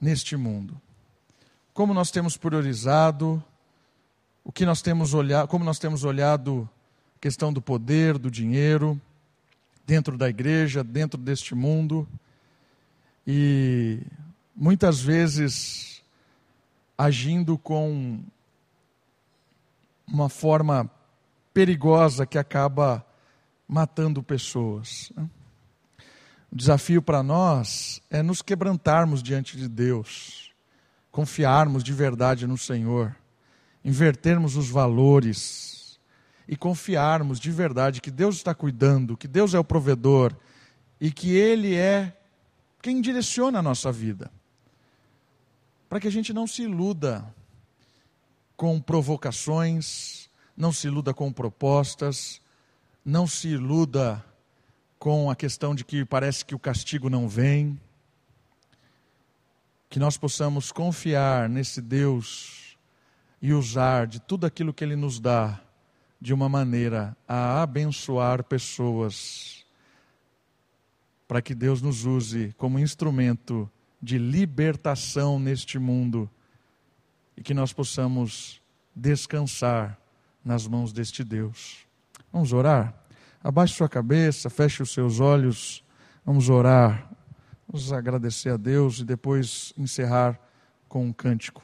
neste 0.00 0.36
mundo 0.36 0.80
como 1.78 1.94
nós 1.94 2.10
temos 2.10 2.36
priorizado, 2.36 3.40
o 4.42 4.50
que 4.50 4.66
nós 4.66 4.82
temos 4.82 5.14
olhado, 5.14 5.46
como 5.46 5.64
nós 5.64 5.78
temos 5.78 6.02
olhado 6.02 6.68
a 7.16 7.20
questão 7.20 7.52
do 7.52 7.62
poder, 7.62 8.18
do 8.18 8.28
dinheiro, 8.28 9.00
dentro 9.86 10.18
da 10.18 10.28
igreja, 10.28 10.82
dentro 10.82 11.16
deste 11.16 11.54
mundo. 11.54 12.04
E 13.24 14.00
muitas 14.56 15.00
vezes 15.00 15.97
agindo 16.98 17.56
com 17.56 18.20
uma 20.06 20.28
forma 20.28 20.90
perigosa 21.54 22.26
que 22.26 22.36
acaba 22.36 23.06
matando 23.66 24.22
pessoas. 24.22 25.12
O 26.50 26.56
desafio 26.56 27.00
para 27.00 27.22
nós 27.22 28.02
é 28.10 28.22
nos 28.22 28.42
quebrantarmos 28.42 29.22
diante 29.22 29.56
de 29.56 29.68
Deus 29.68 30.48
confiarmos 31.18 31.82
de 31.82 31.92
verdade 31.92 32.46
no 32.46 32.56
Senhor, 32.56 33.16
invertermos 33.84 34.56
os 34.56 34.70
valores 34.70 35.98
e 36.46 36.56
confiarmos 36.56 37.40
de 37.40 37.50
verdade 37.50 38.00
que 38.00 38.10
Deus 38.10 38.36
está 38.36 38.54
cuidando, 38.54 39.16
que 39.16 39.26
Deus 39.26 39.52
é 39.52 39.58
o 39.58 39.64
provedor 39.64 40.32
e 41.00 41.10
que 41.10 41.34
Ele 41.34 41.74
é 41.74 42.16
quem 42.80 43.00
direciona 43.00 43.58
a 43.58 43.62
nossa 43.62 43.90
vida. 43.90 44.30
Para 45.88 46.00
que 46.00 46.08
a 46.08 46.12
gente 46.12 46.32
não 46.32 46.46
se 46.46 46.62
iluda 46.62 47.24
com 48.56 48.80
provocações, 48.80 50.28
não 50.56 50.72
se 50.72 50.86
iluda 50.86 51.14
com 51.14 51.32
propostas, 51.32 52.42
não 53.04 53.26
se 53.26 53.48
iluda 53.48 54.22
com 54.98 55.30
a 55.30 55.36
questão 55.36 55.74
de 55.74 55.84
que 55.84 56.04
parece 56.04 56.44
que 56.44 56.54
o 56.54 56.58
castigo 56.58 57.08
não 57.08 57.28
vem. 57.28 57.80
Que 59.88 59.98
nós 59.98 60.18
possamos 60.18 60.70
confiar 60.70 61.48
nesse 61.48 61.80
Deus 61.80 62.76
e 63.40 63.54
usar 63.54 64.06
de 64.06 64.20
tudo 64.20 64.44
aquilo 64.44 64.74
que 64.74 64.84
Ele 64.84 64.96
nos 64.96 65.18
dá 65.18 65.58
de 66.20 66.34
uma 66.34 66.48
maneira 66.48 67.16
a 67.26 67.62
abençoar 67.62 68.42
pessoas, 68.44 69.64
para 71.26 71.40
que 71.40 71.54
Deus 71.54 71.80
nos 71.80 72.04
use 72.04 72.52
como 72.58 72.78
instrumento 72.78 73.70
de 74.00 74.18
libertação 74.18 75.38
neste 75.38 75.78
mundo 75.78 76.30
e 77.36 77.42
que 77.42 77.54
nós 77.54 77.72
possamos 77.72 78.60
descansar 78.94 79.98
nas 80.44 80.66
mãos 80.66 80.92
deste 80.92 81.22
Deus. 81.22 81.86
Vamos 82.32 82.52
orar? 82.52 82.94
Abaixe 83.42 83.74
sua 83.74 83.88
cabeça, 83.88 84.50
feche 84.50 84.82
os 84.82 84.92
seus 84.92 85.20
olhos, 85.20 85.84
vamos 86.24 86.48
orar 86.48 87.08
Vamos 87.70 87.92
agradecer 87.92 88.48
a 88.48 88.56
Deus 88.56 89.00
e 89.00 89.04
depois 89.04 89.74
encerrar 89.76 90.40
com 90.88 91.04
um 91.04 91.12
cântico. 91.12 91.62